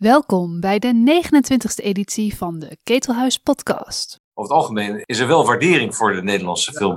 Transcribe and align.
Welkom 0.00 0.60
bij 0.60 0.78
de 0.78 1.22
29e 1.22 1.84
editie 1.84 2.36
van 2.36 2.58
de 2.58 2.76
Ketelhuis 2.82 3.38
Podcast. 3.38 4.16
Over 4.34 4.50
het 4.50 4.60
algemeen 4.60 5.02
is 5.04 5.18
er 5.18 5.26
wel 5.26 5.46
waardering 5.46 5.96
voor 5.96 6.12
de 6.12 6.22
Nederlandse 6.22 6.72
film. 6.72 6.96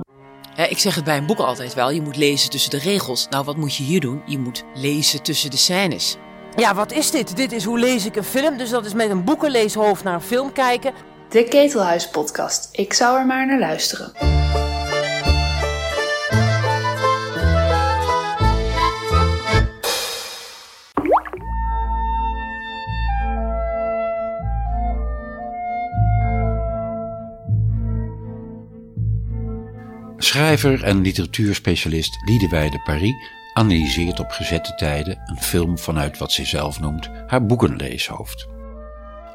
Ja, 0.56 0.66
ik 0.66 0.78
zeg 0.78 0.94
het 0.94 1.04
bij 1.04 1.16
een 1.16 1.26
boek 1.26 1.38
altijd 1.38 1.74
wel, 1.74 1.90
je 1.90 2.00
moet 2.00 2.16
lezen 2.16 2.50
tussen 2.50 2.70
de 2.70 2.78
regels. 2.78 3.28
Nou, 3.28 3.44
wat 3.44 3.56
moet 3.56 3.74
je 3.74 3.82
hier 3.82 4.00
doen? 4.00 4.22
Je 4.26 4.38
moet 4.38 4.64
lezen 4.74 5.22
tussen 5.22 5.50
de 5.50 5.56
scènes. 5.56 6.16
Ja, 6.56 6.74
wat 6.74 6.92
is 6.92 7.10
dit? 7.10 7.36
Dit 7.36 7.52
is 7.52 7.64
hoe 7.64 7.78
lees 7.78 8.06
ik 8.06 8.16
een 8.16 8.24
film. 8.24 8.58
Dus 8.58 8.70
dat 8.70 8.84
is 8.86 8.94
met 8.94 9.10
een 9.10 9.24
boekenleeshoofd 9.24 10.04
naar 10.04 10.14
een 10.14 10.20
film 10.20 10.52
kijken. 10.52 10.92
De 11.28 11.44
Ketelhuis 11.44 12.10
Podcast. 12.10 12.68
Ik 12.72 12.92
zou 12.92 13.18
er 13.18 13.26
maar 13.26 13.46
naar 13.46 13.58
luisteren. 13.58 14.12
Schrijver 30.24 30.82
en 30.82 31.00
literatuurspecialist 31.00 32.16
Liedewijde 32.24 32.80
Paris 32.84 33.14
analyseert 33.52 34.20
op 34.20 34.30
gezette 34.30 34.74
tijden 34.74 35.22
een 35.24 35.42
film 35.42 35.78
vanuit 35.78 36.18
wat 36.18 36.32
zij 36.32 36.44
zelf 36.44 36.80
noemt 36.80 37.10
haar 37.26 37.46
boekenleeshoofd. 37.46 38.46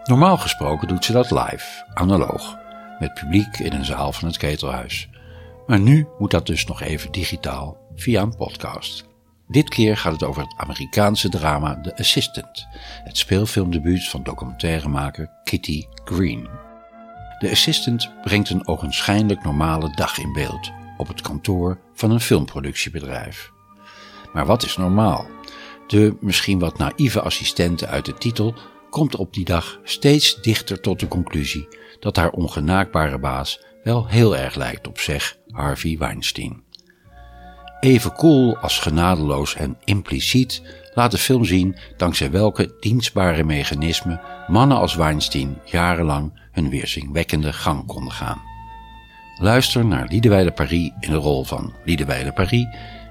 Normaal 0.04 0.38
gesproken 0.38 0.88
doet 0.88 1.06
ze 1.06 1.12
dat 1.12 1.32
live, 1.32 1.86
analoog, 1.94 2.58
met 3.00 3.14
publiek 3.14 3.60
in 3.60 3.74
een 3.74 3.86
zaal 3.86 4.12
van 4.12 4.28
het 4.28 4.38
ketelhuis. 4.38 5.10
Maar 5.68 5.80
nu 5.80 6.08
moet 6.18 6.32
dat 6.32 6.46
dus 6.46 6.66
nog 6.66 6.82
even 6.82 7.12
digitaal, 7.12 7.78
via 7.96 8.22
een 8.22 8.36
podcast. 8.36 9.06
Dit 9.48 9.70
keer 9.70 9.98
gaat 9.98 10.14
het 10.14 10.24
over 10.24 10.42
het 10.42 10.54
Amerikaanse 10.58 11.30
drama 11.30 11.82
The 11.82 11.98
Assistant, 11.98 12.68
het 13.04 13.18
speelfilmdebuut 13.18 14.08
van 14.08 14.24
documentairemaker 14.24 15.30
Kitty 15.44 15.86
Green. 16.06 16.48
The 17.40 17.50
Assistant 17.50 18.12
brengt 18.22 18.50
een 18.50 18.68
ogenschijnlijk 18.68 19.44
normale 19.44 19.96
dag 19.96 20.18
in 20.18 20.34
beeld 20.34 20.78
op 21.00 21.08
het 21.08 21.22
kantoor 21.22 21.80
van 21.94 22.12
een 22.12 22.20
filmproductiebedrijf. 22.20 23.52
Maar 24.34 24.46
wat 24.46 24.64
is 24.64 24.78
normaal? 24.78 25.28
De 25.88 26.18
misschien 26.20 26.60
wat 26.60 26.78
naïeve 26.78 27.22
assistente 27.22 27.88
uit 27.88 28.06
de 28.06 28.14
titel 28.14 28.56
komt 28.90 29.16
op 29.16 29.34
die 29.34 29.46
dag 29.46 29.80
steeds 29.84 30.42
dichter 30.42 30.82
tot 30.82 31.00
de 31.00 31.08
conclusie 31.08 31.68
dat 32.00 32.16
haar 32.16 32.30
ongenaakbare 32.30 33.20
baas 33.20 33.64
wel 33.84 34.08
heel 34.08 34.38
erg 34.38 34.56
lijkt 34.56 34.88
op 34.88 35.00
zeg 35.00 35.38
Harvey 35.52 35.98
Weinstein. 35.98 36.64
Even 37.80 38.14
cool 38.14 38.58
als 38.58 38.80
genadeloos 38.80 39.56
en 39.56 39.78
impliciet 39.84 40.62
laat 40.94 41.12
de 41.12 41.18
film 41.18 41.46
zien 41.46 41.78
dankzij 41.98 42.32
welke 42.32 42.76
dienstbare 42.80 43.44
mechanismen 43.44 44.22
mannen 44.48 44.78
als 44.78 44.96
Weinstein 44.96 45.62
jarenlang 45.66 46.40
hun 46.52 46.70
weerzinwekkende 46.70 47.54
gang 47.54 47.86
konden 47.86 48.14
gaan. 48.14 48.49
Luister 49.42 49.86
naar 49.86 50.08
Liedewijde 50.08 50.52
Paris 50.52 50.92
in 51.00 51.12
de 51.12 51.16
rol 51.16 51.44
van 51.44 51.74
Liedewijde 51.84 52.32
Paris 52.32 52.68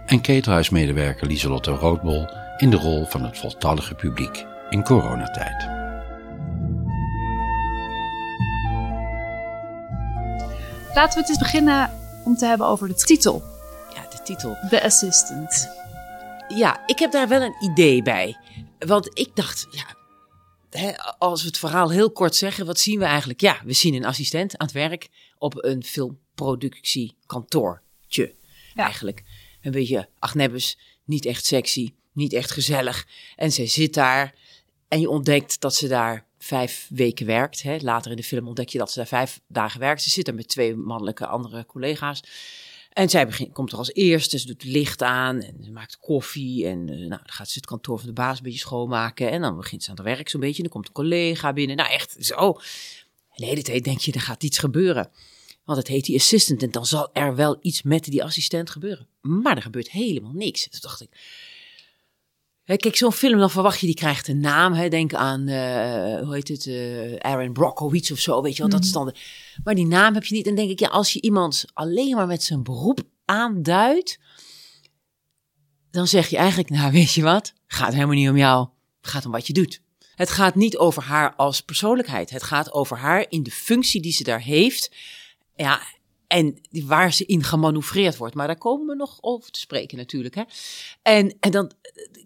en 0.06 0.20
ketelhuismedewerker 0.20 1.26
Lieselotte 1.26 1.70
Roodbol 1.70 2.26
in 2.56 2.70
de 2.70 2.76
rol 2.76 3.06
van 3.06 3.24
het 3.24 3.38
voltallige 3.38 3.94
publiek 3.94 4.46
in 4.70 4.82
coronatijd. 4.82 5.68
Laten 10.94 11.14
we 11.14 11.20
het 11.20 11.28
eens 11.28 11.38
beginnen 11.38 11.90
om 12.24 12.36
te 12.36 12.46
hebben 12.46 12.66
over 12.66 12.88
de 12.88 12.94
titel. 12.94 13.42
Ja, 13.94 14.00
de 14.10 14.22
titel. 14.22 14.56
The 14.70 14.84
Assistant. 14.84 15.68
Ja, 16.48 16.80
ik 16.86 16.98
heb 16.98 17.12
daar 17.12 17.28
wel 17.28 17.42
een 17.42 17.56
idee 17.60 18.02
bij. 18.02 18.36
Want 18.78 19.18
ik 19.18 19.30
dacht, 19.34 19.66
ja, 19.70 19.84
als 21.18 21.40
we 21.40 21.46
het 21.46 21.58
verhaal 21.58 21.90
heel 21.90 22.10
kort 22.10 22.36
zeggen, 22.36 22.66
wat 22.66 22.78
zien 22.78 22.98
we 22.98 23.04
eigenlijk? 23.04 23.40
Ja, 23.40 23.60
we 23.64 23.72
zien 23.72 23.94
een 23.94 24.04
assistent 24.04 24.58
aan 24.58 24.66
het 24.66 24.74
werk 24.74 25.08
op 25.38 25.64
een 25.64 25.84
filmproductiekantoortje. 25.84 28.34
Ja. 28.74 28.84
Eigenlijk 28.84 29.22
een 29.62 29.72
beetje 29.72 30.08
agnebbes, 30.18 30.78
niet 31.04 31.24
echt 31.24 31.44
sexy, 31.44 31.92
niet 32.12 32.32
echt 32.32 32.50
gezellig. 32.50 33.06
En 33.36 33.52
zij 33.52 33.66
zit 33.66 33.94
daar 33.94 34.34
en 34.88 35.00
je 35.00 35.10
ontdekt 35.10 35.60
dat 35.60 35.74
ze 35.74 35.88
daar 35.88 36.26
vijf 36.38 36.86
weken 36.90 37.26
werkt. 37.26 37.62
Hè. 37.62 37.76
Later 37.80 38.10
in 38.10 38.16
de 38.16 38.22
film 38.22 38.46
ontdek 38.46 38.68
je 38.68 38.78
dat 38.78 38.90
ze 38.90 38.98
daar 38.98 39.08
vijf 39.08 39.40
dagen 39.46 39.80
werkt. 39.80 40.02
Ze 40.02 40.10
zit 40.10 40.28
er 40.28 40.34
met 40.34 40.48
twee 40.48 40.76
mannelijke 40.76 41.26
andere 41.26 41.66
collega's. 41.66 42.22
En 42.98 43.08
zij 43.08 43.26
begint, 43.26 43.52
komt 43.52 43.72
er 43.72 43.78
als 43.78 43.92
eerste, 43.92 44.38
ze 44.38 44.46
doet 44.46 44.64
licht 44.64 45.02
aan 45.02 45.42
en 45.42 45.64
ze 45.64 45.70
maakt 45.70 45.98
koffie. 45.98 46.66
En 46.66 46.88
eh, 46.88 46.96
nou, 46.96 47.08
dan 47.08 47.20
gaat 47.24 47.48
ze 47.48 47.58
het 47.58 47.66
kantoor 47.66 47.98
van 47.98 48.06
de 48.06 48.12
baas 48.12 48.36
een 48.36 48.42
beetje 48.42 48.58
schoonmaken. 48.58 49.30
En 49.30 49.40
dan 49.40 49.56
begint 49.56 49.82
ze 49.82 49.90
aan 49.90 49.96
het 49.96 50.04
werk 50.04 50.28
zo'n 50.28 50.40
beetje. 50.40 50.56
En 50.56 50.62
dan 50.62 50.72
komt 50.72 50.86
een 50.86 50.92
collega 50.92 51.52
binnen. 51.52 51.76
Nou, 51.76 51.90
echt 51.90 52.16
zo. 52.18 52.52
En 53.30 53.34
de 53.34 53.46
hele 53.46 53.62
tijd 53.62 53.84
denk 53.84 54.00
je, 54.00 54.12
er 54.12 54.20
gaat 54.20 54.42
iets 54.42 54.58
gebeuren. 54.58 55.10
Want 55.64 55.78
het 55.78 55.88
heet 55.88 56.04
die 56.04 56.16
assistant 56.16 56.62
en 56.62 56.70
dan 56.70 56.86
zal 56.86 57.10
er 57.12 57.34
wel 57.34 57.58
iets 57.60 57.82
met 57.82 58.04
die 58.04 58.24
assistent 58.24 58.70
gebeuren. 58.70 59.06
Maar 59.20 59.56
er 59.56 59.62
gebeurt 59.62 59.90
helemaal 59.90 60.32
niks. 60.34 60.68
Toen 60.68 60.80
dacht 60.80 61.00
ik... 61.00 61.08
Kijk, 62.76 62.96
zo'n 62.96 63.12
film, 63.12 63.38
dan 63.38 63.50
verwacht 63.50 63.80
je, 63.80 63.86
die 63.86 63.94
krijgt 63.94 64.28
een 64.28 64.40
naam. 64.40 64.72
Hè. 64.72 64.88
Denk 64.88 65.14
aan, 65.14 65.48
eh, 65.48 66.22
hoe 66.24 66.34
heet 66.34 66.48
het, 66.48 66.66
eh, 66.66 67.14
Aaron 67.16 67.52
Brockovich 67.52 68.10
of 68.12 68.18
zo, 68.18 68.42
weet 68.42 68.56
je 68.56 68.62
wel, 68.62 68.70
dat 68.70 68.88
dan... 68.92 69.06
de- 69.06 69.14
Maar 69.64 69.74
die 69.74 69.86
naam 69.86 70.14
heb 70.14 70.24
je 70.24 70.34
niet. 70.34 70.46
En 70.46 70.54
denk 70.54 70.70
ik, 70.70 70.80
ja, 70.80 70.88
als 70.88 71.12
je 71.12 71.20
iemand 71.20 71.64
alleen 71.72 72.16
maar 72.16 72.26
met 72.26 72.42
zijn 72.42 72.62
beroep 72.62 73.00
aanduidt... 73.24 74.18
dan 75.90 76.06
zeg 76.06 76.28
je 76.28 76.36
eigenlijk, 76.36 76.70
nou, 76.70 76.92
weet 76.92 77.12
je 77.12 77.22
wat? 77.22 77.52
Gaat 77.66 77.92
helemaal 77.92 78.14
niet 78.14 78.28
om 78.28 78.36
jou. 78.36 78.68
Het 79.00 79.10
gaat 79.10 79.24
om 79.26 79.32
wat 79.32 79.46
je 79.46 79.52
doet. 79.52 79.80
Het 80.14 80.30
gaat 80.30 80.54
niet 80.54 80.76
over 80.76 81.02
haar 81.02 81.34
als 81.34 81.60
persoonlijkheid. 81.60 82.30
Het 82.30 82.42
gaat 82.42 82.72
over 82.72 82.96
haar 82.96 83.26
in 83.28 83.42
de 83.42 83.50
functie 83.50 84.00
die 84.02 84.12
ze 84.12 84.22
daar 84.24 84.40
heeft. 84.42 84.94
Ja, 85.56 85.80
en 86.28 86.60
waar 86.70 87.12
ze 87.12 87.26
in 87.26 87.44
gemanoeuvreerd 87.44 88.16
wordt. 88.16 88.34
Maar 88.34 88.46
daar 88.46 88.58
komen 88.58 88.86
we 88.86 88.94
nog 88.94 89.18
over 89.20 89.50
te 89.50 89.60
spreken 89.60 89.98
natuurlijk. 89.98 90.34
Hè? 90.34 90.42
En, 91.02 91.36
en 91.40 91.50
dan, 91.50 91.72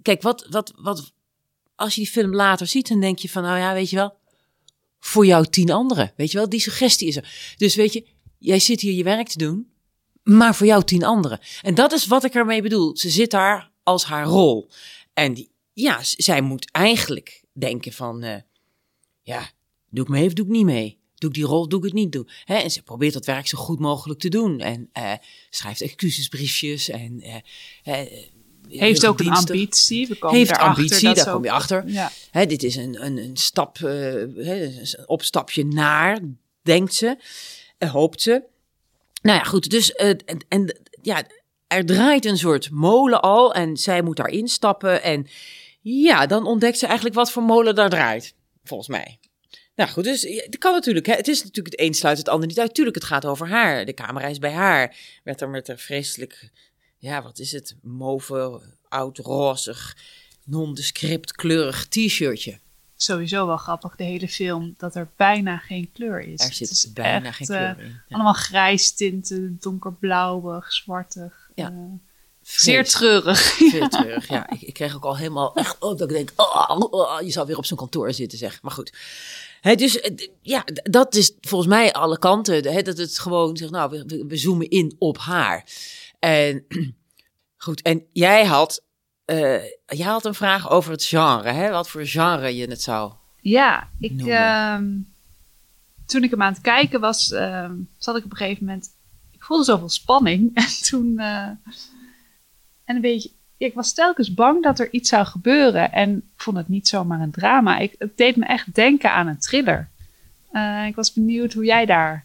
kijk, 0.02 0.22
wat, 0.22 0.46
wat, 0.50 0.72
wat, 0.76 1.12
als 1.74 1.94
je 1.94 2.00
die 2.00 2.10
film 2.10 2.34
later 2.34 2.66
ziet, 2.66 2.88
dan 2.88 3.00
denk 3.00 3.18
je 3.18 3.28
van, 3.28 3.42
nou 3.42 3.58
ja, 3.58 3.74
weet 3.74 3.90
je 3.90 3.96
wel, 3.96 4.16
voor 5.00 5.26
jou 5.26 5.46
tien 5.46 5.70
anderen. 5.70 6.12
Weet 6.16 6.30
je 6.30 6.38
wel, 6.38 6.48
die 6.48 6.60
suggestie 6.60 7.08
is 7.08 7.16
er. 7.16 7.54
Dus 7.56 7.74
weet 7.74 7.92
je, 7.92 8.06
jij 8.38 8.58
zit 8.58 8.80
hier 8.80 8.92
je 8.92 9.04
werk 9.04 9.28
te 9.28 9.38
doen, 9.38 9.72
maar 10.22 10.54
voor 10.54 10.66
jou 10.66 10.84
tien 10.84 11.04
anderen. 11.04 11.40
En 11.62 11.74
dat 11.74 11.92
is 11.92 12.06
wat 12.06 12.24
ik 12.24 12.34
ermee 12.34 12.62
bedoel. 12.62 12.96
Ze 12.96 13.10
zit 13.10 13.30
daar 13.30 13.70
als 13.82 14.04
haar 14.04 14.24
rol. 14.24 14.70
En 15.14 15.34
die, 15.34 15.50
ja, 15.72 15.98
zij 16.02 16.40
moet 16.40 16.70
eigenlijk 16.70 17.44
denken 17.52 17.92
van, 17.92 18.22
eh, 18.22 18.40
ja, 19.22 19.50
doe 19.90 20.04
ik 20.04 20.10
mee 20.10 20.26
of 20.26 20.32
doe 20.32 20.44
ik 20.46 20.52
niet 20.52 20.64
mee? 20.64 21.01
Doe 21.22 21.30
ik 21.30 21.36
die 21.36 21.46
rol, 21.46 21.68
doe 21.68 21.78
ik 21.78 21.84
het 21.84 21.94
niet? 21.94 22.12
Doe. 22.12 22.26
Hè? 22.44 22.56
En 22.56 22.70
ze 22.70 22.82
probeert 22.82 23.12
dat 23.12 23.24
werk 23.26 23.46
zo 23.46 23.58
goed 23.58 23.78
mogelijk 23.78 24.20
te 24.20 24.28
doen. 24.28 24.60
En 24.60 24.88
eh, 24.92 25.12
schrijft 25.50 25.80
excusesbriefjes 25.80 26.88
en... 26.88 27.20
eh, 27.20 28.00
eh, 28.00 28.08
Heeft 28.68 29.06
ook 29.06 29.20
een 29.20 29.30
ambitie. 29.30 30.06
We 30.06 30.18
komen 30.18 30.36
Heeft 30.36 30.58
ambitie, 30.58 31.06
dat 31.08 31.16
daar 31.16 31.34
kom 31.34 31.44
je 31.44 31.50
achter. 31.50 31.88
Ja. 31.88 32.10
Hè, 32.30 32.46
dit 32.46 32.62
is 32.62 32.76
een, 32.76 33.04
een, 33.04 33.18
een 33.18 33.36
stap, 33.36 33.76
eh, 33.76 33.82
hè, 34.44 34.64
een 34.64 35.08
opstapje 35.08 35.64
naar, 35.64 36.18
denkt 36.62 36.94
ze, 36.94 37.16
en 37.78 37.88
hoopt 37.88 38.22
ze. 38.22 38.42
Nou 39.22 39.38
ja, 39.38 39.44
goed, 39.44 39.70
dus 39.70 39.92
en, 39.92 40.18
en 40.48 40.80
ja, 41.02 41.22
er 41.66 41.86
draait 41.86 42.24
een 42.24 42.38
soort 42.38 42.70
molen 42.70 43.20
al 43.20 43.54
en 43.54 43.76
zij 43.76 44.02
moet 44.02 44.16
daar 44.16 44.28
instappen. 44.28 45.02
En 45.02 45.26
ja, 45.80 46.26
dan 46.26 46.46
ontdekt 46.46 46.78
ze 46.78 46.86
eigenlijk 46.86 47.14
wat 47.16 47.30
voor 47.32 47.42
molen 47.42 47.74
daar 47.74 47.90
draait, 47.90 48.34
volgens 48.64 48.88
mij. 48.88 49.18
Nou 49.74 49.90
goed, 49.90 50.04
dus 50.04 50.22
het 50.22 50.58
kan 50.58 50.72
natuurlijk. 50.72 51.06
Hè. 51.06 51.14
Het 51.14 51.28
is 51.28 51.42
natuurlijk 51.42 51.74
het 51.76 51.86
een 51.86 51.94
sluit 51.94 52.18
het 52.18 52.28
ander 52.28 52.48
niet 52.48 52.60
uit. 52.60 52.74
Tuurlijk, 52.74 52.96
het 52.96 53.04
gaat 53.04 53.26
over 53.26 53.48
haar. 53.48 53.84
De 53.84 53.94
camera 53.94 54.26
is 54.26 54.38
bij 54.38 54.52
haar. 54.52 54.96
Werd 55.24 55.40
er 55.40 55.48
met 55.48 55.68
een 55.68 55.78
vreselijk, 55.78 56.50
ja, 56.98 57.22
wat 57.22 57.38
is 57.38 57.52
het? 57.52 57.76
Mauve, 57.82 58.60
oud, 58.88 59.18
rozig, 59.18 59.96
nondescript, 60.44 61.32
kleurig 61.32 61.86
t-shirtje. 61.86 62.58
Sowieso 62.96 63.46
wel 63.46 63.56
grappig, 63.56 63.96
de 63.96 64.04
hele 64.04 64.28
film, 64.28 64.74
dat 64.76 64.94
er 64.94 65.10
bijna 65.16 65.58
geen 65.58 65.92
kleur 65.92 66.20
is. 66.20 66.40
Er 66.40 66.52
zit 66.52 66.70
is 66.70 66.92
bijna 66.92 67.26
echt, 67.26 67.36
geen 67.36 67.56
eh, 67.56 67.72
kleur 67.72 67.84
in. 67.86 67.90
Ja. 67.90 68.14
Allemaal 68.14 68.32
grijs 68.32 68.94
tinten, 68.94 69.56
donkerblauwig, 69.60 70.72
zwartig. 70.72 71.50
Ja. 71.54 71.70
eh, 71.70 71.76
zeer 72.42 72.84
treurig. 72.84 73.40
Veel 73.70 73.88
terug, 73.88 74.28
ja. 74.28 74.50
Ik, 74.50 74.62
ik 74.62 74.74
kreeg 74.74 74.94
ook 74.94 75.04
al 75.04 75.16
helemaal 75.16 75.54
echt, 75.54 75.78
oh, 75.78 75.98
dat 75.98 76.10
ik 76.10 76.16
denk, 76.16 76.32
oh, 76.36 76.70
oh, 76.70 76.92
oh, 76.92 77.20
je 77.20 77.30
zou 77.30 77.46
weer 77.46 77.56
op 77.56 77.64
zo'n 77.64 77.76
kantoor 77.76 78.12
zitten, 78.12 78.38
zeg. 78.38 78.62
Maar 78.62 78.72
goed. 78.72 78.92
Hè, 79.62 79.74
dus 79.74 80.00
eh, 80.00 80.28
ja, 80.40 80.64
dat 80.82 81.14
is 81.14 81.32
volgens 81.40 81.70
mij 81.70 81.92
alle 81.92 82.18
kanten. 82.18 82.72
Hè, 82.72 82.82
dat 82.82 82.98
het 82.98 83.18
gewoon 83.18 83.56
zegt, 83.56 83.70
nou, 83.70 83.90
we- 83.90 84.24
we, 84.28 84.36
zoomen 84.36 84.68
in 84.70 84.96
op 84.98 85.18
haar. 85.18 85.64
En 86.18 86.64
goed, 87.64 87.82
en 87.82 88.04
jij 88.12 88.44
had, 88.44 88.84
eh, 89.24 89.62
jij 89.86 90.06
had 90.06 90.24
een 90.24 90.34
vraag 90.34 90.70
over 90.70 90.90
het 90.92 91.04
genre, 91.04 91.50
hè? 91.50 91.70
Wat 91.70 91.88
voor 91.88 92.06
genre 92.06 92.56
je 92.56 92.66
het 92.70 92.82
zou. 92.82 93.12
Ja, 93.40 93.88
ik, 94.00 94.12
ehm, 94.26 94.90
toen 96.06 96.22
ik 96.24 96.30
hem 96.30 96.42
aan 96.42 96.52
het 96.52 96.62
kijken 96.62 97.00
was, 97.00 97.30
ehm, 97.32 97.74
zat 97.98 98.16
ik 98.16 98.24
op 98.24 98.30
een 98.30 98.36
gegeven 98.36 98.64
moment. 98.64 98.88
Ik 99.30 99.42
voelde 99.42 99.64
zoveel 99.64 99.88
spanning. 99.88 100.50
En 100.54 100.82
toen. 100.82 101.18
eh, 101.18 101.46
en 102.84 102.96
een 102.96 103.00
beetje. 103.00 103.30
Ik 103.64 103.74
was 103.74 103.92
telkens 103.92 104.34
bang 104.34 104.62
dat 104.62 104.78
er 104.78 104.88
iets 104.92 105.08
zou 105.08 105.26
gebeuren. 105.26 105.92
En 105.92 106.16
ik 106.16 106.42
vond 106.42 106.56
het 106.56 106.68
niet 106.68 106.88
zomaar 106.88 107.20
een 107.20 107.30
drama. 107.30 107.78
Ik, 107.78 107.94
het 107.98 108.16
deed 108.16 108.36
me 108.36 108.44
echt 108.44 108.74
denken 108.74 109.12
aan 109.12 109.26
een 109.26 109.38
thriller. 109.38 109.88
Eh, 110.50 110.86
ik 110.86 110.94
was 110.94 111.12
benieuwd 111.12 111.52
hoe 111.52 111.64
jij 111.64 111.86
daar. 111.86 112.24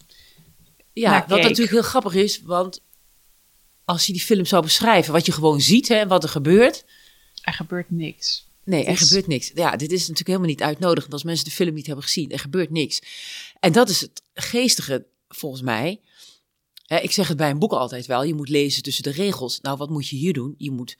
Ja, 0.93 1.25
wat 1.27 1.41
natuurlijk 1.41 1.71
heel 1.71 1.81
grappig 1.81 2.13
is, 2.13 2.41
want 2.41 2.81
als 3.85 4.05
je 4.05 4.11
die 4.11 4.21
film 4.21 4.45
zou 4.45 4.63
beschrijven, 4.63 5.13
wat 5.13 5.25
je 5.25 5.31
gewoon 5.31 5.61
ziet 5.61 5.89
en 5.89 6.07
wat 6.07 6.23
er 6.23 6.29
gebeurt. 6.29 6.85
Er 7.41 7.53
gebeurt 7.53 7.91
niks. 7.91 8.47
Nee, 8.63 8.85
er 8.85 8.97
gebeurt 8.97 9.27
niks. 9.27 9.51
Ja, 9.53 9.75
dit 9.75 9.91
is 9.91 9.99
natuurlijk 9.99 10.27
helemaal 10.27 10.47
niet 10.47 10.61
uitnodigend 10.61 11.13
als 11.13 11.23
mensen 11.23 11.45
de 11.45 11.51
film 11.51 11.73
niet 11.73 11.85
hebben 11.85 12.03
gezien. 12.03 12.31
Er 12.31 12.39
gebeurt 12.39 12.69
niks. 12.69 13.01
En 13.59 13.71
dat 13.71 13.89
is 13.89 14.01
het 14.01 14.21
geestige, 14.33 15.05
volgens 15.27 15.61
mij. 15.61 15.99
Ik 16.87 17.11
zeg 17.11 17.27
het 17.27 17.37
bij 17.37 17.49
een 17.49 17.59
boek 17.59 17.71
altijd 17.71 18.05
wel, 18.05 18.23
je 18.23 18.33
moet 18.33 18.49
lezen 18.49 18.83
tussen 18.83 19.03
de 19.03 19.11
regels. 19.11 19.61
Nou, 19.61 19.77
wat 19.77 19.89
moet 19.89 20.07
je 20.07 20.15
hier 20.15 20.33
doen? 20.33 20.55
Je 20.57 20.71
moet 20.71 20.97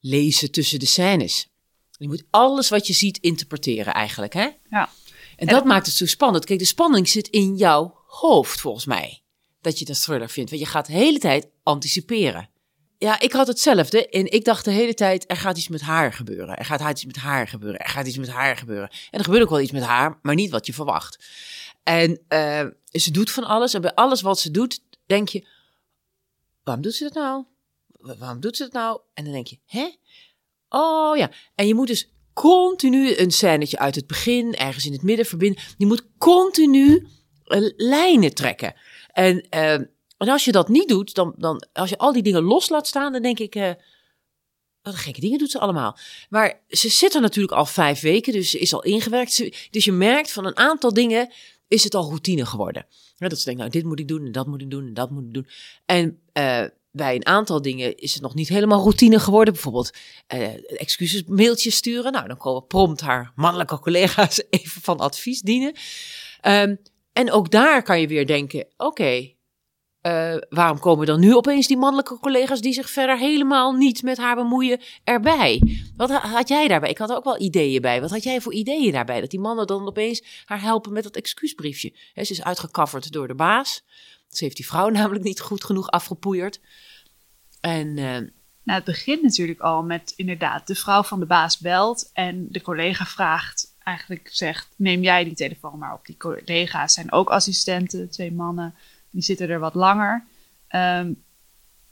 lezen 0.00 0.50
tussen 0.50 0.78
de 0.78 0.86
scènes. 0.86 1.48
Je 1.98 2.08
moet 2.08 2.24
alles 2.30 2.68
wat 2.68 2.86
je 2.86 2.92
ziet 2.92 3.18
interpreteren 3.18 3.94
eigenlijk, 3.94 4.32
hè? 4.32 4.48
Ja. 4.70 4.88
En 5.36 5.46
dat 5.46 5.64
maakt 5.64 5.86
het 5.86 5.94
zo 5.94 6.06
spannend. 6.06 6.44
Kijk, 6.44 6.58
de 6.58 6.64
spanning 6.64 7.08
zit 7.08 7.28
in 7.28 7.56
jouw 7.56 7.98
hoofd, 8.06 8.60
volgens 8.60 8.84
mij. 8.84 9.22
Dat 9.60 9.78
je 9.78 9.84
dat 9.84 10.02
thriller 10.02 10.28
vindt. 10.28 10.50
Want 10.50 10.62
je 10.62 10.68
gaat 10.68 10.86
de 10.86 10.92
hele 10.92 11.18
tijd 11.18 11.48
anticiperen. 11.62 12.48
Ja, 12.98 13.20
ik 13.20 13.32
had 13.32 13.46
hetzelfde. 13.46 14.08
En 14.08 14.32
ik 14.32 14.44
dacht 14.44 14.64
de 14.64 14.70
hele 14.70 14.94
tijd, 14.94 15.24
er 15.30 15.36
gaat 15.36 15.56
iets 15.58 15.68
met 15.68 15.80
haar 15.80 16.12
gebeuren. 16.12 16.56
Er 16.56 16.64
gaat 16.64 16.90
iets 16.90 17.04
met 17.04 17.16
haar 17.16 17.48
gebeuren. 17.48 17.80
Er 17.80 17.88
gaat 17.88 18.06
iets 18.06 18.18
met 18.18 18.28
haar 18.28 18.56
gebeuren. 18.56 18.88
En 19.10 19.18
er 19.18 19.24
gebeurt 19.24 19.42
ook 19.42 19.50
wel 19.50 19.60
iets 19.60 19.72
met 19.72 19.82
haar, 19.82 20.18
maar 20.22 20.34
niet 20.34 20.50
wat 20.50 20.66
je 20.66 20.72
verwacht. 20.72 21.24
En 21.82 22.20
eh, 22.28 22.66
ze 22.90 23.10
doet 23.10 23.30
van 23.30 23.44
alles. 23.44 23.74
En 23.74 23.80
bij 23.80 23.94
alles 23.94 24.20
wat 24.20 24.40
ze 24.40 24.50
doet, 24.50 24.80
denk 25.06 25.28
je, 25.28 25.46
waarom 26.62 26.82
doet 26.82 26.94
ze 26.94 27.04
dat 27.04 27.14
nou? 27.14 27.44
Wa- 27.98 28.16
Waarom 28.16 28.40
doet 28.40 28.56
ze 28.56 28.62
dat 28.62 28.72
nou? 28.72 29.00
En 29.14 29.24
dan 29.24 29.32
denk 29.32 29.46
je, 29.46 29.58
hè? 29.66 29.88
Oh 30.68 31.16
ja. 31.16 31.30
En 31.54 31.66
je 31.66 31.74
moet 31.74 31.86
dus 31.86 32.12
continu 32.32 33.16
een 33.16 33.30
scènetje 33.30 33.78
uit 33.78 33.94
het 33.94 34.06
begin, 34.06 34.54
ergens 34.54 34.86
in 34.86 34.92
het 34.92 35.02
midden 35.02 35.26
verbinden. 35.26 35.62
Je 35.76 35.86
moet 35.86 36.06
continu 36.18 37.06
eh, 37.44 37.60
lijnen 37.76 38.34
trekken. 38.34 38.74
En, 39.12 39.46
eh, 39.50 39.72
en 39.72 40.28
als 40.28 40.44
je 40.44 40.52
dat 40.52 40.68
niet 40.68 40.88
doet, 40.88 41.14
dan, 41.14 41.34
dan 41.36 41.66
als 41.72 41.90
je 41.90 41.98
al 41.98 42.12
die 42.12 42.22
dingen 42.22 42.42
los 42.42 42.68
laat 42.68 42.86
staan, 42.86 43.12
dan 43.12 43.22
denk 43.22 43.38
ik, 43.38 43.54
eh, 43.54 43.70
wat 44.82 44.94
gekke 44.94 45.20
dingen 45.20 45.38
doet 45.38 45.50
ze 45.50 45.58
allemaal. 45.58 45.98
Maar 46.28 46.60
ze 46.68 46.88
zit 46.88 47.14
er 47.14 47.20
natuurlijk 47.20 47.54
al 47.54 47.66
vijf 47.66 48.00
weken, 48.00 48.32
dus 48.32 48.50
ze 48.50 48.58
is 48.58 48.72
al 48.72 48.82
ingewerkt. 48.82 49.68
Dus 49.70 49.84
je 49.84 49.92
merkt 49.92 50.32
van 50.32 50.46
een 50.46 50.56
aantal 50.56 50.92
dingen 50.92 51.32
is 51.68 51.84
het 51.84 51.94
al 51.94 52.08
routine 52.08 52.46
geworden. 52.46 52.86
Dat 53.18 53.38
ze 53.38 53.44
denkt, 53.44 53.60
nou, 53.60 53.72
dit 53.72 53.84
moet 53.84 54.00
ik 54.00 54.08
doen 54.08 54.24
en 54.26 54.32
dat 54.32 54.46
moet 54.46 54.60
ik 54.62 54.70
doen 54.70 54.86
en 54.86 54.94
dat 54.94 55.10
moet 55.10 55.24
ik 55.24 55.34
doen. 55.34 55.46
En 55.86 56.20
eh, 56.32 56.64
bij 56.98 57.14
een 57.14 57.26
aantal 57.26 57.62
dingen 57.62 57.96
is 57.96 58.12
het 58.12 58.22
nog 58.22 58.34
niet 58.34 58.48
helemaal 58.48 58.80
routine 58.80 59.18
geworden. 59.18 59.52
Bijvoorbeeld 59.52 59.90
eh 60.26 60.80
excuses 60.80 61.22
mailtjes 61.26 61.76
sturen. 61.76 62.12
Nou, 62.12 62.28
dan 62.28 62.36
komen 62.36 62.66
prompt 62.66 63.00
haar 63.00 63.32
mannelijke 63.34 63.78
collega's 63.78 64.42
even 64.50 64.82
van 64.82 64.98
advies 64.98 65.40
dienen. 65.40 65.72
Ehm, 66.40 66.76
en 67.12 67.32
ook 67.32 67.50
daar 67.50 67.82
kan 67.82 68.00
je 68.00 68.06
weer 68.06 68.26
denken, 68.26 68.66
oké, 68.76 69.36
eh, 70.00 70.36
waarom 70.48 70.78
komen 70.78 71.06
dan 71.06 71.20
nu 71.20 71.34
opeens 71.34 71.66
die 71.66 71.76
mannelijke 71.76 72.18
collega's 72.18 72.60
die 72.60 72.72
zich 72.72 72.90
verder 72.90 73.18
helemaal 73.18 73.72
niet 73.72 74.02
met 74.02 74.16
haar 74.16 74.36
bemoeien 74.36 74.80
erbij? 75.04 75.62
Wat 75.96 76.08
ha- 76.10 76.28
had 76.28 76.48
jij 76.48 76.68
daarbij? 76.68 76.90
Ik 76.90 76.98
had 76.98 77.10
er 77.10 77.16
ook 77.16 77.24
wel 77.24 77.40
ideeën 77.40 77.80
bij. 77.80 78.00
Wat 78.00 78.10
had 78.10 78.22
jij 78.22 78.40
voor 78.40 78.52
ideeën 78.52 78.92
daarbij? 78.92 79.20
Dat 79.20 79.30
die 79.30 79.40
mannen 79.40 79.66
dan 79.66 79.86
opeens 79.86 80.22
haar 80.44 80.60
helpen 80.60 80.92
met 80.92 81.02
dat 81.02 81.16
excuusbriefje. 81.16 81.92
Hè, 82.12 82.24
ze 82.24 82.32
is 82.32 82.42
uitgecoverd 82.42 83.12
door 83.12 83.28
de 83.28 83.34
baas. 83.34 83.82
Ze 84.28 84.44
heeft 84.44 84.56
die 84.56 84.66
vrouw 84.66 84.88
namelijk 84.98 85.24
niet 85.24 85.40
goed 85.40 85.64
genoeg 85.64 85.90
afgepoeierd. 85.90 86.60
En 87.60 87.98
eh, 87.98 88.04
Nou, 88.62 88.80
het 88.80 88.84
begint 88.84 89.22
natuurlijk 89.22 89.60
al 89.60 89.82
met 89.82 90.12
inderdaad 90.16 90.66
de 90.66 90.74
vrouw 90.74 91.02
van 91.02 91.20
de 91.20 91.26
baas 91.26 91.58
belt 91.58 92.10
en 92.12 92.46
de 92.50 92.60
collega 92.60 93.04
vraagt, 93.04 93.74
eigenlijk 93.82 94.28
zegt, 94.32 94.68
neem 94.76 95.02
jij 95.02 95.24
die 95.24 95.34
telefoon 95.34 95.78
maar 95.78 95.94
op. 95.94 96.06
Die 96.06 96.16
collega's 96.16 96.94
zijn 96.94 97.12
ook 97.12 97.30
assistenten, 97.30 98.10
twee 98.10 98.32
mannen, 98.32 98.74
die 99.10 99.22
zitten 99.22 99.48
er 99.48 99.58
wat 99.58 99.74
langer. 99.74 100.24
Ehm, 100.68 101.12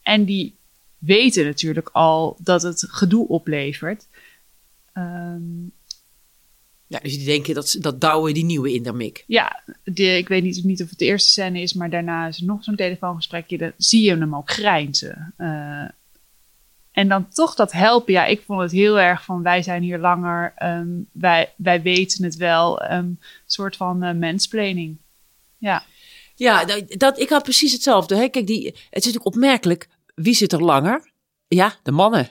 en 0.02 0.24
die 0.24 0.56
weten 0.98 1.44
natuurlijk 1.44 1.88
al 1.92 2.36
dat 2.40 2.62
het 2.62 2.84
gedoe 2.88 3.28
oplevert. 3.28 4.06
Ehm, 4.92 5.42
ja, 6.86 6.98
dus 6.98 7.16
die 7.16 7.26
denken 7.26 7.54
dat, 7.54 7.76
dat 7.80 8.00
Douwe 8.00 8.32
die 8.32 8.44
nieuwe 8.44 8.74
in 8.74 8.82
de 8.82 8.92
mik. 8.92 9.24
ja, 9.26 9.62
de, 9.84 10.16
ik 10.16 10.28
weet 10.28 10.42
niet, 10.42 10.64
niet 10.64 10.82
of 10.82 10.88
het 10.88 10.98
de 10.98 11.04
eerste 11.04 11.28
scène 11.28 11.60
is, 11.60 11.72
maar 11.72 11.90
daarna 11.90 12.26
is 12.26 12.38
er 12.38 12.44
nog 12.44 12.64
zo'n 12.64 12.76
telefoongesprekje. 12.76 13.58
Dan 13.58 13.72
zie 13.76 14.02
je 14.02 14.16
hem 14.16 14.34
ook 14.34 14.50
grijnzen. 14.50 15.34
Eh, 15.36 15.84
en 16.92 17.08
dan 17.08 17.28
toch 17.28 17.54
dat 17.54 17.72
helpen. 17.72 18.12
Ja, 18.12 18.24
ik 18.24 18.42
vond 18.46 18.60
het 18.60 18.70
heel 18.70 19.00
erg 19.00 19.24
van 19.24 19.42
wij 19.42 19.62
zijn 19.62 19.82
hier 19.82 19.98
langer. 19.98 20.52
ehm, 20.56 20.88
wij, 21.12 21.52
wij 21.56 21.82
weten 21.82 22.24
het 22.24 22.36
wel. 22.36 22.82
Een 22.82 22.96
um, 22.98 23.18
soort 23.46 23.76
van 23.76 24.04
uh, 24.04 24.12
mansplaining. 24.12 24.96
Ja. 25.58 25.84
Ja, 26.34 26.64
dat, 26.64 26.84
dat, 26.88 27.18
ik 27.18 27.28
had 27.28 27.42
precies 27.42 27.72
hetzelfde. 27.72 28.16
Hè? 28.16 28.28
Kijk, 28.28 28.46
die, 28.46 28.66
het 28.66 28.74
is 28.74 28.90
natuurlijk 28.90 29.26
opmerkelijk. 29.26 29.88
Wie 30.14 30.34
zit 30.34 30.52
er 30.52 30.64
langer? 30.64 31.10
Ja, 31.48 31.74
de 31.82 31.90
mannen. 31.90 32.28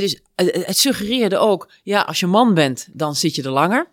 Dus 0.00 0.20
het, 0.34 0.66
het 0.66 0.78
suggereerde 0.78 1.38
ook, 1.38 1.70
ja, 1.82 2.00
als 2.00 2.20
je 2.20 2.26
man 2.26 2.54
bent, 2.54 2.88
dan 2.92 3.16
zit 3.16 3.34
je 3.34 3.42
er 3.42 3.50
langer. 3.50 3.90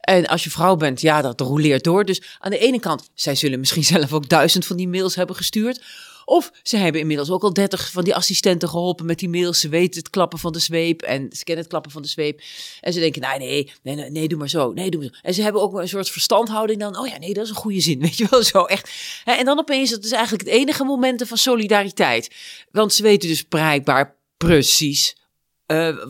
En 0.00 0.26
als 0.26 0.44
je 0.44 0.50
vrouw 0.50 0.76
bent, 0.76 1.00
ja, 1.00 1.22
dat 1.22 1.40
roleert 1.40 1.84
door. 1.84 2.04
Dus 2.04 2.22
aan 2.38 2.50
de 2.50 2.58
ene 2.58 2.80
kant, 2.80 3.10
zij 3.14 3.34
zullen 3.34 3.58
misschien 3.58 3.84
zelf 3.94 4.12
ook 4.12 4.28
duizend 4.28 4.66
van 4.66 4.76
die 4.76 4.88
mails 4.88 5.14
hebben 5.14 5.36
gestuurd. 5.36 5.82
Of 6.24 6.50
ze 6.62 6.76
hebben 6.76 7.00
inmiddels 7.00 7.30
ook 7.30 7.42
al 7.42 7.52
dertig 7.52 7.90
van 7.90 8.04
die 8.04 8.14
assistenten 8.14 8.68
geholpen 8.68 9.06
met 9.06 9.18
die 9.18 9.28
mails. 9.28 9.60
Ze 9.60 9.68
weten 9.68 9.98
het 9.98 10.10
klappen 10.10 10.38
van 10.38 10.52
de 10.52 10.58
zweep 10.58 11.02
en 11.02 11.28
ze 11.30 11.44
kennen 11.44 11.62
het 11.62 11.72
klappen 11.72 11.90
van 11.90 12.02
de 12.02 12.08
zweep. 12.08 12.40
En 12.80 12.92
ze 12.92 13.00
denken, 13.00 13.22
nee, 13.22 13.38
nee, 13.38 13.72
nee, 13.82 13.94
nee, 13.94 14.10
nee 14.10 14.28
doe 14.28 14.38
maar 14.38 14.48
zo. 14.48 14.72
Nee, 14.72 14.90
doe 14.90 15.00
maar 15.00 15.10
zo. 15.12 15.18
En 15.22 15.34
ze 15.34 15.42
hebben 15.42 15.62
ook 15.62 15.74
een 15.74 15.88
soort 15.88 16.10
verstandhouding 16.10 16.80
dan. 16.80 16.98
Oh 16.98 17.06
ja, 17.06 17.18
nee, 17.18 17.34
dat 17.34 17.44
is 17.44 17.50
een 17.50 17.56
goede 17.56 17.80
zin, 17.80 18.00
weet 18.06 18.16
je 18.16 18.26
wel, 18.30 18.42
zo 18.42 18.64
echt. 18.64 18.90
En 19.24 19.44
dan 19.44 19.58
opeens, 19.58 19.90
dat 19.90 20.04
is 20.04 20.12
eigenlijk 20.12 20.44
het 20.44 20.54
enige 20.54 20.84
momenten 20.84 21.26
van 21.26 21.36
solidariteit. 21.36 22.34
Want 22.70 22.92
ze 22.92 23.02
weten 23.02 23.28
dus 23.28 23.48
bereikbaar 23.48 24.16
precies 24.36 25.16
uh, 25.72 26.04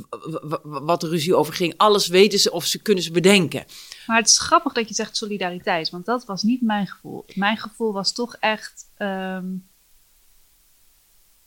wat 0.62 1.00
de 1.00 1.08
ruzie 1.08 1.34
over 1.34 1.54
ging. 1.54 1.74
Alles 1.76 2.06
weten 2.06 2.38
ze 2.38 2.50
of 2.50 2.64
ze 2.64 2.82
kunnen 2.82 3.02
ze 3.02 3.10
bedenken. 3.10 3.64
Maar 4.06 4.16
het 4.16 4.26
is 4.28 4.38
grappig 4.38 4.72
dat 4.72 4.88
je 4.88 4.94
zegt 4.94 5.16
solidariteit, 5.16 5.90
want 5.90 6.04
dat 6.06 6.24
was 6.24 6.42
niet 6.42 6.62
mijn 6.62 6.86
gevoel. 6.86 7.24
Mijn 7.34 7.56
gevoel 7.56 7.92
was 7.92 8.12
toch 8.12 8.34
echt. 8.34 8.90
Um, 8.98 9.68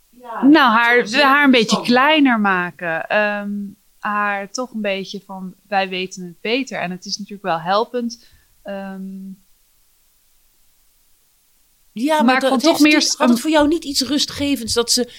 ja, 0.09 0.43
nou, 0.43 0.71
haar, 0.71 1.11
haar 1.11 1.43
een 1.43 1.51
beetje 1.51 1.81
kleiner 1.81 2.39
maken. 2.39 3.17
Um, 3.17 3.75
haar 3.99 4.51
toch 4.51 4.73
een 4.73 4.81
beetje 4.81 5.21
van 5.25 5.53
wij 5.67 5.89
weten 5.89 6.25
het 6.25 6.41
beter. 6.41 6.79
En 6.79 6.91
het 6.91 7.05
is 7.05 7.17
natuurlijk 7.17 7.43
wel 7.43 7.59
helpend. 7.59 8.25
Um, 8.63 9.43
ja, 11.91 12.15
maar, 12.21 12.41
maar 12.41 12.51
het, 12.51 12.61
toch 12.61 12.79
meer. 12.79 13.15
Het 13.17 13.39
voor 13.39 13.49
jou 13.49 13.67
niet 13.67 13.83
iets 13.83 14.01
rustgevends 14.01 14.73
dat 14.73 14.91
ze 14.91 15.11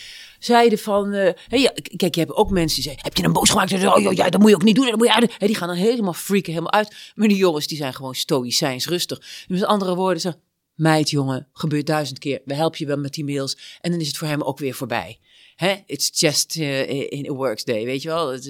zeiden 0.45 0.79
van... 0.79 1.15
Uh, 1.15 1.31
hey, 1.49 1.73
kijk, 1.97 2.15
je 2.15 2.21
hebt 2.21 2.33
ook 2.33 2.51
mensen 2.51 2.75
die 2.75 2.85
zeggen... 2.85 3.03
Heb 3.03 3.17
je 3.17 3.25
een 3.25 3.33
boos 3.33 3.51
gemaakt? 3.51 3.73
Oh, 3.73 4.13
ja, 4.13 4.31
dat 4.31 4.41
moet 4.41 4.51
je 4.51 4.55
ook 4.55 4.63
niet 4.63 4.75
doen. 4.75 4.87
Dat 4.87 4.97
moet 4.97 5.07
je 5.07 5.47
die 5.47 5.57
gaan 5.57 5.69
dan 5.69 5.77
helemaal 5.77 6.13
freaken, 6.13 6.53
helemaal 6.53 6.73
uit. 6.73 6.95
Maar 7.15 7.29
die 7.29 7.37
jongens, 7.37 7.67
die 7.67 7.77
zijn 7.77 7.95
gewoon 7.95 8.15
stoïcijns 8.15 8.87
rustig. 8.87 9.45
Met 9.49 9.65
andere 9.65 9.95
woorden, 9.95 10.21
ze... 10.21 10.35
Meid, 10.75 11.11
jongen, 11.11 11.49
gebeurt 11.53 11.87
duizend 11.87 12.19
keer. 12.19 12.41
We 12.45 12.55
helpen 12.55 12.79
je 12.79 12.87
wel 12.87 12.97
met 12.97 13.15
die 13.15 13.25
mails. 13.25 13.79
En 13.81 13.91
dan 13.91 14.01
is 14.01 14.07
het 14.07 14.17
voor 14.17 14.29
hem 14.29 14.43
ook 14.43 14.59
weer 14.59 14.75
voorbij. 14.75 15.19
Hè? 15.57 15.75
It's 15.87 16.21
just 16.21 16.57
uh, 16.57 16.91
in 16.91 17.31
a 17.31 17.33
works 17.33 17.65
day, 17.65 17.85
weet 17.85 18.03
je 18.03 18.09
wel. 18.09 18.35
Uh, 18.35 18.41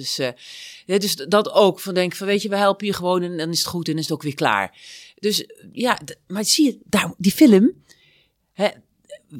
ja, 0.85 0.97
dus 0.97 1.15
dat 1.15 1.51
ook. 1.51 1.79
Van 1.79 1.93
denk 1.93 2.15
van, 2.15 2.27
weet 2.27 2.41
je, 2.41 2.49
we 2.49 2.55
helpen 2.55 2.85
je 2.85 2.93
gewoon 2.93 3.21
en 3.21 3.37
dan 3.37 3.49
is 3.49 3.57
het 3.57 3.67
goed 3.67 3.87
en 3.87 3.97
is 3.97 4.03
het 4.03 4.11
ook 4.11 4.23
weer 4.23 4.33
klaar. 4.33 4.77
Dus 5.19 5.47
ja, 5.71 5.99
maar 6.27 6.45
zie 6.45 6.65
je, 6.65 6.77
daar, 6.83 7.13
die 7.17 7.31
film... 7.31 7.71
Hè, 8.53 8.67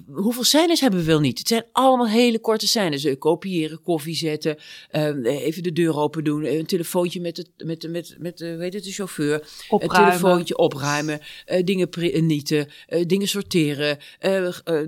hoeveel 0.07 0.43
scènes 0.43 0.79
hebben 0.79 0.99
we 0.99 1.05
wel 1.05 1.19
niet? 1.19 1.37
Het 1.37 1.47
zijn 1.47 1.65
allemaal 1.71 2.07
hele 2.07 2.39
korte 2.39 2.67
scènes. 2.67 3.05
Uh, 3.05 3.15
kopiëren, 3.19 3.81
koffie 3.81 4.15
zetten, 4.15 4.57
uh, 4.91 5.43
even 5.45 5.63
de 5.63 5.71
deur 5.71 5.97
open 5.97 6.23
doen, 6.23 6.45
een 6.45 6.65
telefoontje 6.65 7.21
met, 7.21 7.37
het, 7.37 7.49
met, 7.57 7.87
met, 7.89 8.15
met 8.19 8.39
weet 8.39 8.73
het, 8.73 8.83
de 8.83 8.91
chauffeur, 8.91 9.47
opruimen. 9.69 10.05
een 10.05 10.19
telefoontje 10.19 10.57
opruimen, 10.57 11.19
dingen 11.63 11.89
nieten, 12.25 12.67
dingen 13.07 13.27
sorteren, 13.27 13.97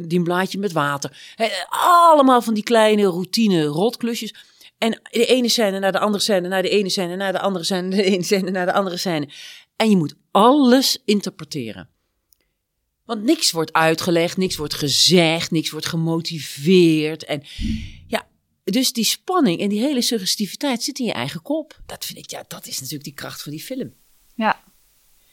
die 0.08 0.22
blaadje 0.22 0.60
met 0.60 0.72
water. 0.72 1.36
allemaal 1.70 2.42
van 2.42 2.54
die 2.54 2.64
kleine 2.64 3.04
routine 3.04 3.64
rotklusjes. 3.64 4.34
En 4.78 5.02
de 5.12 5.26
ene 5.26 5.50
scène 5.50 5.80
naar 5.80 5.92
de 5.92 6.00
andere 6.00 6.24
scène, 6.24 6.48
naar 6.48 6.62
de 6.62 6.70
ene 6.70 6.90
scène, 6.90 7.16
naar 7.16 7.32
de 7.32 7.40
andere 7.40 7.66
scène, 7.66 7.90
de 7.96 8.04
ene 8.04 8.24
scène, 8.24 8.52
naar 8.52 8.66
de 8.66 8.74
andere 8.74 8.98
scène. 8.98 9.30
En 9.76 9.90
je 9.90 9.98
moet 9.98 10.16
alles 10.32 11.02
interpreteren. 11.06 11.95
Want 13.06 13.24
niks 13.24 13.52
wordt 13.52 13.74
uitgelegd, 13.74 14.38
niks 14.38 14.56
wordt 14.56 14.74
gezegd, 14.74 15.52
niks 15.52 15.70
wordt 15.70 15.86
gemotiveerd. 15.86 17.26
En 17.26 17.44
ja, 18.08 18.28
dus 18.64 18.94
die 18.94 19.04
spanning 19.04 19.60
en 19.60 19.70
die 19.70 19.80
hele 19.80 20.02
suggestiviteit 20.02 20.84
zit 20.84 21.00
in 21.00 21.06
je 21.06 21.12
eigen 21.12 21.42
kop. 21.42 21.82
Dat 21.86 22.06
vind 22.06 22.18
ik, 22.18 22.30
ja, 22.30 22.44
dat 22.48 22.68
is 22.68 22.76
natuurlijk 22.76 23.04
die 23.04 23.14
kracht 23.14 23.42
van 23.42 23.52
die 23.52 23.62
film. 23.62 23.94
Ja. 24.36 24.64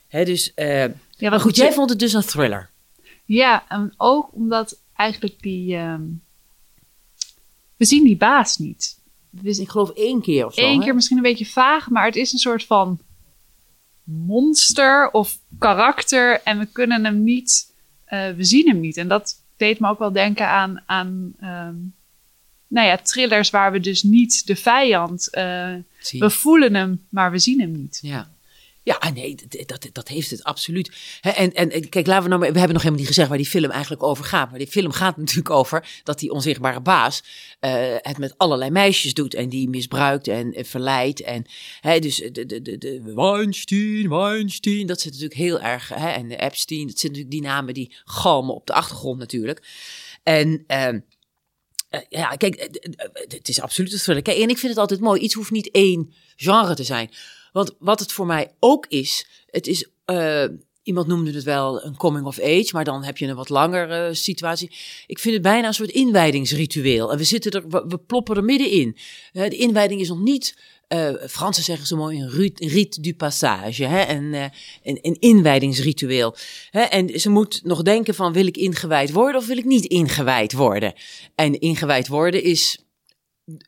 Hè, 0.08 0.24
dus, 0.24 0.52
uh, 0.56 0.84
ja, 1.10 1.30
maar 1.30 1.40
goed, 1.40 1.56
jij 1.56 1.72
vond 1.72 1.90
het 1.90 1.98
dus 1.98 2.12
een 2.12 2.22
thriller. 2.22 2.70
Ja, 3.24 3.68
en 3.68 3.94
ook 3.96 4.34
omdat 4.34 4.82
eigenlijk 4.94 5.42
die, 5.42 5.76
um, 5.76 6.22
we 7.76 7.84
zien 7.84 8.04
die 8.04 8.16
baas 8.16 8.56
niet. 8.58 9.00
ik 9.42 9.68
geloof 9.68 9.90
één 9.90 10.22
keer 10.22 10.46
of 10.46 10.54
zo. 10.54 10.60
Eén 10.60 10.78
hè? 10.78 10.84
keer 10.84 10.94
misschien 10.94 11.16
een 11.16 11.22
beetje 11.22 11.46
vaag, 11.46 11.90
maar 11.90 12.04
het 12.04 12.16
is 12.16 12.32
een 12.32 12.38
soort 12.38 12.64
van 12.64 13.00
monster 14.04 15.10
of 15.10 15.38
karakter. 15.58 16.40
En 16.44 16.58
we 16.58 16.66
kunnen 16.66 17.04
hem 17.04 17.22
niet, 17.22 17.72
eh, 18.04 18.30
we 18.30 18.44
zien 18.44 18.68
hem 18.68 18.80
niet. 18.80 18.96
En 18.96 19.08
dat 19.08 19.40
deed 19.56 19.78
me 19.78 19.88
ook 19.88 19.98
wel 19.98 20.12
denken 20.12 20.48
aan, 20.48 20.82
aan 20.86 21.32
ehm, 21.40 21.74
nou 22.66 22.86
ja, 22.86 22.96
thrillers 22.96 23.50
waar 23.50 23.72
we 23.72 23.80
dus 23.80 24.02
niet 24.02 24.46
de 24.46 24.56
vijand, 24.56 25.30
eh, 25.30 25.74
we 26.10 26.30
voelen 26.30 26.74
hem, 26.74 27.06
maar 27.08 27.30
we 27.30 27.38
zien 27.38 27.60
hem 27.60 27.72
niet. 27.72 27.98
Ja. 28.02 28.30
Ja, 28.84 28.94
ah, 28.94 29.12
nee, 29.12 29.34
dat, 29.66 29.88
dat, 29.92 30.08
heeft 30.08 30.30
het 30.30 30.44
absoluut. 30.44 30.90
En, 31.20 31.52
en 31.52 31.70
en 31.70 31.88
kijk, 31.88 32.06
laten 32.06 32.22
we 32.22 32.28
nou, 32.28 32.40
we 32.40 32.46
hebben 32.46 32.72
nog 32.72 32.82
helemaal 32.82 32.98
niet 32.98 33.06
gezegd 33.06 33.28
waar 33.28 33.36
die 33.36 33.46
film 33.46 33.70
eigenlijk 33.70 34.02
over 34.02 34.24
gaat. 34.24 34.50
Maar 34.50 34.58
die 34.58 34.68
film 34.68 34.92
gaat 34.92 35.16
natuurlijk 35.26 35.50
over 35.50 36.00
dat 36.04 36.18
die 36.18 36.30
onzichtbare 36.30 36.80
baas 36.80 37.22
eh, 37.60 37.94
het 37.96 38.18
met 38.18 38.34
allerlei 38.36 38.70
meisjes 38.70 39.14
doet 39.14 39.34
en 39.34 39.48
die 39.48 39.68
misbruikt 39.68 40.28
en, 40.28 40.52
en 40.52 40.64
verleidt. 40.64 41.20
En 41.20 41.44
hè, 41.80 41.98
dus 41.98 42.16
de, 42.16 42.46
de, 42.46 42.62
de, 42.62 42.78
de 42.78 43.12
Weinstein, 43.14 44.08
Weinstein, 44.08 44.86
dat 44.86 45.00
zit 45.00 45.12
natuurlijk 45.12 45.40
heel 45.40 45.60
erg. 45.60 45.88
Hè, 45.88 46.08
en 46.08 46.28
de 46.28 46.36
Epstein, 46.36 46.86
dat 46.86 46.98
zitten 46.98 47.08
natuurlijk 47.08 47.30
die 47.30 47.42
namen 47.42 47.74
die 47.74 47.94
galmen 48.04 48.54
op 48.54 48.66
de 48.66 48.72
achtergrond 48.72 49.18
natuurlijk. 49.18 49.66
En. 50.22 50.64
ehm, 50.66 50.98
eh, 51.92 52.00
ja, 52.08 52.28
kijk, 52.28 52.54
eh, 52.54 52.64
eh, 52.64 52.92
eh, 52.96 53.10
het 53.28 53.48
is 53.48 53.60
absoluut 53.60 53.92
een 53.92 53.98
thriller. 53.98 54.22
En 54.22 54.48
ik 54.48 54.58
vind 54.58 54.72
het 54.72 54.78
altijd 54.78 55.00
mooi. 55.00 55.20
Iets 55.20 55.34
hoeft 55.34 55.50
niet 55.50 55.70
één 55.70 56.12
genre 56.36 56.74
te 56.74 56.84
zijn. 56.84 57.10
Want 57.52 57.74
wat 57.78 58.00
het 58.00 58.12
voor 58.12 58.26
mij 58.26 58.54
ook 58.58 58.86
is, 58.88 59.26
het 59.46 59.66
is, 59.66 59.88
eh, 60.04 60.44
iemand 60.82 61.06
noemde 61.06 61.32
het 61.32 61.44
wel 61.44 61.84
een 61.84 61.96
coming 61.96 62.26
of 62.26 62.40
age, 62.40 62.68
maar 62.72 62.84
dan 62.84 63.04
heb 63.04 63.18
je 63.18 63.26
een 63.26 63.34
wat 63.34 63.48
langere 63.48 64.14
situatie. 64.14 64.70
Ik 65.06 65.18
vind 65.18 65.34
het 65.34 65.42
bijna 65.42 65.66
een 65.66 65.74
soort 65.74 65.90
inwijdingsritueel. 65.90 67.12
En 67.12 67.18
we 67.18 67.24
zitten 67.24 67.52
er, 67.52 67.88
we, 67.88 67.98
ploppen 67.98 68.36
er 68.36 68.44
middenin. 68.44 68.96
Eh, 69.32 69.50
de 69.50 69.56
inwijding 69.56 70.00
is 70.00 70.08
nog 70.08 70.20
niet, 70.20 70.56
eh 70.88 71.10
Fransen 71.28 71.64
zeggen 71.64 71.86
zo 71.86 71.96
mooi, 71.96 72.20
een 72.20 72.30
rite, 72.58 73.00
du 73.00 73.14
passage, 73.14 73.84
hè? 73.84 74.14
Een, 74.14 74.32
een, 74.82 74.98
een 75.02 75.16
inwijdingsritueel. 75.20 76.36
Hè? 76.70 76.80
En 76.80 77.20
ze 77.20 77.30
moet 77.30 77.60
nog 77.64 77.82
denken 77.82 78.14
van, 78.14 78.32
wil 78.32 78.46
ik 78.46 78.56
ingewijd 78.56 79.12
worden 79.12 79.40
of 79.40 79.46
wil 79.46 79.56
ik 79.56 79.64
niet 79.64 79.84
ingewijd 79.84 80.52
worden? 80.52 80.92
En 81.34 81.60
ingewijd 81.60 82.08
worden 82.08 82.42
is, 82.42 82.78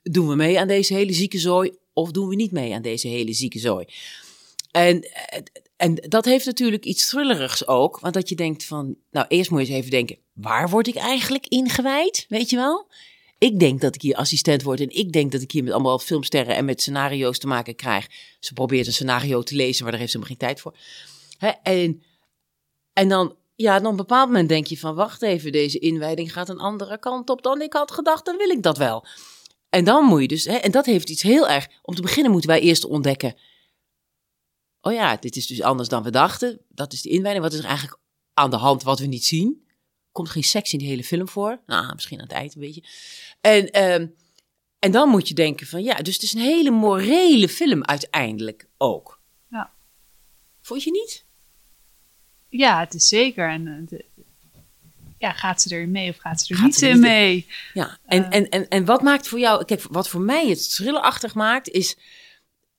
doen 0.03 0.29
we 0.29 0.35
mee 0.35 0.61
aan 0.61 0.69
deze 0.69 0.95
hele 0.95 1.13
zieke 1.13 1.39
zooi 1.39 1.73
of 1.95 2.11
doen 2.11 2.29
we 2.29 2.35
niet 2.35 2.53
mee 2.53 2.75
aan 2.75 2.83
deze 2.83 3.09
hele 3.09 3.33
zieke 3.33 3.59
zooi? 3.59 3.87
En, 4.71 5.09
en 5.77 5.95
dat 5.95 6.25
heeft 6.25 6.47
natuurlijk 6.47 6.85
iets 6.85 7.09
thrillerigs 7.09 7.67
ook. 7.67 8.01
Want 8.01 8.15
dat 8.15 8.29
je 8.29 8.35
denkt 8.35 8.65
van, 8.65 8.97
nou 9.11 9.27
eerst 9.29 9.51
moet 9.51 9.61
je 9.61 9.67
eens 9.67 9.77
even 9.77 9.91
denken, 9.91 10.19
waar 10.33 10.71
word 10.71 10.87
ik 10.87 10.95
eigenlijk 10.95 11.47
ingewijd? 11.47 12.27
Weet 12.29 12.51
je 12.51 12.57
wel? 12.57 12.87
Ik 13.39 13.59
denk 13.59 13.81
dat 13.81 13.95
ik 13.95 14.03
hier 14.03 14.15
assistent 14.15 14.63
word 14.63 14.81
en 14.81 14.97
ik 14.97 15.13
denk 15.13 15.33
dat 15.33 15.43
ik 15.43 15.51
hier 15.53 15.65
met 15.65 15.73
allemaal 15.73 15.99
filmsterren 15.99 16.57
en 16.57 16.65
met 16.65 16.81
scenario's 16.81 17.39
te 17.39 17.47
maken 17.47 17.75
krijg. 17.75 18.07
Ze 18.41 18.53
probeert 18.53 18.87
een 18.87 18.93
scenario 18.93 19.43
te 19.43 19.55
lezen, 19.55 19.83
maar 19.83 19.91
daar 19.93 20.01
heeft 20.01 20.13
ze 20.13 20.19
helemaal 20.19 20.39
geen 20.39 20.49
tijd 20.49 20.61
voor. 20.61 20.77
Hè? 21.39 21.49
En, 21.49 22.03
en 22.93 23.09
dan, 23.09 23.37
ja, 23.55 23.77
dan 23.77 23.85
op 23.85 23.91
een 23.91 23.97
bepaald 23.97 24.27
moment 24.27 24.49
denk 24.49 24.67
je 24.67 24.79
van, 24.79 24.95
wacht 24.95 25.23
even, 25.23 25.53
deze 25.53 25.79
inwijding 25.79 26.33
gaat 26.33 26.49
een 26.49 26.59
andere 26.59 26.99
kant 26.99 27.31
op 27.31 27.43
dan 27.43 27.63
ik 27.63 27.73
had 27.73 27.91
gedacht, 27.91 28.25
dan 28.25 28.37
wil 28.37 28.51
ik 28.51 28.63
dat 28.63 28.79
wel. 28.79 29.07
En 29.75 29.85
dan 29.85 30.05
moet 30.05 30.21
je 30.21 30.29
dus, 30.29 30.45
hè, 30.45 30.55
en 30.55 30.71
dat 30.71 30.87
heeft 30.87 31.11
iets 31.11 31.23
heel 31.23 31.49
erg, 31.49 31.69
om 31.83 31.95
te 31.95 32.03
beginnen 32.03 32.33
moeten 32.33 32.51
wij 32.51 32.61
eerst 32.61 32.85
ontdekken, 32.85 33.35
oh 34.81 34.93
ja, 34.93 35.17
dit 35.17 35.37
is 35.37 35.47
dus 35.47 35.63
anders 35.63 35.89
dan 35.89 36.03
we 36.03 36.11
dachten. 36.11 36.61
Dat 36.69 36.93
is 36.93 37.03
de 37.03 37.09
inwijding. 37.09 37.45
Wat 37.45 37.53
is 37.53 37.59
er 37.59 37.65
eigenlijk 37.65 38.01
aan 38.35 38.51
de 38.51 38.57
hand 38.57 38.83
wat 38.83 38.99
we 38.99 39.07
niet 39.07 39.25
zien? 39.25 39.67
Komt 40.13 40.29
geen 40.29 40.43
seks 40.43 40.73
in 40.73 40.79
die 40.79 40.89
hele 40.89 41.05
film 41.05 41.29
voor? 41.29 41.63
Nou, 41.67 41.95
misschien 41.95 42.19
aan 42.19 42.25
het 42.25 42.35
eind 42.35 42.55
een 42.55 42.61
beetje. 42.61 42.85
En, 43.41 43.71
ehm, 43.71 44.07
en 44.79 44.93
dan 44.93 45.09
moet 45.09 45.29
je 45.29 45.35
denken 45.35 45.67
van 45.67 45.83
ja, 45.83 45.95
dus 45.95 46.15
het 46.15 46.23
is 46.23 46.33
een 46.33 46.41
hele 46.41 46.71
morele 46.71 47.49
film 47.49 47.85
uiteindelijk 47.85 48.69
ook. 48.77 49.21
Ja. 49.51 49.73
Vond 50.61 50.83
je 50.83 50.91
niet? 50.91 51.25
Ja, 52.49 52.81
het 52.81 52.95
is 52.95 53.09
zeker. 53.09 53.51
En 53.51 53.67
eh, 53.67 53.87
de- 53.87 54.07
ja, 55.25 55.33
gaat 55.33 55.63
ze 55.63 55.75
erin 55.75 55.91
mee 55.91 56.11
of 56.11 56.17
gaat 56.17 56.41
ze 56.41 56.55
er 56.55 56.61
Gaat 56.61 56.67
niet 56.67 56.83
in 56.83 57.01
mee? 57.01 57.47
Ja, 57.73 57.99
en, 58.07 58.31
en, 58.31 58.49
en, 58.49 58.69
en 58.69 58.85
wat 58.85 59.03
maakt 59.03 59.29
voor 59.29 59.39
jou, 59.39 59.65
kijk, 59.65 59.83
wat 59.91 60.09
voor 60.09 60.21
mij 60.21 60.49
het 60.49 60.75
thrillerachtig 60.75 61.35
maakt, 61.35 61.69
is 61.69 61.97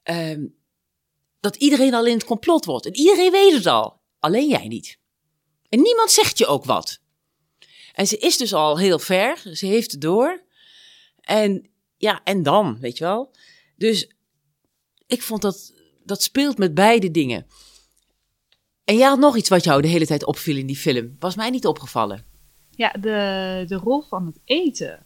ehm, 0.04 0.46
dat 1.40 1.56
iedereen 1.56 1.94
al 1.94 2.06
in 2.06 2.14
het 2.14 2.26
complot 2.26 2.66
wordt. 2.66 2.86
En 2.86 2.96
iedereen 2.96 3.32
weet 3.32 3.54
het 3.54 3.66
al, 3.66 4.02
alleen 4.20 4.48
jij 4.48 4.68
niet. 4.68 4.98
En 5.70 5.82
niemand 5.82 6.12
zegt 6.12 6.38
je 6.38 6.46
ook 6.46 6.66
wat. 6.66 7.00
En 7.94 8.08
ze 8.08 8.18
is 8.18 8.38
dus 8.38 8.54
al 8.54 8.78
heel 8.78 9.00
ver, 9.00 9.42
ze 9.54 9.66
heeft 9.66 9.92
het 9.92 10.02
door. 10.02 10.44
En 11.22 11.70
ja, 11.98 12.22
en 12.24 12.44
dan, 12.44 12.80
weet 12.80 12.98
je 12.98 13.04
wel. 13.04 13.36
Dus 13.76 14.10
ik 15.08 15.22
vond 15.22 15.42
dat, 15.42 15.74
dat 16.04 16.24
speelt 16.24 16.58
met 16.58 16.74
beide 16.74 17.12
dingen. 17.12 17.48
En 18.84 18.98
jij 18.98 19.08
had 19.08 19.20
nog 19.20 19.38
iets 19.38 19.50
wat 19.50 19.64
jou 19.64 19.82
de 19.82 19.88
hele 19.88 20.06
tijd 20.06 20.26
opviel 20.26 20.58
in 20.58 20.68
die 20.68 20.76
film. 20.76 21.16
Was 21.20 21.36
mij 21.36 21.50
niet 21.50 21.66
opgevallen. 21.66 22.35
Ja, 22.76 22.92
de, 23.00 23.64
de 23.68 23.76
rol 23.76 24.02
van 24.02 24.26
het 24.26 24.40
eten. 24.46 25.00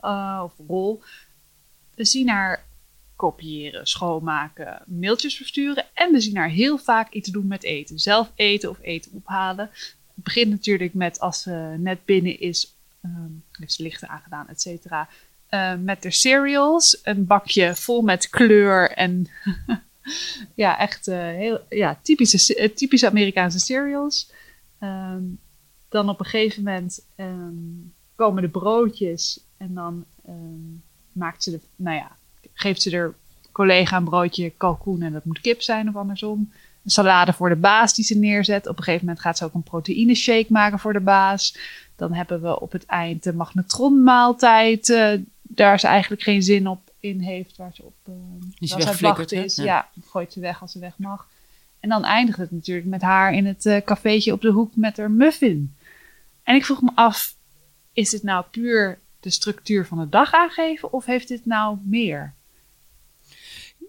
eh, 0.00 0.40
of 0.44 0.52
rol. 0.68 1.02
We 1.94 2.04
zien 2.04 2.28
haar 2.28 2.64
kopiëren, 3.16 3.86
schoonmaken, 3.86 4.82
mailtjes 4.86 5.36
versturen. 5.36 5.84
En 5.94 6.12
we 6.12 6.20
zien 6.20 6.36
haar 6.36 6.48
heel 6.48 6.78
vaak 6.78 7.12
iets 7.12 7.28
doen 7.30 7.46
met 7.46 7.62
eten. 7.64 7.98
Zelf 7.98 8.32
eten 8.34 8.70
of 8.70 8.78
eten 8.80 9.12
ophalen. 9.14 9.70
Het 10.14 10.24
begint 10.24 10.50
natuurlijk 10.50 10.94
met 10.94 11.20
als 11.20 11.42
ze 11.42 11.74
net 11.78 12.04
binnen 12.04 12.40
is. 12.40 12.74
ehm 13.02 13.30
heeft 13.52 13.72
ze 13.72 13.82
lichten 13.82 14.08
aangedaan, 14.08 14.48
et 14.48 14.60
cetera. 14.60 15.08
eh, 15.48 15.74
met 15.74 16.02
de 16.02 16.10
cereals. 16.10 17.00
Een 17.02 17.26
bakje 17.26 17.74
vol 17.74 18.02
met 18.02 18.28
kleur 18.30 18.90
en... 18.90 19.26
ja, 20.54 20.78
echt 20.78 21.08
eh, 21.08 21.16
heel 21.18 21.60
ja, 21.68 21.98
typische, 22.02 22.72
typische 22.74 23.06
Amerikaanse 23.08 23.58
cereals. 23.58 24.30
Ehm, 24.78 25.22
dan 25.92 26.08
op 26.08 26.20
een 26.20 26.26
gegeven 26.26 26.62
moment 26.62 27.04
ehm, 27.16 27.54
komen 28.14 28.42
de 28.42 28.48
broodjes 28.48 29.40
en 29.56 29.74
dan 29.74 30.04
ehm, 30.26 30.76
maakt 31.12 31.42
ze 31.42 31.50
de, 31.50 31.60
nou 31.76 31.96
ja, 31.96 32.10
geeft 32.52 32.82
ze 32.82 32.90
er 32.90 33.14
collega 33.52 33.96
een 33.96 34.04
broodje 34.04 34.50
kalkoen 34.50 35.02
en 35.02 35.12
dat 35.12 35.24
moet 35.24 35.40
kip 35.40 35.62
zijn 35.62 35.88
of 35.88 35.96
andersom. 35.96 36.52
Een 36.84 36.90
salade 36.90 37.32
voor 37.32 37.48
de 37.48 37.56
baas 37.56 37.94
die 37.94 38.04
ze 38.04 38.18
neerzet. 38.18 38.66
Op 38.66 38.78
een 38.78 38.84
gegeven 38.84 39.06
moment 39.06 39.24
gaat 39.24 39.38
ze 39.38 39.44
ook 39.44 39.54
een 39.54 39.62
proteïne 39.62 40.14
shake 40.14 40.46
maken 40.48 40.78
voor 40.78 40.92
de 40.92 41.00
baas. 41.00 41.56
Dan 41.96 42.12
hebben 42.12 42.42
we 42.42 42.60
op 42.60 42.72
het 42.72 42.86
eind 42.86 43.22
de 43.22 43.32
magnetronmaaltijd. 43.32 44.88
eh 44.90 45.12
daar 45.42 45.80
ze 45.80 45.86
eigenlijk 45.86 46.22
geen 46.22 46.42
zin 46.42 46.66
op 46.66 46.90
in 47.00 47.20
heeft. 47.20 47.56
Waar 47.56 47.70
ze 47.74 47.82
op 47.82 47.94
uh, 48.08 48.14
Die 48.58 48.74
wegflikkert, 48.76 49.32
is. 49.32 49.56
Ja. 49.56 49.64
Ja. 49.64 49.88
gooit 50.04 50.32
ze 50.32 50.40
weg 50.40 50.60
als 50.60 50.72
ze 50.72 50.78
weg 50.78 50.98
mag. 50.98 51.28
En 51.80 51.88
dan 51.88 52.04
eindigt 52.04 52.38
het 52.38 52.50
natuurlijk 52.50 52.86
met 52.86 53.02
haar 53.02 53.34
in 53.34 53.46
het 53.46 53.66
eh, 53.66 53.82
cafeetje 53.84 54.32
op 54.32 54.40
de 54.40 54.50
hoek 54.50 54.76
met 54.76 54.96
haar 54.96 55.10
muffin. 55.10 55.74
En 56.42 56.54
ik 56.54 56.64
vroeg 56.64 56.82
me 56.82 56.90
af, 56.94 57.36
is 57.92 58.10
dit 58.10 58.22
nou 58.22 58.44
puur 58.50 59.00
de 59.20 59.30
structuur 59.30 59.86
van 59.86 59.98
de 59.98 60.08
dag 60.08 60.32
aangeven 60.32 60.92
of 60.92 61.04
heeft 61.04 61.28
dit 61.28 61.46
nou 61.46 61.78
meer? 61.84 62.34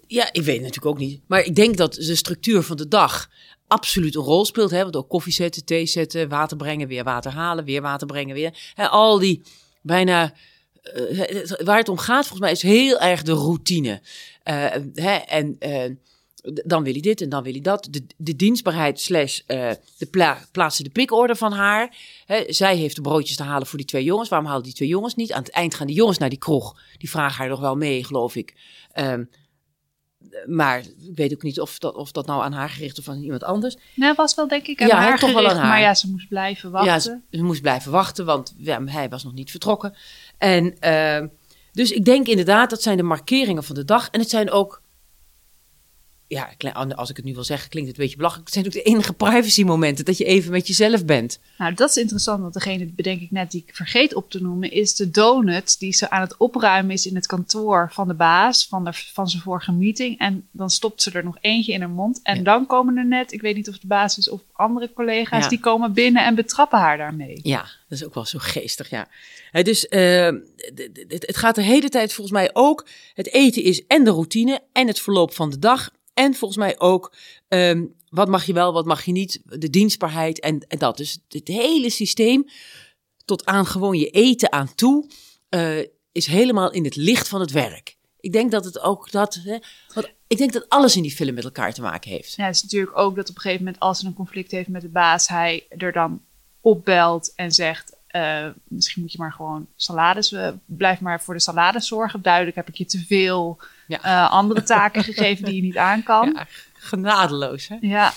Ja, 0.06 0.28
ik 0.32 0.42
weet 0.42 0.60
natuurlijk 0.60 0.86
ook 0.86 0.98
niet. 0.98 1.20
Maar 1.26 1.44
ik 1.44 1.54
denk 1.54 1.76
dat 1.76 1.94
de 1.94 2.14
structuur 2.14 2.62
van 2.62 2.76
de 2.76 2.88
dag 2.88 3.30
absoluut 3.66 4.14
een 4.14 4.22
rol 4.22 4.44
speelt. 4.44 4.70
Hè? 4.70 4.82
Want 4.82 4.96
ook 4.96 5.08
koffie 5.08 5.32
zetten, 5.32 5.64
thee 5.64 5.86
zetten, 5.86 6.28
water 6.28 6.56
brengen, 6.56 6.88
weer 6.88 7.04
water 7.04 7.32
halen, 7.32 7.64
weer 7.64 7.82
water 7.82 8.06
brengen, 8.06 8.34
weer. 8.34 8.72
Hè, 8.74 8.88
al 8.88 9.18
die 9.18 9.42
bijna... 9.80 10.34
eh, 10.82 11.50
waar 11.64 11.78
het 11.78 11.88
om 11.88 11.98
gaat, 11.98 12.26
volgens 12.26 12.40
mij, 12.40 12.50
is 12.50 12.62
heel 12.62 12.98
erg 12.98 13.22
de 13.22 13.32
routine. 13.32 14.02
Eh, 14.42 14.66
hè, 14.94 15.14
en 15.14 15.56
eh, 15.58 15.90
dan 16.44 16.82
wil 16.82 16.92
hij 16.92 17.00
dit 17.00 17.20
en 17.20 17.28
dan 17.28 17.42
wil 17.42 17.52
hij 17.52 17.60
dat. 17.60 17.88
De, 17.90 18.06
de 18.16 18.36
dienstbaarheid 18.36 19.00
slash 19.00 19.40
eh, 19.46 19.70
de 19.98 20.06
pla 20.06 20.38
plaatsen 20.52 20.84
de 20.84 20.90
pikorde 20.90 21.36
van 21.36 21.52
haar. 21.52 21.96
Zij 22.46 22.76
heeft 22.76 22.96
de 22.96 23.02
broodjes 23.02 23.36
te 23.36 23.42
halen 23.42 23.66
voor 23.66 23.78
die 23.78 23.86
twee 23.86 24.04
jongens. 24.04 24.28
Waarom 24.28 24.48
halen 24.48 24.62
die 24.62 24.72
twee 24.72 24.88
jongens 24.88 25.14
niet? 25.14 25.32
Aan 25.32 25.42
het 25.42 25.52
eind 25.52 25.74
gaan 25.74 25.86
die 25.86 25.96
jongens 25.96 26.18
naar 26.18 26.28
die 26.28 26.38
kroeg. 26.38 26.80
Die 26.98 27.10
vragen 27.10 27.36
haar 27.36 27.48
nog 27.48 27.60
wel 27.60 27.76
mee, 27.76 28.04
geloof 28.04 28.36
ik. 28.36 28.54
Ehm, 28.92 29.24
maar 30.46 30.78
ik 30.80 31.14
weet 31.14 31.32
ook 31.32 31.42
niet 31.42 31.60
of 31.60 31.78
dat, 31.78 31.94
of 31.94 32.12
dat 32.12 32.26
nou 32.26 32.42
aan 32.42 32.52
haar 32.52 32.68
gericht 32.70 32.98
of 32.98 33.08
aan 33.08 33.22
iemand 33.22 33.44
anders. 33.44 33.76
Nee, 33.94 34.14
was 34.14 34.34
wel 34.34 34.48
denk 34.48 34.66
ik 34.66 34.82
aan 34.82 34.88
Ja, 34.88 34.96
haar 34.96 35.18
toch 35.18 35.32
wel 35.32 35.38
aan 35.38 35.42
gericht, 35.44 35.60
haar. 35.60 35.68
maar 35.68 35.80
ja, 35.80 35.94
ze 35.94 36.10
moest 36.10 36.28
blijven 36.28 36.70
wachten. 36.70 36.92
Ja, 36.92 36.98
ze, 36.98 37.18
ze 37.30 37.42
moest 37.42 37.60
blijven 37.60 37.92
wachten, 37.92 38.24
want 38.24 38.54
ja, 38.56 38.84
hij 38.84 39.08
was 39.08 39.24
nog 39.24 39.32
niet 39.32 39.50
vertrokken. 39.50 39.94
En 40.38 40.78
ehm, 40.78 41.26
dus 41.72 41.90
ik 41.90 42.04
denk 42.04 42.26
inderdaad, 42.26 42.70
dat 42.70 42.82
zijn 42.82 42.96
de 42.96 43.02
markeringen 43.02 43.64
van 43.64 43.74
de 43.74 43.84
dag. 43.84 44.08
En 44.10 44.20
het 44.20 44.30
zijn 44.30 44.50
ook 44.50 44.82
ja, 46.26 46.54
als 46.94 47.10
ik 47.10 47.16
het 47.16 47.24
nu 47.24 47.34
wil 47.34 47.44
zeggen, 47.44 47.70
klinkt 47.70 47.88
het 47.88 47.98
een 47.98 48.02
beetje 48.04 48.16
belachelijk. 48.18 48.46
Het 48.46 48.54
zijn 48.54 48.66
ook 48.66 48.72
de 48.84 48.90
enige 48.90 49.12
privacy 49.12 49.62
momenten 49.64 50.04
dat 50.04 50.18
je 50.18 50.24
even 50.24 50.50
met 50.52 50.66
jezelf 50.66 51.04
bent. 51.04 51.38
Nou, 51.58 51.74
dat 51.74 51.88
is 51.88 51.96
interessant, 51.96 52.40
want 52.40 52.54
degene, 52.54 52.86
bedenk 52.86 53.20
ik 53.20 53.30
net, 53.30 53.50
die 53.50 53.64
ik 53.66 53.74
vergeet 53.74 54.14
op 54.14 54.30
te 54.30 54.42
noemen, 54.42 54.70
is 54.70 54.94
de 54.94 55.10
donut 55.10 55.78
die 55.78 55.92
ze 55.92 56.10
aan 56.10 56.20
het 56.20 56.36
opruimen 56.36 56.92
is 56.92 57.06
in 57.06 57.14
het 57.14 57.26
kantoor 57.26 57.90
van 57.92 58.08
de 58.08 58.14
baas 58.14 58.66
van, 58.66 58.84
de, 58.84 58.90
van 58.92 59.28
zijn 59.28 59.42
vorige 59.42 59.72
meeting. 59.72 60.18
En 60.18 60.48
dan 60.50 60.70
stopt 60.70 61.02
ze 61.02 61.10
er 61.10 61.24
nog 61.24 61.36
eentje 61.40 61.72
in 61.72 61.80
haar 61.80 61.90
mond. 61.90 62.20
En 62.22 62.36
Ja. 62.36 62.42
dan 62.42 62.66
komen 62.66 62.96
er 62.96 63.06
net, 63.06 63.32
ik 63.32 63.40
weet 63.40 63.54
niet 63.56 63.66
of 63.66 63.72
het 63.72 63.82
de 63.82 63.88
baas 63.88 64.18
is 64.18 64.28
of 64.30 64.40
andere 64.52 64.92
collega's, 64.94 65.42
Ja. 65.42 65.48
die 65.48 65.60
komen 65.60 65.92
binnen 65.92 66.24
en 66.24 66.34
betrappen 66.34 66.78
haar 66.78 66.96
daarmee. 66.96 67.40
Ja, 67.42 67.60
dat 67.60 67.98
is 67.98 68.04
ook 68.04 68.14
wel 68.14 68.24
zo 68.26 68.38
geestig, 68.42 68.90
ja. 68.90 69.08
Dus 69.62 69.88
eh, 69.88 70.28
d- 70.74 71.26
het 71.26 71.36
gaat 71.36 71.54
de 71.54 71.62
hele 71.62 71.88
tijd 71.88 72.12
volgens 72.12 72.36
mij 72.36 72.50
ook... 72.52 72.86
Het 73.14 73.32
eten 73.32 73.62
is 73.62 73.86
en 73.86 74.04
de 74.04 74.10
routine 74.10 74.60
en 74.72 74.86
het 74.86 75.00
verloop 75.00 75.34
van 75.34 75.50
de 75.50 75.58
dag. 75.58 75.90
En 76.14 76.34
volgens 76.34 76.58
mij 76.58 76.78
ook 76.78 77.14
ehm, 77.48 77.84
wat 78.08 78.28
mag 78.28 78.44
je 78.44 78.52
wel, 78.52 78.72
wat 78.72 78.84
mag 78.84 79.04
je 79.04 79.12
niet. 79.12 79.40
De 79.44 79.70
dienstbaarheid 79.70 80.40
en, 80.40 80.66
en 80.68 80.78
dat. 80.78 80.96
Dus 80.96 81.18
het 81.28 81.48
hele 81.48 81.90
systeem 81.90 82.44
tot 83.24 83.46
aan 83.46 83.66
gewoon 83.66 83.98
je 83.98 84.10
eten 84.10 84.52
aan 84.52 84.74
toe... 84.74 85.06
eh, 85.48 85.78
is 86.12 86.26
helemaal 86.26 86.72
in 86.72 86.84
het 86.84 86.96
licht 86.96 87.28
van 87.28 87.40
het 87.40 87.50
werk. 87.50 87.96
Ik 88.20 88.32
denk 88.32 88.50
dat 88.50 88.64
het 88.64 88.80
ook 88.80 89.10
dat... 89.10 89.34
Hè, 89.34 89.58
want 89.94 90.08
ik 90.26 90.38
denk 90.38 90.52
dat 90.52 90.68
alles 90.68 90.96
in 90.96 91.02
die 91.02 91.14
film 91.14 91.34
met 91.34 91.44
elkaar 91.44 91.74
te 91.74 91.82
maken 91.82 92.10
heeft. 92.10 92.34
Ja, 92.34 92.46
het 92.46 92.54
is 92.54 92.62
natuurlijk 92.62 92.98
ook 92.98 93.16
dat 93.16 93.28
op 93.28 93.34
een 93.34 93.40
gegeven 93.40 93.64
moment, 93.64 93.82
als 93.82 93.98
ze 93.98 94.06
een 94.06 94.14
conflict 94.14 94.50
heeft 94.50 94.68
met 94.68 94.82
de 94.82 94.88
baas, 94.88 95.28
hij 95.28 95.66
er 95.68 95.92
dan 95.92 96.22
opbelt 96.60 97.32
en 97.34 97.52
zegt: 97.52 97.96
eh, 98.06 98.46
Misschien 98.68 99.02
moet 99.02 99.12
je 99.12 99.18
maar 99.18 99.32
gewoon 99.32 99.66
salades, 99.76 100.32
eh, 100.32 100.48
blijf 100.66 101.00
maar 101.00 101.22
voor 101.22 101.34
de 101.34 101.40
salades 101.40 101.86
zorgen. 101.86 102.22
Duidelijk 102.22 102.56
heb 102.56 102.68
ik 102.68 102.74
je 102.74 102.84
te 102.84 103.04
veel 103.06 103.58
Ja. 103.86 104.02
eh, 104.02 104.30
andere 104.30 104.62
taken 104.62 105.04
gegeven 105.04 105.44
die 105.44 105.54
je 105.54 105.62
niet 105.62 105.76
aan 105.76 106.02
kan. 106.02 106.32
Ja, 106.34 106.46
genadeloos, 106.72 107.68
hè? 107.68 107.76
Ja. 107.80 108.12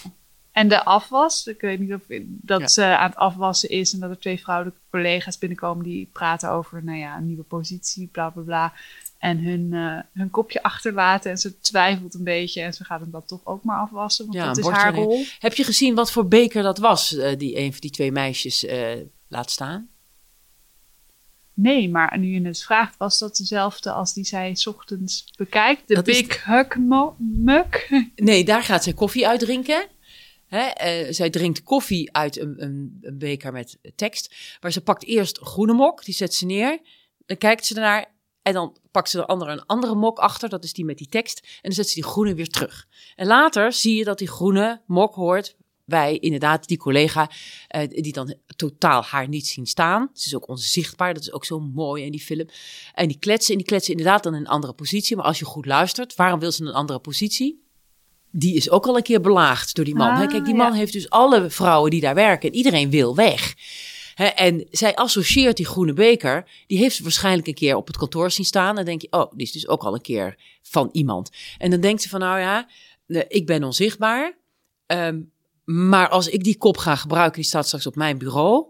En 0.52 0.68
de 0.68 0.84
afwas, 0.84 1.48
ik 1.48 1.62
weet 1.62 1.80
niet 1.80 1.94
of 1.94 2.02
dat 2.26 2.60
Ja. 2.60 2.68
ze 2.68 2.84
aan 2.84 3.10
het 3.10 3.18
afwassen 3.18 3.70
is 3.70 3.94
en 3.94 4.00
dat 4.00 4.10
er 4.10 4.20
twee 4.20 4.40
vrouwelijke 4.40 4.80
collega's 4.90 5.38
binnenkomen 5.38 5.84
die 5.84 6.10
praten 6.14 6.50
over, 6.52 6.84
nou 6.84 6.98
ja, 6.98 7.18
een 7.18 7.26
nieuwe 7.26 7.44
positie, 7.44 8.08
bla 8.08 8.30
bla 8.30 8.42
bla. 8.44 8.74
En 9.18 9.38
hun, 9.44 9.74
eh, 9.74 10.00
hun 10.14 10.30
kopje 10.30 10.64
achterlaten 10.64 11.32
en 11.32 11.38
ze 11.38 11.60
twijfelt 11.60 12.14
een 12.14 12.24
beetje 12.24 12.62
en 12.62 12.74
ze 12.74 12.84
gaat 12.84 13.00
hem 13.00 13.12
dan 13.12 13.26
toch 13.26 13.40
ook 13.44 13.64
maar 13.64 13.80
afwassen, 13.80 14.26
want 14.26 14.38
Ja, 14.38 14.46
dat 14.46 14.58
is 14.58 14.68
haar 14.68 14.96
rol. 14.96 15.24
Heb 15.40 15.54
je 15.54 15.64
gezien 15.64 15.96
wat 15.96 16.12
voor 16.12 16.28
beker 16.28 16.64
dat 16.64 16.78
was, 16.78 17.16
eh, 17.16 17.38
die 17.38 17.58
een 17.60 17.72
van 17.72 17.80
die 17.82 17.92
twee 17.92 18.12
meisjes 18.12 18.66
eh, 18.66 18.88
laat 19.28 19.52
staan? 19.52 19.90
Nee, 21.60 21.90
maar 21.90 22.18
nu 22.20 22.28
je 22.28 22.48
het 22.48 22.64
vraagt, 22.64 22.98
was 22.98 23.20
dat 23.20 23.36
dezelfde 23.36 23.92
als 23.92 24.14
die 24.14 24.24
zij 24.24 24.56
's 24.56 24.68
ochtends 24.68 25.34
bekijkt? 25.36 25.88
De 25.88 25.94
Dat 25.94 26.08
is 26.08 26.22
Big 26.22 26.46
Hug 26.46 26.76
Mug? 27.18 27.90
Nee, 28.16 28.46
daar 28.46 28.64
gaat 28.64 28.84
zij 28.84 28.94
koffie 28.94 29.28
uitdrinken. 29.28 29.88
Hè, 30.48 30.62
eh, 30.62 31.14
zij 31.14 31.30
drinkt 31.30 31.64
koffie 31.64 32.14
uit 32.14 32.40
een, 32.40 32.64
een, 32.64 32.98
een 33.02 33.18
beker 33.18 33.52
met 33.52 33.78
tekst. 33.96 34.36
Maar 34.62 34.72
ze 34.72 34.82
pakt 34.82 35.06
eerst 35.06 35.38
groene 35.38 35.74
mok, 35.74 36.06
die 36.06 36.14
zet 36.14 36.34
ze 36.34 36.46
neer. 36.46 36.80
Dan 37.26 37.38
kijkt 37.38 37.66
ze 37.66 37.76
ernaar 37.76 38.06
en 38.42 38.54
dan 38.54 38.78
pakt 38.92 39.10
ze 39.10 39.18
de 39.18 39.26
andere 39.26 39.52
een 39.52 39.66
andere 39.66 39.96
mok 39.96 40.20
achter. 40.20 40.50
Dat 40.50 40.64
is 40.64 40.74
die 40.74 40.86
met 40.86 40.98
die 40.98 41.10
tekst. 41.10 41.40
En 41.40 41.62
dan 41.62 41.72
zet 41.72 41.88
ze 41.88 41.94
die 41.94 42.04
groene 42.04 42.36
weer 42.36 42.50
terug. 42.50 42.88
En 43.16 43.28
later 43.28 43.74
zie 43.74 43.96
je 43.96 44.04
dat 44.04 44.18
die 44.18 44.30
groene 44.30 44.82
mok 44.86 45.16
hoort 45.16 45.56
bij 45.88 46.18
inderdaad 46.18 46.68
die 46.68 46.78
collega 46.78 47.30
eh, 47.68 47.88
die 47.90 48.14
dan 48.14 48.36
totaal 48.56 49.04
haar 49.04 49.28
niet 49.28 49.48
zien 49.48 49.66
staan. 49.66 50.10
Ze 50.14 50.28
is 50.28 50.36
ook 50.36 50.48
onzichtbaar, 50.48 51.14
dat 51.14 51.24
is 51.24 51.32
ook 51.32 51.46
zo 51.46 51.60
mooi 51.60 52.04
in 52.04 52.12
die 52.12 52.22
film. 52.22 52.48
En 52.94 53.08
die 53.08 53.20
kletsen, 53.20 53.52
en 53.52 53.58
die 53.58 53.68
kletsen 53.68 53.92
inderdaad 53.92 54.24
dan 54.24 54.34
in 54.34 54.40
een 54.40 54.48
andere 54.48 54.74
positie. 54.74 55.16
Maar 55.16 55.26
als 55.26 55.40
je 55.40 55.46
goed 55.46 55.66
luistert, 55.66 56.16
waarom 56.16 56.40
wil 56.40 56.52
ze 56.52 56.64
een 56.64 56.74
andere 56.74 57.00
positie? 57.00 57.64
Die 58.32 58.56
is 58.56 58.70
ook 58.70 58.86
al 58.86 58.98
een 58.98 59.04
keer 59.04 59.22
belaagd 59.22 59.76
door 59.76 59.86
die 59.86 59.96
man. 59.96 60.10
Ah, 60.10 60.20
hè? 60.20 60.28
Kijk, 60.28 60.46
die 60.46 60.56
ja. 60.56 60.64
man 60.64 60.74
heeft 60.74 60.94
dus 60.94 61.10
alle 61.10 61.50
vrouwen 61.50 61.92
die 61.92 62.02
daar 62.02 62.16
werken. 62.16 62.50
En 62.50 62.56
iedereen 62.56 62.90
wil 62.90 63.16
weg. 63.16 63.56
Hè, 64.16 64.26
en 64.26 64.68
zij 64.72 64.96
associeert 64.96 65.58
die 65.58 65.66
groene 65.66 65.94
beker. 65.94 66.50
Die 66.68 66.78
heeft 66.78 66.96
ze 66.96 67.04
waarschijnlijk 67.04 67.48
een 67.48 67.54
keer 67.54 67.76
op 67.76 67.88
het 67.88 67.98
kantoor 67.98 68.32
zien 68.32 68.46
staan. 68.46 68.76
Dan 68.76 68.86
denk 68.86 69.02
je, 69.02 69.12
oh, 69.12 69.32
die 69.32 69.46
is 69.46 69.52
dus 69.52 69.68
ook 69.68 69.84
al 69.84 69.94
een 69.94 70.02
keer 70.02 70.38
van 70.62 70.90
iemand. 70.92 71.30
En 71.58 71.72
dan 71.72 71.80
denkt 71.80 72.02
ze 72.02 72.10
van, 72.10 72.20
nou 72.20 72.40
ja, 72.40 72.68
eh, 73.08 73.22
ik 73.28 73.46
ben 73.46 73.64
onzichtbaar. 73.64 74.38
Ehm, 74.86 75.20
maar 75.68 76.10
als 76.10 76.28
ik 76.28 76.44
die 76.44 76.58
kop 76.58 76.78
ga 76.78 76.96
gebruiken, 76.96 77.36
die 77.36 77.44
staat 77.44 77.66
straks 77.68 77.88
op 77.88 77.96
mijn 77.96 78.18
bureau. 78.18 78.66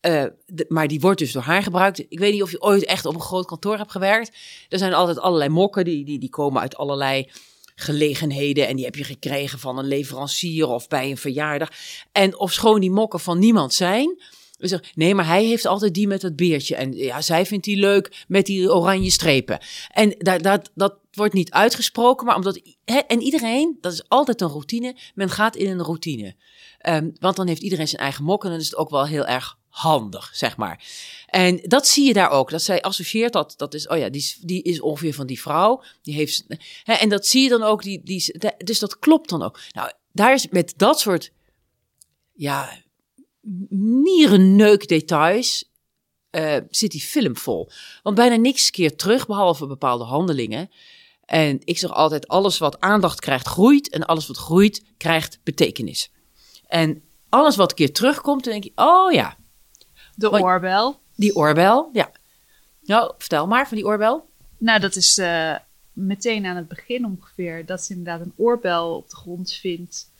eh, 0.00 0.24
maar 0.68 0.88
die 0.88 1.00
wordt 1.00 1.18
dus 1.18 1.32
door 1.32 1.42
haar 1.42 1.62
gebruikt. 1.62 1.98
Ik 1.98 2.18
weet 2.18 2.32
niet 2.32 2.42
of 2.42 2.50
je 2.50 2.62
ooit 2.62 2.84
echt 2.84 3.06
op 3.06 3.14
een 3.14 3.20
groot 3.20 3.46
kantoor 3.46 3.76
hebt 3.76 3.90
gewerkt. 3.90 4.36
Er 4.68 4.78
zijn 4.78 4.94
altijd 4.94 5.18
allerlei 5.18 5.50
mokken, 5.50 5.84
die, 5.84 6.04
die, 6.04 6.18
die 6.18 6.28
komen 6.30 6.60
uit 6.60 6.76
allerlei 6.76 7.30
gelegenheden. 7.74 8.68
En 8.68 8.76
die 8.76 8.84
heb 8.84 8.94
je 8.94 9.04
gekregen 9.04 9.58
van 9.58 9.78
een 9.78 9.86
leverancier 9.86 10.68
of 10.68 10.88
bij 10.88 11.10
een 11.10 11.16
verjaardag. 11.16 11.70
En 12.12 12.38
of 12.38 12.52
schoon 12.52 12.80
die 12.80 12.90
mokken 12.90 13.20
van 13.20 13.38
niemand 13.38 13.74
zijn. 13.74 14.22
We 14.58 14.68
zeggen, 14.68 14.88
nee, 14.94 15.14
maar 15.14 15.26
hij 15.26 15.44
heeft 15.44 15.66
altijd 15.66 15.94
die 15.94 16.06
met 16.06 16.20
dat 16.20 16.36
beertje. 16.36 16.76
En 16.76 16.92
ja, 16.96 17.20
zij 17.20 17.46
vindt 17.46 17.64
die 17.64 17.76
leuk 17.76 18.24
met 18.28 18.46
die 18.46 18.72
oranje 18.72 19.10
strepen. 19.10 19.58
En 19.90 20.14
dat, 20.18 20.42
dat, 20.42 20.70
dat 20.74 20.98
wordt 21.12 21.34
niet 21.34 21.50
uitgesproken, 21.50 22.26
maar 22.26 22.36
omdat. 22.36 22.60
En 22.84 23.20
iedereen, 23.20 23.78
dat 23.80 23.92
is 23.92 24.08
altijd 24.08 24.40
een 24.40 24.48
routine. 24.48 24.96
Men 25.14 25.30
gaat 25.30 25.56
in 25.56 25.70
een 25.70 25.84
routine. 25.84 26.34
Ehm, 26.78 27.10
want 27.20 27.36
dan 27.36 27.46
heeft 27.46 27.62
iedereen 27.62 27.88
zijn 27.88 28.02
eigen 28.02 28.24
mok. 28.24 28.44
En 28.44 28.50
dan 28.50 28.58
is 28.58 28.64
het 28.64 28.76
ook 28.76 28.90
wel 28.90 29.06
heel 29.06 29.26
erg 29.26 29.58
handig, 29.68 30.30
zeg 30.32 30.56
maar. 30.56 30.84
En 31.26 31.60
dat 31.62 31.86
zie 31.86 32.06
je 32.06 32.12
daar 32.12 32.30
ook. 32.30 32.50
Dat 32.50 32.62
zij 32.62 32.82
associeert 32.82 33.32
dat, 33.32 33.54
dat 33.56 33.74
is, 33.74 33.88
oh 33.88 33.98
ja, 33.98 34.08
die 34.08 34.34
die 34.40 34.62
is 34.62 34.80
ongeveer 34.80 35.14
van 35.14 35.26
die 35.26 35.40
vrouw. 35.40 35.82
Die 36.02 36.14
heeft, 36.14 36.44
hè, 36.82 36.92
en 36.92 37.08
dat 37.08 37.26
zie 37.26 37.42
je 37.42 37.48
dan 37.48 37.62
ook. 37.62 37.82
Die, 37.82 38.00
die, 38.04 38.34
dus 38.64 38.78
dat 38.78 38.98
klopt 38.98 39.28
dan 39.28 39.42
ook. 39.42 39.60
Nou, 39.72 39.90
daar 40.12 40.32
is 40.32 40.48
met 40.48 40.74
dat 40.76 41.00
soort, 41.00 41.32
ja, 42.32 42.82
nierenneuk 43.70 44.88
details 44.88 45.70
eh, 46.30 46.56
zit 46.70 46.90
die 46.90 47.00
film 47.00 47.36
vol. 47.36 47.70
Want 48.02 48.16
bijna 48.16 48.36
niks 48.36 48.70
keert 48.70 48.98
terug, 48.98 49.26
behalve 49.26 49.66
bepaalde 49.66 50.04
handelingen. 50.04 50.70
En 51.24 51.58
ik 51.64 51.78
zeg 51.78 51.90
altijd, 51.92 52.28
alles 52.28 52.58
wat 52.58 52.80
aandacht 52.80 53.20
krijgt, 53.20 53.46
groeit. 53.46 53.88
En 53.88 54.06
alles 54.06 54.26
wat 54.26 54.36
groeit, 54.36 54.84
krijgt 54.96 55.40
betekenis. 55.42 56.10
En 56.66 57.02
alles 57.28 57.56
wat 57.56 57.70
een 57.70 57.76
keer 57.76 57.92
terugkomt, 57.92 58.44
dan 58.44 58.52
denk 58.52 58.64
je, 58.64 58.72
oh 58.74 59.12
ja, 59.12 59.36
De 60.14 60.28
Wat- 60.28 60.40
oorbel. 60.42 61.00
die 61.16 61.36
oorbel. 61.36 61.88
Ja. 61.92 62.10
Nou, 62.82 63.12
vertel 63.18 63.46
maar 63.46 63.68
van 63.68 63.76
die 63.76 63.86
oorbel. 63.86 64.28
Nou, 64.58 64.80
dat 64.80 64.96
is 64.96 65.18
eh, 65.18 65.54
meteen 65.92 66.46
aan 66.46 66.56
het 66.56 66.68
begin 66.68 67.04
ongeveer. 67.04 67.66
Dat 67.66 67.82
ze 67.84 67.92
inderdaad 67.94 68.26
een 68.26 68.32
oorbel 68.36 68.96
op 68.96 69.10
de 69.10 69.16
grond 69.16 69.52
vindt. 69.52 70.10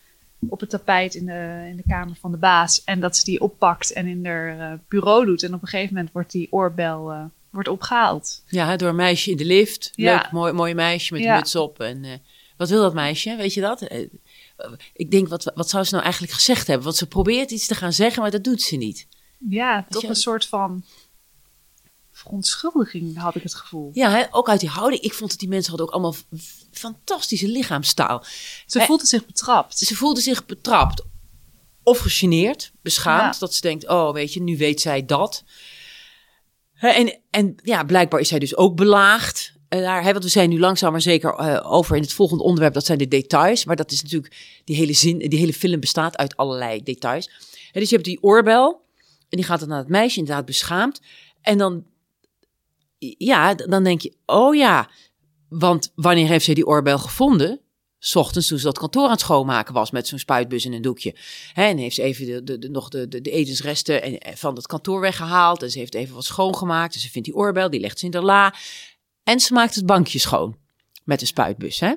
Op 0.49 0.61
het 0.61 0.71
tapijt 0.71 1.15
in 1.15 1.27
de, 1.27 1.67
in 1.71 1.77
de 1.77 1.83
kamer 1.87 2.17
van 2.21 2.31
de 2.31 2.37
baas. 2.37 2.85
En 2.85 3.01
dat 3.01 3.17
ze 3.17 3.25
die 3.25 3.41
oppakt 3.41 3.93
en 3.93 4.07
in 4.07 4.27
haar 4.27 4.59
eh, 4.73 4.79
bureau 4.89 5.27
doet. 5.27 5.43
En 5.43 5.55
op 5.55 5.63
een 5.63 5.69
gegeven 5.69 5.95
moment 5.95 6.13
wordt 6.13 6.31
die 6.33 6.53
oorbel 6.53 7.11
eh, 7.13 7.25
wordt 7.51 7.69
opgehaald. 7.69 8.43
Ja, 8.47 8.77
door 8.77 8.89
een 8.89 8.97
meisje 8.97 9.31
in 9.31 9.37
de 9.37 9.45
lift. 9.45 9.91
Ja. 9.95 10.15
Leuk, 10.15 10.31
mooi, 10.31 10.53
mooi 10.53 10.75
meisje 10.75 11.13
met 11.13 11.23
Ja. 11.23 11.37
muts 11.37 11.57
op. 11.57 11.81
En 11.81 12.05
eh, 12.05 12.13
wat 12.57 12.69
wil 12.69 12.81
dat 12.83 12.95
meisje? 12.95 13.37
Weet 13.37 13.55
je 13.55 13.61
dat? 13.61 13.87
Ik 14.93 15.11
denk, 15.11 15.29
wat, 15.29 15.53
wat 15.55 15.69
zou 15.69 15.85
ze 15.85 15.91
nou 15.93 16.03
eigenlijk 16.05 16.33
gezegd 16.35 16.67
hebben? 16.67 16.85
Want 16.85 16.97
ze 16.97 17.07
probeert 17.07 17.51
iets 17.51 17.67
te 17.67 17.75
gaan 17.75 17.93
zeggen, 17.93 18.23
maar 18.23 18.31
dat 18.31 18.45
doet 18.45 18.63
ze 18.63 18.77
niet. 18.77 19.07
Ja, 19.49 19.87
toch 19.89 20.03
je- 20.03 20.09
een 20.09 20.15
soort 20.17 20.47
van 20.47 20.85
verontschuldiging 22.19 23.17
had 23.19 23.35
ik 23.35 23.43
het 23.43 23.55
gevoel. 23.55 23.91
Ja, 23.93 24.11
hè, 24.11 24.25
ook 24.31 24.49
uit 24.49 24.61
die 24.61 24.69
houding. 24.69 25.03
Ik 25.03 25.15
vond 25.15 25.31
dat 25.31 25.39
die 25.39 25.49
mensen 25.49 25.69
hadden 25.69 25.87
ook 25.87 25.93
allemaal 25.95 26.15
fantastische 26.73 27.49
lichaamstaal. 27.49 28.25
Ze 28.67 28.79
Eh, 28.81 28.87
voelde 28.87 29.07
zich 29.07 29.27
betrapt. 29.27 29.79
Ze 29.79 29.97
voelde 29.97 30.21
zich 30.21 30.47
betrapt. 30.47 31.05
Of 31.83 31.99
gegeneerd, 31.99 32.73
beschaamd. 32.83 33.35
Ja. 33.35 33.41
Dat 33.41 33.55
ze 33.55 33.61
denkt, 33.61 33.89
oh 33.89 34.13
weet 34.13 34.33
je, 34.33 34.43
nu 34.43 34.57
weet 34.57 34.81
zij 34.81 35.05
dat. 35.05 35.45
Hè, 36.73 36.89
En, 36.89 37.19
en 37.31 37.55
ja, 37.63 37.85
blijkbaar 37.85 38.21
is 38.21 38.29
zij 38.29 38.39
dus 38.39 38.57
ook 38.57 38.77
belaagd. 38.77 39.53
En 39.69 39.83
daar, 39.83 40.03
hè, 40.03 40.13
want 40.13 40.25
we 40.25 40.31
zijn 40.31 40.49
nu 40.51 40.59
langzaam 40.59 40.93
maar 40.93 41.01
zeker 41.01 41.35
eh, 41.35 41.73
over 41.73 41.97
in 41.97 42.03
het 42.03 42.13
volgende 42.13 42.43
onderwerp. 42.45 42.75
Dat 42.75 42.87
zijn 42.87 42.99
de 42.99 43.09
details. 43.09 43.65
Maar 43.65 43.77
dat 43.77 43.91
is 43.91 44.03
natuurlijk, 44.03 44.61
die 44.65 44.77
hele, 44.77 44.93
zin, 44.93 45.19
die 45.19 45.39
hele 45.39 45.53
film 45.53 45.81
bestaat 45.81 46.17
uit 46.17 46.37
allerlei 46.37 46.83
details. 46.83 47.31
Dus 47.73 47.89
je 47.89 47.95
hebt 47.95 48.07
die 48.09 48.23
oorbel. 48.23 48.87
En 49.29 49.37
die 49.37 49.45
gaat 49.45 49.61
dan 49.61 49.69
naar 49.69 49.79
het 49.79 49.89
meisje, 49.89 50.19
inderdaad 50.19 50.45
beschaamd. 50.45 51.01
En 51.43 51.59
dan, 51.59 51.85
ja, 53.19 53.55
dan 53.55 53.85
denk 53.85 54.01
je, 54.01 54.17
oh 54.27 54.55
ja. 54.55 54.91
Want 55.49 55.93
wanneer 55.95 56.29
heeft 56.29 56.45
zij 56.45 56.55
die 56.55 56.67
oorbel 56.67 56.99
gevonden? 56.99 57.61
's 58.01 58.15
ochtends 58.17 58.49
toen 58.49 58.59
ze 58.59 58.65
dat 58.65 58.79
kantoor 58.79 59.05
aan 59.05 59.11
het 59.11 59.21
schoonmaken 59.21 59.75
was 59.75 59.91
met 59.91 60.07
zo'n 60.07 60.19
spuitbus 60.19 60.65
en 60.65 60.73
een 60.73 60.83
doekje. 60.83 61.15
En 61.55 61.79
heeft 61.79 61.95
ze 61.95 62.03
even 62.03 62.27
de, 62.27 62.43
de, 62.43 62.59
de- 62.59 62.69
nog 62.69 62.89
de, 62.89 63.09
de, 63.09 63.21
de 63.21 63.31
etensresten 63.31 64.03
en, 64.03 64.19
en 64.19 64.37
van 64.37 64.55
het 64.55 64.67
kantoor 64.67 65.01
weggehaald. 65.01 65.63
En 65.63 65.71
ze 65.71 65.79
heeft 65.79 65.95
even 65.95 66.15
wat 66.15 66.25
schoongemaakt. 66.25 66.95
En 66.95 67.01
ze 67.01 67.11
vindt 67.11 67.29
die 67.29 67.37
oorbel, 67.37 67.71
die 67.71 67.81
legt 67.81 67.99
ze 67.99 68.05
in 68.05 68.11
de 68.11 68.21
la. 68.21 68.55
En 69.23 69.41
ze 69.41 69.53
maakt 69.53 69.75
het 69.75 69.87
bankje 69.87 70.19
schoon 70.19 70.57
met 71.05 71.21
een 71.21 71.27
spuitbus 71.27 71.81
hè? 71.81 71.95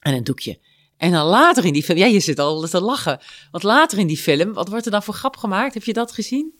en 0.00 0.14
een 0.14 0.24
doekje. 0.24 0.58
En 0.96 1.12
dan 1.12 1.26
later 1.26 1.64
in 1.64 1.72
die 1.72 1.82
film, 1.82 1.98
ja, 1.98 2.06
je 2.06 2.20
zit 2.20 2.38
al 2.38 2.60
te 2.62 2.80
lachen. 2.80 3.20
Want 3.50 3.64
later 3.64 3.98
in 3.98 4.06
die 4.06 4.16
film, 4.16 4.52
wat 4.52 4.68
wordt 4.68 4.84
er 4.84 4.90
dan 4.90 5.02
voor 5.02 5.14
grap 5.14 5.36
gemaakt? 5.36 5.74
Heb 5.74 5.84
je 5.84 5.92
dat 5.92 6.12
gezien? 6.12 6.55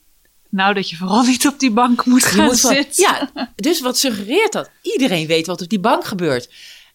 Nou, 0.57 0.75
dat 0.75 0.91
je 0.91 0.97
vooral 0.97 1.23
niet 1.23 1.47
op 1.47 1.59
die 1.59 1.71
bank 1.71 2.05
moet 2.05 2.25
gaan 2.25 2.45
moet 2.45 2.61
van- 2.61 2.75
zitten. 2.75 3.03
ja, 3.03 3.31
dus 3.57 3.81
wat 3.81 3.99
suggereert 3.99 4.53
dat? 4.53 4.71
Iedereen 4.83 5.27
weet 5.27 5.47
wat 5.47 5.63
op 5.63 5.69
die 5.69 5.81
bank 5.81 6.05
gebeurt. 6.05 6.51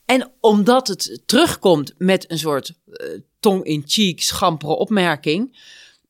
En 0.06 0.32
omdat 0.40 0.88
het 0.88 1.22
terugkomt 1.26 1.94
met 1.98 2.32
een 2.32 2.38
soort 2.38 2.74
eh, 2.86 3.08
tong-in-cheek 3.40 4.22
schampere 4.22 4.76
opmerking, 4.76 5.58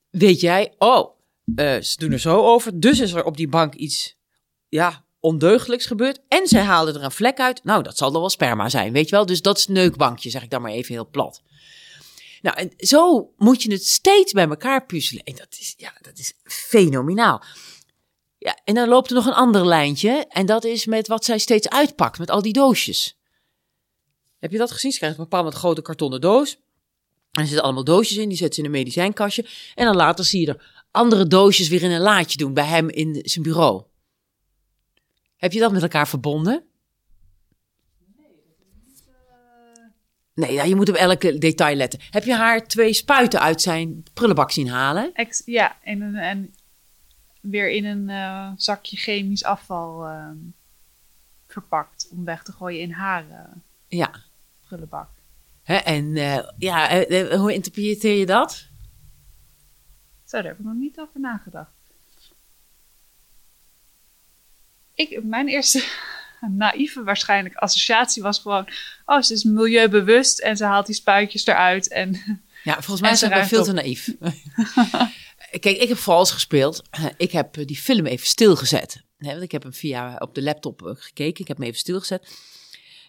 weet 0.09 0.39
jij, 0.39 0.73
oh, 0.77 1.09
eh, 1.55 1.81
ze 1.81 1.97
doen 1.97 2.11
er 2.11 2.19
zo 2.19 2.45
over. 2.45 2.79
Dus 2.79 2.99
is 2.99 3.13
er 3.13 3.23
op 3.23 3.37
die 3.37 3.47
bank 3.49 3.73
iets, 3.73 4.15
ja, 4.69 5.05
ondeugdelijks 5.19 5.85
gebeurd. 5.85 6.19
En 6.27 6.47
zij 6.47 6.61
haalden 6.61 6.95
er 6.95 7.03
een 7.03 7.11
vlek 7.11 7.39
uit. 7.39 7.63
Nou, 7.63 7.83
dat 7.83 7.97
zal 7.97 8.11
dan 8.11 8.21
wel 8.21 8.29
sperma 8.29 8.69
zijn, 8.69 8.93
weet 8.93 9.09
je 9.09 9.15
wel. 9.15 9.25
Dus 9.25 9.41
dat 9.41 9.57
is 9.57 9.67
neukbankje, 9.67 10.29
zeg 10.29 10.43
ik 10.43 10.49
dan 10.49 10.61
maar 10.61 10.71
even 10.71 10.93
heel 10.93 11.09
plat. 11.09 11.41
Nou, 12.41 12.57
en 12.57 12.71
zo 12.77 13.33
moet 13.37 13.63
je 13.63 13.71
het 13.71 13.85
steeds 13.85 14.31
bij 14.31 14.47
elkaar 14.47 14.85
puzzelen. 14.85 15.23
En 15.23 15.35
dat 15.35 15.57
is, 15.59 15.73
ja, 15.77 15.93
dat 16.01 16.17
is 16.17 16.33
fenomenaal. 16.43 17.43
Ja, 18.37 18.59
en 18.63 18.75
dan 18.75 18.87
loopt 18.87 19.09
er 19.09 19.15
nog 19.15 19.25
een 19.25 19.33
ander 19.33 19.65
lijntje. 19.65 20.25
En 20.29 20.45
dat 20.45 20.63
is 20.63 20.85
met 20.85 21.07
wat 21.07 21.25
zij 21.25 21.37
steeds 21.37 21.69
uitpakt, 21.69 22.19
met 22.19 22.29
al 22.29 22.41
die 22.41 22.53
doosjes. 22.53 23.19
Heb 24.39 24.51
je 24.51 24.57
dat 24.57 24.71
gezien? 24.71 24.91
Ze 24.91 24.97
krijgt 24.97 25.17
een 25.17 25.23
bepaald 25.23 25.53
grote 25.53 25.81
kartonnen 25.81 26.21
doos. 26.21 26.55
En 27.31 27.41
er 27.41 27.45
zitten 27.45 27.63
allemaal 27.63 27.83
doosjes 27.83 28.17
in, 28.17 28.29
die 28.29 28.37
zet 28.37 28.53
ze 28.53 28.59
in 28.59 28.65
een 28.65 28.71
medicijnkastje. 28.71 29.45
En 29.75 29.85
dan 29.85 29.95
later 29.95 30.25
zie 30.25 30.41
je 30.41 30.47
er 30.47 30.85
andere 30.91 31.27
doosjes 31.27 31.67
weer 31.67 31.83
in 31.83 31.91
een 31.91 32.01
laadje 32.01 32.37
doen 32.37 32.53
bij 32.53 32.65
hem 32.65 32.89
in 32.89 33.19
zijn 33.23 33.43
bureau. 33.43 33.83
Heb 35.35 35.51
je 35.51 35.59
dat 35.59 35.71
met 35.71 35.81
elkaar 35.81 36.07
verbonden? 36.07 36.70
Nee, 40.41 40.53
ja, 40.53 40.63
je 40.63 40.75
moet 40.75 40.89
op 40.89 40.95
elke 40.95 41.37
detail 41.37 41.75
letten. 41.75 41.99
Heb 42.09 42.23
je 42.23 42.33
haar 42.35 42.67
twee 42.67 42.93
spuiten 42.93 43.39
uit 43.41 43.61
zijn 43.61 44.03
prullenbak 44.13 44.51
zien 44.51 44.69
halen? 44.69 45.13
Ex- 45.13 45.41
ja, 45.45 45.77
en, 45.83 46.01
een, 46.01 46.15
en 46.15 46.55
weer 47.41 47.69
in 47.71 47.85
een 47.85 48.09
eh, 48.09 48.51
zakje 48.55 48.97
chemisch 48.97 49.43
afval 49.43 50.05
eh, 50.07 50.29
verpakt 51.47 52.07
om 52.11 52.25
weg 52.25 52.43
te 52.43 52.51
gooien 52.51 52.81
in 52.81 52.91
haar 52.91 53.29
eh, 53.29 53.37
Ja. 53.87 54.11
prullenbak. 54.67 55.09
Hè, 55.63 55.75
en 55.75 56.15
eh, 56.17 56.49
ja, 56.57 57.05
hoe 57.37 57.53
interpreteer 57.53 58.17
je 58.17 58.25
dat? 58.25 58.67
Zo, 60.25 60.37
daar 60.37 60.45
heb 60.45 60.59
ik 60.59 60.65
nog 60.65 60.73
niet 60.75 60.99
over 60.99 61.19
nagedacht. 61.19 61.71
Ik, 64.93 65.23
mijn 65.23 65.47
eerste 65.47 65.83
naïeve 66.49 67.03
waarschijnlijk 67.03 67.55
associatie 67.55 68.21
was 68.23 68.39
gewoon... 68.39 68.67
Oh, 69.05 69.21
ze 69.21 69.33
is 69.33 69.43
milieubewust 69.43 70.39
en 70.39 70.57
ze 70.57 70.65
haalt 70.65 70.85
die 70.85 70.95
spuitjes 70.95 71.45
eruit. 71.45 71.87
En 71.87 72.11
Ja, 72.63 72.73
volgens 72.73 73.01
mij 73.01 73.15
zijn 73.15 73.31
we 73.31 73.45
veel 73.47 73.59
op. 73.59 73.65
te 73.65 73.71
naïef. 73.71 74.13
Kijk, 75.59 75.77
ik 75.77 75.87
heb 75.87 75.97
vals 75.97 76.31
gespeeld. 76.31 76.81
Ik 77.17 77.31
heb 77.31 77.57
eh, 77.57 77.65
die 77.65 77.77
film 77.77 78.05
even 78.05 78.27
stilgezet. 78.27 79.01
Want 79.17 79.41
ik 79.41 79.51
heb 79.51 79.63
hem 79.63 79.73
via 79.73 80.15
op 80.19 80.35
de 80.35 80.41
laptop 80.43 80.85
eh, 80.85 80.91
gekeken. 80.95 81.41
Ik 81.41 81.47
heb 81.47 81.57
hem 81.57 81.65
even 81.65 81.79
stilgezet. 81.79 82.27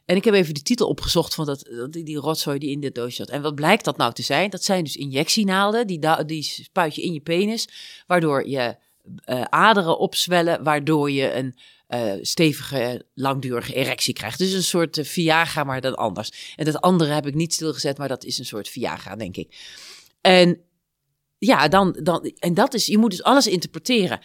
En 0.04 0.16
ik 0.16 0.24
heb 0.24 0.34
even 0.34 0.54
de 0.54 0.62
titel 0.62 0.88
opgezocht 0.88 1.34
van 1.34 1.46
dat, 1.46 1.64
dat- 1.76 1.92
die, 1.92 2.04
die 2.04 2.16
rotzooi 2.16 2.58
die 2.58 2.70
in 2.70 2.80
dit 2.80 2.94
doosje 2.94 3.16
zat. 3.16 3.30
En 3.30 3.42
wat 3.42 3.54
blijkt 3.54 3.84
dat 3.84 3.96
nou 3.96 4.12
te 4.12 4.22
zijn? 4.22 4.50
Dat 4.50 4.64
zijn 4.64 4.84
dus 4.84 4.96
injectienaalden. 4.96 5.86
Die, 5.86 6.24
die 6.26 6.42
spuit 6.42 6.94
je 6.94 7.02
in 7.02 7.12
je 7.12 7.20
penis. 7.20 7.68
Waardoor 8.06 8.48
je 8.48 8.76
eh, 9.24 9.42
aderen 9.42 9.98
opzwellen. 9.98 10.62
Waardoor 10.62 11.10
je 11.10 11.34
een 11.34 11.54
eh, 11.86 12.12
stevige, 12.20 13.06
langdurige 13.14 13.74
erectie 13.74 14.14
krijgt. 14.14 14.38
Dus 14.38 14.52
een 14.52 14.62
soort 14.62 14.98
eh, 14.98 15.04
Viagra, 15.04 15.64
maar 15.64 15.80
dan 15.80 15.94
anders. 15.94 16.54
En 16.56 16.64
dat 16.64 16.80
andere 16.80 17.12
heb 17.12 17.26
ik 17.26 17.34
niet 17.34 17.54
stilgezet, 17.54 17.98
maar 17.98 18.08
dat 18.08 18.24
is 18.24 18.38
een 18.38 18.44
soort 18.44 18.68
Viagra, 18.68 19.16
denk 19.16 19.36
ik. 19.36 19.56
En 20.20 20.60
ja, 21.38 21.68
dan, 21.68 21.98
dan, 22.02 22.32
en 22.38 22.54
dat 22.54 22.74
is, 22.74 22.86
je 22.86 22.98
moet 22.98 23.10
dus 23.10 23.22
alles 23.22 23.46
interpreteren. 23.46 24.20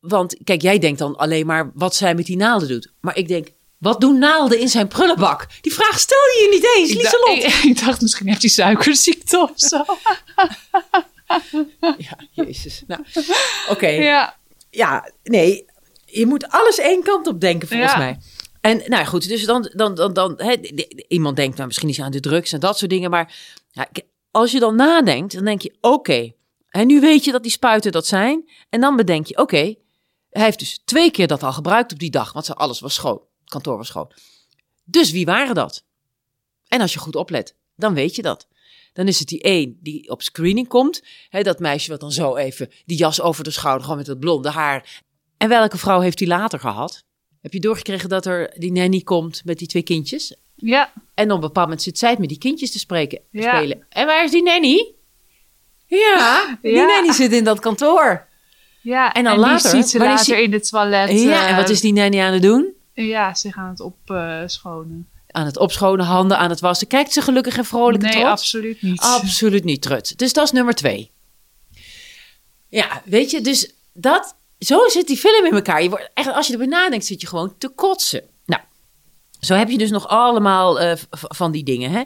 Want 0.00 0.36
kijk, 0.44 0.62
jij 0.62 0.78
denkt 0.78 0.98
dan 0.98 1.16
alleen 1.16 1.46
maar 1.46 1.70
wat 1.74 1.94
zij 1.94 2.14
met 2.14 2.26
die 2.26 2.36
naalden 2.36 2.68
doet. 2.68 2.92
Maar 3.00 3.16
ik 3.16 3.28
denk, 3.28 3.48
wat 3.78 4.00
doen 4.00 4.18
naalden 4.18 4.60
in 4.60 4.68
zijn 4.68 4.88
prullenbak? 4.88 5.46
Die 5.60 5.72
vraag 5.72 5.98
stel 5.98 6.18
je 6.18 6.42
je 6.42 6.54
niet 6.54 6.76
eens, 6.76 6.90
ik, 6.90 6.96
Lieselot. 6.96 7.42
dacht, 7.42 7.64
ik, 7.64 7.70
ik 7.70 7.84
dacht, 7.84 8.00
misschien 8.00 8.28
heeft 8.28 8.40
hij 8.40 8.50
suikerziekte 8.50 9.38
of 9.38 9.52
zo. 9.54 9.84
Ja, 12.08 12.16
jezus. 12.32 12.82
Nou, 12.86 13.04
oké. 13.68 13.86
ja. 13.88 14.36
ja, 14.70 15.10
nee, 15.22 15.64
je 16.06 16.26
moet 16.26 16.48
alles 16.48 16.78
één 16.78 17.02
kant 17.02 17.26
op 17.26 17.40
denken, 17.40 17.68
volgens 17.68 17.92
Ja. 17.92 17.98
mij. 17.98 18.18
En 18.60 18.76
nou 18.76 18.90
ja, 18.90 19.04
goed, 19.04 19.28
dus 19.28 19.44
dan, 19.44 19.70
dan, 19.74 19.94
dan, 19.94 20.12
dan 20.12 20.34
hè, 20.36 20.52
iemand 21.08 21.36
denkt 21.36 21.54
nou 21.56 21.66
misschien 21.66 21.88
niet 21.88 22.00
aan 22.00 22.10
de 22.10 22.20
drugs 22.20 22.52
en 22.52 22.60
dat 22.60 22.78
soort 22.78 22.90
dingen, 22.90 23.10
maar 23.10 23.36
ja, 23.70 23.88
als 24.30 24.50
je 24.52 24.58
dan 24.58 24.76
nadenkt, 24.76 25.34
dan 25.34 25.44
denk 25.44 25.60
je, 25.62 25.76
oké, 25.80 26.32
en 26.68 26.86
nu 26.86 27.00
weet 27.00 27.24
je 27.24 27.32
dat 27.32 27.42
die 27.42 27.50
spuiten 27.52 27.92
dat 27.92 28.06
zijn, 28.06 28.50
en 28.68 28.80
dan 28.80 28.96
bedenk 28.96 29.26
je, 29.26 29.36
oké, 29.38 29.74
hij 30.30 30.44
heeft 30.44 30.58
dus 30.58 30.80
twee 30.84 31.10
keer 31.10 31.26
dat 31.26 31.42
al 31.42 31.52
gebruikt 31.52 31.92
op 31.92 31.98
die 31.98 32.10
dag, 32.10 32.32
want 32.32 32.44
ze- 32.46 32.54
alles 32.54 32.80
was 32.80 32.94
schoon, 32.94 33.20
het 33.40 33.50
kantoor 33.50 33.76
was 33.76 33.86
schoon. 33.86 34.12
Dus 34.84 35.10
wie 35.10 35.24
waren 35.26 35.54
dat? 35.54 35.84
En 36.68 36.80
als 36.80 36.92
je 36.92 36.98
goed 36.98 37.16
oplet, 37.16 37.54
dan 37.76 37.94
weet 37.94 38.16
je 38.16 38.22
dat. 38.22 38.48
Dan 38.92 39.08
is 39.08 39.18
het 39.18 39.28
die 39.28 39.42
één 39.42 39.78
die 39.82 40.10
op 40.10 40.22
screening 40.22 40.68
komt. 40.68 41.02
Hè, 41.28 41.42
dat 41.42 41.58
meisje 41.58 41.90
wat 41.90 42.00
dan 42.00 42.12
zo 42.12 42.36
even 42.36 42.68
die 42.86 42.96
jas 42.96 43.20
over 43.20 43.44
de 43.44 43.50
schouder, 43.50 43.82
gewoon 43.82 43.98
met 43.98 44.06
het 44.06 44.20
blonde 44.20 44.50
haar. 44.50 45.02
En 45.36 45.48
welke 45.48 45.78
vrouw 45.78 46.00
heeft 46.00 46.18
hij 46.18 46.28
later 46.28 46.58
gehad? 46.60 47.04
Heb 47.40 47.52
je 47.52 47.60
doorgekregen 47.60 48.08
dat 48.08 48.26
er 48.26 48.54
die 48.58 48.72
nanny 48.72 49.00
komt 49.00 49.42
met 49.44 49.58
die 49.58 49.68
twee 49.68 49.82
kindjes? 49.82 50.36
Ja, 50.54 50.92
En 51.14 51.26
op 51.28 51.34
een 51.34 51.40
bepaald 51.40 51.66
moment 51.66 51.82
zit 51.82 51.98
zij 51.98 52.10
het 52.10 52.18
met 52.18 52.28
die 52.28 52.38
kindjes 52.38 52.70
te 52.70 52.78
spreken, 52.78 53.20
Ja. 53.30 53.56
spelen. 53.56 53.86
En 53.88 54.06
waar 54.06 54.24
is 54.24 54.30
die 54.30 54.42
nanny? 54.42 54.92
Ja, 55.86 56.58
die 56.62 56.72
Ja. 56.72 56.84
nanny 56.86 57.12
zit 57.12 57.32
in 57.32 57.44
dat 57.44 57.60
kantoor. 57.60 58.26
ja. 58.82 59.12
En 59.12 59.24
dan 59.24 59.32
die 59.32 59.42
later, 59.46 59.70
ziet 59.70 59.88
ze 59.88 59.98
later 59.98 60.38
in 60.42 60.50
de 60.50 60.60
toilet. 60.60 61.10
ja, 61.20 61.42
en 61.46 61.50
eh, 61.50 61.56
wat 61.56 61.68
is 61.68 61.80
die 61.80 61.92
nanny 61.92 62.20
aan 62.20 62.32
het 62.32 62.42
doen? 62.42 62.72
Ja, 62.94 63.34
zich 63.34 63.56
aan 63.56 63.68
het 63.68 63.80
opschonen. 63.80 65.08
Aan 65.30 65.46
het 65.46 65.58
opschonen, 65.58 66.06
handen 66.06 66.38
aan 66.38 66.50
het 66.50 66.60
wassen. 66.60 66.86
Kijkt 66.86 67.12
ze 67.12 67.22
gelukkig 67.22 67.56
en 67.56 67.64
vrolijk 67.64 68.02
nee, 68.02 68.12
trots? 68.12 68.26
absoluut 68.26 68.82
niet. 68.82 69.00
Absoluut 69.00 69.64
niet 69.64 69.82
trut. 69.82 70.18
Dus 70.18 70.32
dat 70.32 70.44
is 70.44 70.50
nummer 70.50 70.74
twee. 70.74 71.10
Ja, 72.68 73.02
weet 73.04 73.30
je, 73.30 73.40
dus 73.40 73.74
dat, 73.92 74.36
zo 74.58 74.88
zit 74.88 75.06
die 75.06 75.16
film 75.16 75.46
in 75.46 75.52
elkaar. 75.52 75.82
Je 75.82 75.88
wordt, 75.88 76.10
echt, 76.14 76.32
als 76.32 76.46
je 76.46 76.52
erbij 76.52 76.66
nadenkt, 76.66 77.06
zit 77.06 77.20
je 77.20 77.26
gewoon 77.26 77.54
te 77.58 77.68
kotsen. 77.68 78.22
Nou, 78.44 78.62
zo 79.40 79.54
heb 79.54 79.68
je 79.68 79.78
dus 79.78 79.90
nog 79.90 80.08
allemaal 80.08 80.80
eh, 80.80 80.96
van 81.10 81.52
die 81.52 81.64
dingen, 81.64 81.90
hè. 81.90 82.02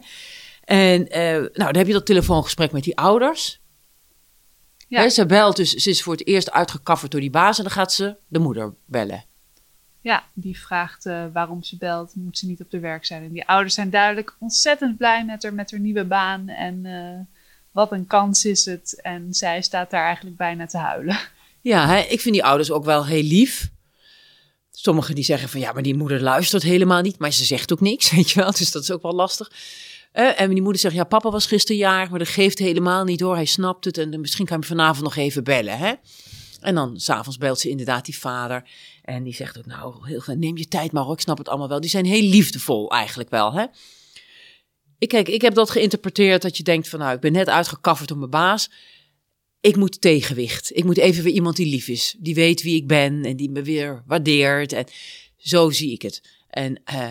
En 0.65 1.09
eh, 1.09 1.33
nou, 1.33 1.51
dan 1.53 1.77
heb 1.77 1.87
je 1.87 1.93
dat 1.93 2.07
telefoongesprek 2.07 2.73
met 2.73 2.85
die 2.85 2.97
ouders. 2.97 3.61
Ja. 4.89 5.09
Ze 5.09 5.27
belt 5.27 5.57
dus, 5.57 5.71
ze 5.71 5.91
is 5.91 6.03
voor 6.03 6.13
het 6.13 6.27
eerst 6.27 6.51
uitgekafferd 6.51 7.11
door 7.11 7.21
die 7.21 7.31
baas... 7.31 7.57
en 7.59 7.65
dan 7.65 7.73
gaat 7.73 7.93
ze 7.93 8.17
de 8.29 8.39
moeder 8.39 8.75
bellen. 8.87 9.25
Ja, 10.05 10.25
die 10.33 10.59
vraagt 10.59 11.07
eh, 11.07 11.25
waarom 11.33 11.63
ze 11.63 11.77
belt. 11.77 12.15
Moet 12.15 12.39
ze 12.39 12.47
niet 12.47 12.61
op 12.61 12.71
de 12.71 12.79
werk 12.79 13.05
zijn? 13.05 13.23
En 13.23 13.33
die 13.33 13.47
ouders 13.47 13.75
zijn 13.75 13.91
duidelijk 13.91 14.37
ontzettend 14.39 14.97
blij 14.97 15.25
met 15.25 15.43
haar, 15.43 15.55
met 15.55 15.71
haar 15.71 15.81
nieuwe 15.81 16.05
baan. 16.05 16.49
En 16.49 16.87
eh, 16.87 17.37
wat 17.71 17.93
een 17.93 18.07
kans 18.07 18.45
is 18.45 18.65
het. 18.65 19.01
En 19.03 19.35
zij 19.35 19.63
staat 19.63 19.91
daar 19.91 20.05
eigenlijk 20.05 20.37
bijna 20.37 20.67
te 20.67 20.79
huilen. 20.79 21.19
Ja, 21.61 21.87
hè, 21.87 22.01
ik 22.01 22.21
vind 22.21 22.35
die 22.35 22.45
ouders 22.45 22.71
ook 22.71 22.85
wel 22.85 23.07
heel 23.07 23.23
lief. 23.23 23.71
Sommigen 24.71 25.15
die 25.15 25.25
zeggen 25.25 25.49
van 25.49 25.61
ja, 25.61 25.73
maar 25.73 25.83
die 25.83 25.97
moeder 25.97 26.21
luistert 26.21 26.63
helemaal 26.63 27.03
niet. 27.03 27.19
Maar 27.19 27.33
ze 27.33 27.45
zegt 27.45 27.73
ook 27.73 27.81
niks, 27.81 28.11
weet 28.15 28.31
je 28.31 28.41
wel. 28.41 28.51
Dus 28.51 28.71
dat 28.71 28.83
is 28.83 28.91
ook 28.91 29.03
wel 29.03 29.15
lastig. 29.15 29.53
Eh, 30.13 30.41
en 30.41 30.51
die 30.51 30.63
moeder 30.63 30.81
zegt, 30.81 30.95
ja, 30.95 31.05
papa 31.05 31.31
was 31.31 31.47
gisteren 31.47 31.81
jarig, 31.81 32.11
maar 32.11 32.19
dat 32.19 32.29
geeft 32.29 32.59
helemaal 32.59 33.05
niet 33.05 33.19
door. 33.19 33.35
Hij 33.35 33.45
snapt 33.45 33.85
het 33.85 33.99
en 33.99 34.21
misschien 34.21 34.47
kan 34.47 34.59
hem 34.59 34.69
vanavond 34.69 35.05
nog 35.05 35.17
even 35.17 35.45
bellen, 35.45 35.79
hè. 35.79 35.93
En 36.65 36.75
dan 36.75 37.01
s'avonds 37.01 37.39
belt 37.39 37.61
ze 37.61 37.69
inderdaad 37.69 38.05
die 38.05 38.19
vader. 38.19 38.71
En 39.03 39.23
die 39.23 39.35
zegt 39.35 39.59
ook, 39.59 39.67
nou, 39.67 40.09
heel, 40.09 40.23
neem 40.37 40.57
je 40.57 40.69
tijd 40.69 40.93
maar 40.93 41.03
hoor, 41.03 41.13
ik 41.13 41.21
snap 41.21 41.39
het 41.39 41.49
allemaal 41.49 41.69
wel. 41.69 41.81
Die 41.81 41.91
zijn 41.91 42.05
heel 42.05 42.29
liefdevol 42.29 42.91
eigenlijk 42.91 43.31
wel, 43.31 43.53
hè. 43.53 43.65
Ik, 44.99 45.09
kijk, 45.09 45.29
ik 45.29 45.43
heb 45.43 45.55
dat 45.55 45.71
geïnterpreteerd 45.71 46.43
dat 46.43 46.57
je 46.57 46.63
denkt 46.63 46.89
van, 46.89 46.99
nou, 46.99 47.15
ik 47.15 47.21
ben 47.21 47.33
net 47.33 47.49
uitgekafferd 47.49 48.09
door 48.09 48.19
mijn 48.19 48.31
baas. 48.31 48.71
Ik 49.61 49.77
moet 49.77 50.01
tegenwicht. 50.01 50.77
Ik 50.77 50.85
moet 50.85 50.97
even 50.97 51.25
weer 51.25 51.33
iemand 51.33 51.57
die 51.57 51.67
lief 51.67 51.89
is. 51.89 52.15
Die 52.19 52.35
weet 52.35 52.63
wie 52.63 52.77
ik 52.77 52.87
ben 52.87 53.25
en 53.25 53.37
die 53.37 53.51
me 53.51 53.63
weer 53.63 54.03
waardeert. 54.07 54.73
En 54.73 54.87
zo 55.37 55.71
zie 55.71 55.93
ik 55.93 56.03
het. 56.03 56.23
En 56.49 56.81
eh, 56.85 57.11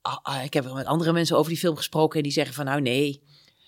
ah, 0.00 0.18
ah, 0.22 0.44
ik 0.44 0.54
heb 0.54 0.72
met 0.72 0.86
andere 0.86 1.12
mensen 1.12 1.36
over 1.36 1.50
die 1.50 1.60
film 1.60 1.76
gesproken 1.76 2.16
en 2.16 2.22
die 2.22 2.32
zeggen 2.32 2.54
van, 2.54 2.64
nou 2.64 2.80
nee, 2.80 3.22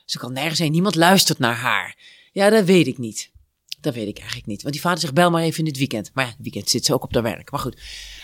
ze 0.04 0.18
kan 0.18 0.32
nergens 0.32 0.58
zijn. 0.58 0.72
Niemand 0.72 0.94
luistert 0.94 1.38
naar 1.38 1.54
haar. 1.54 1.96
Ja, 2.32 2.50
dat 2.50 2.64
weet 2.64 2.86
ik 2.86 2.98
niet. 2.98 3.29
Dat 3.80 3.94
weet 3.94 4.08
ik 4.08 4.18
eigenlijk 4.18 4.46
niet. 4.46 4.62
Want 4.62 4.74
die 4.74 4.82
vader 4.82 5.00
zegt, 5.00 5.14
bel 5.14 5.30
maar 5.30 5.42
even 5.42 5.58
in 5.58 5.66
het 5.66 5.78
weekend. 5.78 6.10
Maar 6.14 6.24
ja, 6.24 6.30
het 6.30 6.40
weekend 6.40 6.68
zit 6.68 6.84
ze 6.84 6.94
ook 6.94 7.04
op 7.04 7.14
haar 7.14 7.22
werk. 7.22 7.50
Maar 7.50 7.60
goed. 7.60 7.76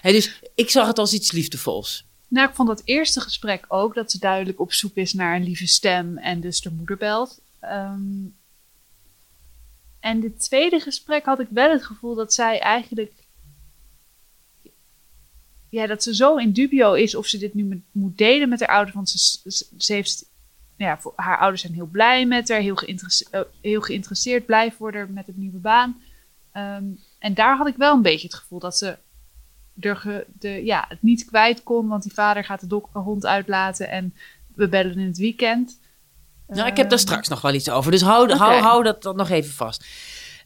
Dus 0.03 0.40
ik 0.55 0.71
zag 0.71 0.87
het 0.87 0.99
als 0.99 1.12
iets 1.12 1.33
liefdevols. 1.33 2.05
Nou, 2.29 2.49
ik 2.49 2.55
vond 2.55 2.69
dat 2.69 2.83
eerste 2.85 3.21
gesprek 3.21 3.64
ook 3.69 3.95
dat 3.95 4.11
ze 4.11 4.19
duidelijk 4.19 4.61
op 4.61 4.73
zoek 4.73 4.95
is 4.95 5.12
naar 5.12 5.37
een 5.37 5.42
lieve 5.42 5.66
stem 5.66 6.19
en 6.19 6.40
dus 6.40 6.61
de 6.61 6.71
moeder 6.71 6.97
belt. 6.97 7.40
Ehm, 7.61 8.01
en 10.01 10.21
dit 10.21 10.40
tweede 10.40 10.81
gesprek 10.81 11.25
had 11.25 11.40
ik 11.40 11.49
wel 11.51 11.71
het 11.71 11.85
gevoel 11.85 12.14
dat 12.14 12.35
zij 12.35 12.61
eigenlijk. 12.61 13.12
Ja, 15.69 15.87
dat 15.87 16.03
ze 16.03 16.14
zo 16.14 16.37
in 16.37 16.53
dubio 16.53 16.92
is 16.92 17.14
of 17.14 17.27
ze 17.27 17.38
dit 17.38 17.55
nu 17.55 17.83
moet 17.92 18.19
delen 18.19 18.49
met 18.49 18.61
haar 18.61 18.69
ouders. 18.69 18.95
Want 18.95 19.11
ze, 19.11 19.64
ze 19.77 19.95
heeft. 20.76 20.90
Ja, 20.90 20.98
voor, 21.00 21.12
haar 21.16 21.38
ouders 21.38 21.62
zijn 21.62 21.74
heel 21.74 21.86
blij 21.92 22.26
met 22.26 22.48
haar, 22.48 22.60
heel, 22.60 22.76
geïnteresse- 22.76 23.26
eh, 23.30 23.40
heel 23.60 23.80
geïnteresseerd, 23.80 24.46
blij 24.46 24.72
voor 24.72 24.92
haar 24.94 25.10
met 25.10 25.26
het 25.26 25.36
nieuwe 25.36 25.58
baan. 25.58 26.00
Ehm, 26.52 26.84
en 27.18 27.34
daar 27.34 27.56
had 27.56 27.66
ik 27.66 27.76
wel 27.76 27.94
een 27.94 28.02
beetje 28.02 28.26
het 28.26 28.36
gevoel 28.36 28.58
dat 28.58 28.76
ze 28.78 28.96
de, 29.72 30.24
de, 30.38 30.64
ja, 30.64 30.84
het 30.88 31.02
niet 31.02 31.24
kwijt 31.24 31.62
kon, 31.62 31.88
want 31.88 32.02
die 32.02 32.12
vader 32.12 32.44
gaat 32.44 32.60
de 32.60 32.66
dok- 32.66 32.88
hond 32.92 33.26
uitlaten 33.26 33.88
en 33.90 34.14
we 34.54 34.68
bellen 34.68 34.98
in 34.98 35.06
het 35.06 35.18
weekend. 35.18 35.78
Nou, 36.46 36.60
ik 36.68 36.76
heb 36.76 36.88
daar 36.88 36.98
Ehm, 36.98 37.06
straks 37.08 37.28
nog 37.28 37.40
wel 37.40 37.54
iets 37.54 37.70
over. 37.70 37.90
Dus 37.90 38.00
hou, 38.02 38.32
hou, 38.32 38.60
hou 38.60 38.82
dat, 38.82 39.02
dat 39.02 39.16
nog 39.16 39.28
even 39.30 39.52
vast. 39.52 39.84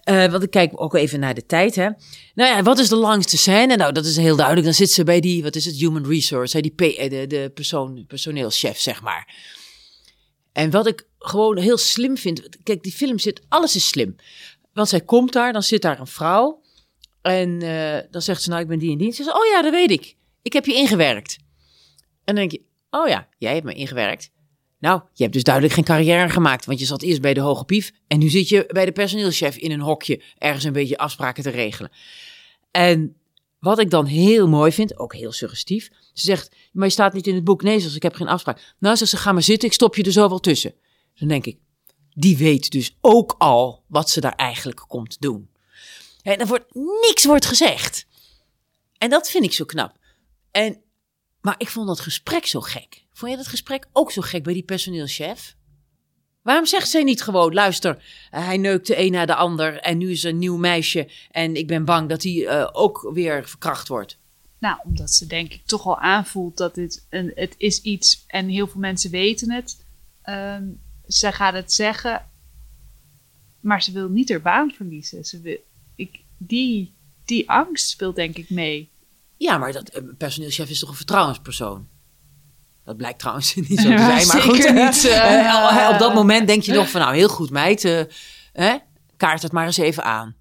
Eh, 0.01 0.27
want 0.31 0.43
ik 0.43 0.51
kijk 0.51 0.81
ook 0.81 0.95
even 0.95 1.21
naar 1.21 1.35
de 1.35 1.47
tijd. 1.47 1.75
Hè. 1.75 1.89
Nou 2.35 2.55
ja, 2.57 2.63
wat 2.63 2.79
is 2.79 2.89
de 2.89 2.97
langste 2.97 3.39
scène? 3.39 3.77
Nou, 3.77 3.93
dat 3.93 4.05
is 4.05 4.17
heel 4.17 4.37
duidelijk. 4.37 4.67
Dan 4.67 4.75
zit 4.75 4.91
ze 4.91 5.05
bij 5.05 5.21
die, 5.21 5.43
wat 5.43 5.57
is 5.57 5.65
het, 5.65 5.77
human 5.77 6.07
resource, 6.07 6.57
hè, 6.57 6.63
die 6.63 6.73
P- 6.75 6.81
eh, 6.81 7.11
de, 7.11 7.27
de 7.27 7.51
persoon, 7.55 8.05
personeelschef, 8.07 8.79
zeg 8.79 9.03
maar. 9.03 9.35
En 10.53 10.71
wat 10.71 10.87
ik 10.87 11.07
gewoon 11.19 11.59
heel 11.59 11.79
slim 11.79 12.17
vind. 12.17 12.49
Kijk, 12.63 12.83
die 12.83 12.93
film 12.93 13.19
zit, 13.19 13.43
alles 13.49 13.77
is 13.77 13.89
slim. 13.89 14.17
Want 14.73 14.89
zij 14.89 15.01
komt 15.01 15.33
daar, 15.33 15.53
dan 15.53 15.63
zit 15.63 15.83
daar 15.83 16.01
een 16.01 16.07
vrouw. 16.07 16.63
En 17.23 17.63
eh, 17.63 18.11
dan 18.11 18.23
zegt 18.23 18.43
ze, 18.43 18.49
nou, 18.49 18.63
ik 18.63 18.69
ben 18.69 18.79
die 18.79 18.93
en 18.93 18.99
die. 18.99 19.13
Ze 19.13 19.23
zegt, 19.23 19.37
oh 19.37 19.47
ja, 19.47 19.63
dat 19.63 19.73
weet 19.73 19.91
ik. 19.91 20.17
Ik 20.43 20.53
heb 20.53 20.67
je 20.67 20.75
ingewerkt. 20.75 21.39
En 22.25 22.35
dan 22.35 22.35
denk 22.35 22.51
je, 22.51 22.63
oh 22.91 23.09
ja, 23.09 23.29
jij 23.39 23.53
hebt 23.55 23.65
me 23.65 23.75
ingewerkt. 23.75 24.31
Nou, 24.79 25.01
je 25.13 25.23
hebt 25.23 25.35
dus 25.35 25.45
duidelijk 25.45 25.75
geen 25.75 25.85
carrière 25.85 26.29
gemaakt, 26.29 26.65
want 26.65 26.79
je 26.79 26.87
zat 26.87 27.03
eerst 27.03 27.21
bij 27.21 27.35
de 27.35 27.41
hoge 27.41 27.65
pief 27.65 27.93
en 28.07 28.19
nu 28.19 28.29
zit 28.29 28.49
je 28.49 28.65
bij 28.73 28.85
de 28.85 28.93
personeelschef 28.93 29.57
in 29.57 29.71
een 29.71 29.81
hokje 29.81 30.23
ergens 30.39 30.65
een 30.65 30.73
beetje 30.73 30.99
afspraken 30.99 31.43
te 31.43 31.51
regelen. 31.51 31.91
En 32.71 33.17
wat 33.59 33.79
ik 33.79 33.91
dan 33.91 34.07
heel 34.07 34.49
mooi 34.49 34.73
vind, 34.73 34.99
ook 34.99 35.15
heel 35.15 35.33
suggestief, 35.33 35.89
ze 36.13 36.25
zegt, 36.25 36.55
maar 36.71 36.87
je 36.87 36.93
staat 36.93 37.13
niet 37.13 37.27
in 37.27 37.35
het 37.35 37.45
boek. 37.45 37.63
Nee, 37.63 37.79
ze, 37.79 37.97
ik 37.97 38.03
heb 38.03 38.15
geen 38.15 38.29
afspraak. 38.29 38.75
Nou, 38.79 38.97
zegt 38.97 39.11
ze, 39.11 39.17
ga 39.17 39.33
maar 39.33 39.43
zitten, 39.43 39.69
ik 39.69 39.75
stop 39.75 39.97
je 39.97 40.03
er 40.03 40.13
zo 40.13 40.29
wel 40.29 40.41
tussen. 40.41 40.75
Dan 41.15 41.29
denk 41.29 41.47
ik, 41.47 41.59
die 42.15 42.37
weet 42.37 42.71
dus 42.71 42.97
ook 43.01 43.35
al 43.39 43.85
wat 43.87 44.11
ze 44.11 44.21
daar 44.21 44.35
eigenlijk 44.35 44.85
komt 44.89 45.21
doen. 45.21 45.51
En 46.23 46.39
er 46.39 46.47
wordt 46.47 46.75
niks 46.75 47.25
wordt 47.25 47.47
gezegd. 47.47 48.07
En 48.99 49.11
dat 49.11 49.31
vind 49.31 49.45
ik 49.45 49.53
zo 49.53 49.65
knap. 49.65 49.97
En, 50.51 50.83
maar 51.41 51.55
ik 51.59 51.69
vond 51.69 51.87
dat 51.87 52.01
gesprek 52.01 52.47
zo 52.47 52.61
gek. 52.61 53.07
Vond 53.13 53.31
je 53.31 53.37
dat 53.37 53.47
gesprek 53.47 53.87
ook 53.93 54.13
zo 54.13 54.23
gek 54.23 54.43
bij 54.43 54.53
die 54.53 54.63
personeelschef? 54.63 55.57
Waarom 56.43 56.67
zegt 56.67 56.91
zij 56.91 57.03
niet 57.03 57.23
gewoon, 57.23 57.55
luister, 57.55 58.05
eh, 58.31 58.45
hij 58.45 58.57
neukt 58.57 58.87
de 58.87 58.99
een 58.99 59.13
na 59.13 59.27
de 59.27 59.35
ander 59.35 59.79
en 59.79 59.99
nu 59.99 60.11
is 60.11 60.25
er 60.25 60.31
een 60.31 60.39
nieuw 60.39 60.57
meisje 60.57 61.09
en 61.31 61.55
ik 61.55 61.67
ben 61.67 61.85
bang 61.85 62.09
dat 62.09 62.23
hij 62.23 62.47
eh, 62.47 62.69
ook 62.73 63.11
weer 63.13 63.49
verkracht 63.49 63.89
wordt. 63.89 64.19
Nou, 64.61 64.79
omdat 64.85 65.11
ze 65.11 65.27
denk 65.27 65.53
ik 65.53 65.67
toch 65.67 65.87
al 65.87 65.99
aanvoelt 65.99 66.57
dat 66.57 66.75
dit 66.75 67.07
een, 67.11 67.33
het 67.35 67.55
is 67.57 67.83
iets 67.83 68.25
en 68.27 68.49
heel 68.49 68.67
veel 68.67 68.81
mensen 68.81 69.11
weten 69.11 69.51
het. 69.53 69.85
Ehm 70.23 70.65
ze 71.13 71.33
gaat 71.33 71.55
het 71.55 71.73
zeggen, 71.73 72.27
maar 73.61 73.83
ze 73.83 73.93
wil 73.93 74.09
niet 74.09 74.29
haar 74.29 74.41
baan 74.41 74.71
verliezen. 74.71 75.25
Ze 75.25 75.41
wil, 75.41 75.57
ik, 75.95 76.21
die, 76.39 76.95
die 77.25 77.51
angst 77.51 77.89
speelt 77.89 78.17
denk 78.17 78.37
ik 78.37 78.51
mee. 78.51 78.91
Ja, 79.37 79.59
maar 79.59 79.73
dat 79.73 79.95
een 79.95 80.17
personeelschef 80.17 80.71
is 80.71 80.79
toch 80.79 80.89
een 80.89 80.95
vertrouwenspersoon? 80.95 81.89
Dat 82.85 82.97
blijkt 82.97 83.19
trouwens 83.19 83.55
niet 83.69 83.81
zo 83.81 83.83
te 83.83 83.89
Ja, 83.89 84.21
zijn, 84.21 84.27
maar 84.27 84.41
goed. 84.41 84.73
niet, 84.73 85.05
eh, 85.11 85.85
Eh, 85.87 85.91
op 85.93 85.99
dat 85.99 86.15
moment 86.15 86.47
denk 86.47 86.63
je 86.63 86.73
nog 86.73 86.91
van, 86.91 87.01
nou 87.01 87.15
heel 87.15 87.29
goed 87.29 87.51
meid, 87.51 87.85
eh, 87.85 88.03
hè, 88.53 88.77
kaart 89.17 89.43
het 89.43 89.53
maar 89.53 89.67
eens 89.67 89.77
even 89.77 90.05
aan. 90.05 90.37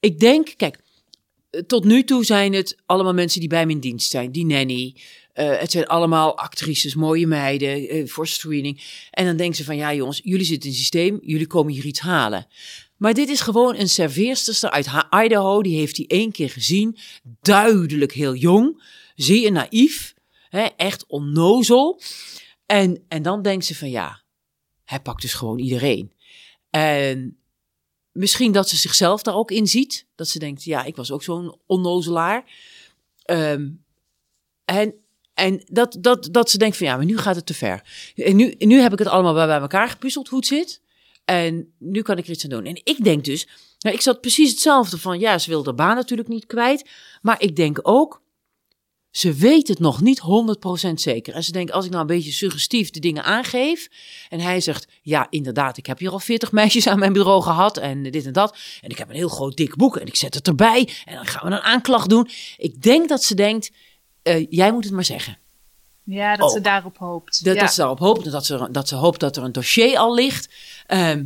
Ik 0.00 0.18
denk, 0.18 0.54
kijk, 0.56 0.76
eh, 0.76 0.82
tot 1.66 1.84
nu 1.84 2.04
toe 2.04 2.24
zijn 2.24 2.52
het 2.52 2.76
allemaal 2.86 3.14
mensen 3.14 3.40
die 3.40 3.48
bij 3.48 3.66
me 3.66 3.72
in 3.72 3.80
dienst 3.80 4.10
zijn. 4.10 4.32
Die 4.32 4.46
nanny, 4.46 4.96
eh, 5.32 5.58
het 5.58 5.70
zijn 5.70 5.86
allemaal 5.86 6.38
actrices, 6.38 6.94
mooie 6.94 7.26
meiden 7.26 7.88
eh, 7.88 8.06
voor 8.06 8.26
screening. 8.26 9.06
En 9.10 9.24
dan 9.24 9.36
denken 9.36 9.56
ze 9.56 9.64
van, 9.64 9.76
ja 9.76 9.94
jongens, 9.94 10.20
jullie 10.24 10.46
zitten 10.46 10.68
in 10.68 10.74
het 10.74 10.80
systeem, 10.80 11.18
jullie 11.22 11.46
komen 11.46 11.72
hier 11.72 11.84
iets 11.84 12.00
halen. 12.00 12.46
Maar 12.96 13.14
dit 13.14 13.28
is 13.28 13.40
gewoon 13.40 13.76
een 13.76 13.88
serveerster 13.88 14.70
uit 14.70 14.88
Idaho. 15.24 15.62
Die 15.62 15.78
heeft 15.78 15.96
hij 15.96 16.06
één 16.06 16.32
keer 16.32 16.50
gezien. 16.50 16.98
Duidelijk 17.40 18.12
heel 18.12 18.34
jong. 18.34 18.82
Zeer 19.14 19.52
naïef. 19.52 20.14
Hè, 20.48 20.66
echt 20.76 21.06
onnozel. 21.06 22.00
En, 22.66 23.04
en 23.08 23.22
dan 23.22 23.42
denkt 23.42 23.64
ze 23.64 23.74
van 23.74 23.90
ja, 23.90 24.22
hij 24.84 25.00
pakt 25.00 25.22
dus 25.22 25.34
gewoon 25.34 25.58
iedereen. 25.58 26.12
En 26.70 27.37
misschien 28.18 28.52
dat 28.52 28.68
ze 28.68 28.76
zichzelf 28.76 29.22
daar 29.22 29.34
ook 29.34 29.50
in 29.50 29.66
ziet. 29.66 30.06
Dat 30.14 30.28
ze 30.28 30.38
denkt, 30.38 30.64
ja, 30.64 30.84
ik 30.84 30.96
was 30.96 31.10
ook 31.10 31.22
zo'n 31.22 31.58
onnozelaar. 31.66 32.44
Ehm, 33.22 33.68
en 34.64 34.94
en 35.34 35.62
dat, 35.66 35.96
dat, 36.00 36.28
dat 36.30 36.50
ze 36.50 36.58
denkt 36.58 36.76
van 36.76 36.86
ja, 36.86 36.96
maar 36.96 37.04
nu 37.04 37.18
gaat 37.18 37.36
het 37.36 37.46
te 37.46 37.54
ver. 37.54 37.82
En 38.14 38.36
nu, 38.36 38.54
nu 38.58 38.80
heb 38.80 38.92
ik 38.92 38.98
het 38.98 39.08
allemaal 39.08 39.34
bij, 39.34 39.46
bij 39.46 39.60
elkaar 39.60 39.88
gepuzzeld 39.88 40.28
hoe 40.28 40.38
het 40.38 40.48
zit. 40.48 40.80
En 41.24 41.72
nu 41.78 42.02
kan 42.02 42.18
ik 42.18 42.24
er 42.24 42.30
iets 42.30 42.44
aan 42.44 42.50
doen. 42.50 42.64
En 42.64 42.80
ik 42.84 43.04
denk 43.04 43.24
dus, 43.24 43.48
nou, 43.78 43.94
ik 43.94 44.00
zat 44.02 44.20
precies 44.20 44.50
hetzelfde 44.50 44.98
van, 44.98 45.18
ja, 45.18 45.38
ze 45.38 45.50
wil 45.50 45.62
de 45.62 45.74
baan 45.74 45.96
natuurlijk 45.96 46.28
niet 46.28 46.46
kwijt. 46.46 46.90
Maar 47.22 47.42
ik 47.42 47.56
denk 47.56 47.78
ook, 47.82 48.22
ze 49.10 49.32
weet 49.32 49.68
het 49.68 49.78
nog 49.78 50.00
niet 50.00 50.20
100% 50.88 50.92
zeker. 50.94 51.34
En 51.34 51.44
ze 51.44 51.52
denkt, 51.52 51.72
als 51.72 51.84
ik 51.84 51.90
nou 51.90 52.02
een 52.02 52.16
beetje 52.16 52.32
suggestief 52.32 52.90
de 52.90 53.00
dingen 53.00 53.24
aangeef. 53.24 53.88
En 54.28 54.40
hij 54.40 54.60
zegt, 54.60 54.88
ja, 55.02 55.26
inderdaad, 55.30 55.76
ik 55.76 55.86
heb 55.86 55.98
hier 55.98 56.10
al 56.10 56.18
40 56.18 56.52
meisjes 56.52 56.86
aan 56.86 56.98
mijn 56.98 57.12
bureau 57.12 57.42
gehad. 57.42 57.76
En 57.76 58.02
dit 58.02 58.26
en 58.26 58.32
dat. 58.32 58.56
En 58.80 58.90
ik 58.90 58.98
heb 58.98 59.08
een 59.08 59.14
heel 59.14 59.28
groot 59.28 59.56
dik 59.56 59.76
boek. 59.76 59.96
En 59.96 60.06
ik 60.06 60.16
zet 60.16 60.34
het 60.34 60.46
erbij. 60.46 60.88
En 61.04 61.14
dan 61.14 61.26
gaan 61.26 61.48
we 61.48 61.56
een 61.56 61.62
aanklacht 61.62 62.08
doen. 62.08 62.28
Ik 62.56 62.82
denk 62.82 63.08
dat 63.08 63.22
ze 63.22 63.34
denkt, 63.34 63.70
eh, 64.22 64.46
jij 64.50 64.72
moet 64.72 64.84
het 64.84 64.92
maar 64.92 65.04
zeggen. 65.04 65.38
Ja, 66.04 66.36
dat 66.36 66.50
ze 66.50 66.58
Ook. 66.58 66.64
daarop 66.64 66.98
hoopt. 66.98 67.44
Dat, 67.44 67.54
ja. 67.54 67.60
dat 67.60 67.72
ze 67.72 67.80
daarop 67.80 67.98
hoopt, 67.98 68.30
dat 68.30 68.46
ze, 68.46 68.68
dat 68.70 68.88
ze 68.88 68.94
hoopt 68.94 69.20
dat 69.20 69.36
er 69.36 69.42
een 69.42 69.52
dossier 69.52 69.98
al 69.98 70.14
ligt. 70.14 70.54
Ehm, 70.86 71.24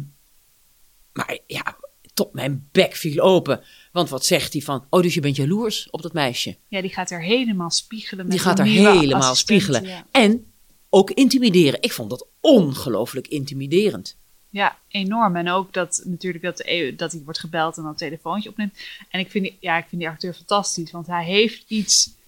maar 1.13 1.39
ja, 1.47 1.77
tot 2.15 2.33
mijn 2.33 2.69
bek 2.73 2.95
viel 2.95 3.23
open. 3.23 3.63
Want 3.93 4.09
wat 4.09 4.25
zegt 4.25 4.53
hij 4.53 4.63
van, 4.63 4.87
oh, 4.91 5.03
dus 5.03 5.15
je 5.15 5.21
bent 5.21 5.37
jaloers 5.37 5.91
op 5.91 6.03
dat 6.03 6.13
meisje. 6.13 6.57
ja, 6.69 6.81
die 6.81 6.91
gaat 6.91 7.11
er 7.11 7.23
helemaal 7.23 7.71
spiegelen. 7.71 8.25
Met 8.25 8.35
Die 8.35 8.45
gaat 8.45 8.59
er 8.59 8.65
helemaal 8.65 9.35
spiegelen. 9.35 9.85
Ja. 9.85 10.07
En 10.11 10.53
ook 10.89 11.11
intimideren. 11.11 11.83
Ik 11.83 11.93
vond 11.93 12.11
dat 12.11 12.27
ongelooflijk 12.41 13.29
intimiderend. 13.29 14.17
Ja, 14.51 14.79
enorm. 14.89 15.37
En 15.37 15.49
ook 15.49 15.73
dat 15.73 16.03
natuurlijk 16.05 16.45
dat, 16.45 16.61
eh, 16.61 16.97
dat 16.97 17.13
hij 17.13 17.23
wordt 17.25 17.39
gebeld 17.39 17.77
en 17.77 17.83
dan 17.83 17.91
een 17.91 17.97
telefoontje 17.97 18.49
opneemt. 18.49 18.79
En 19.11 19.21
ik 19.21 19.31
vind, 19.31 19.45
die, 19.45 19.57
ja, 19.61 19.79
ik 19.79 19.87
vind 19.89 20.01
die 20.01 20.11
acteur 20.11 20.35
fantastisch, 20.35 20.91
want 20.91 21.07
hij 21.07 21.25
heeft 21.25 21.65
iets... 21.69 22.21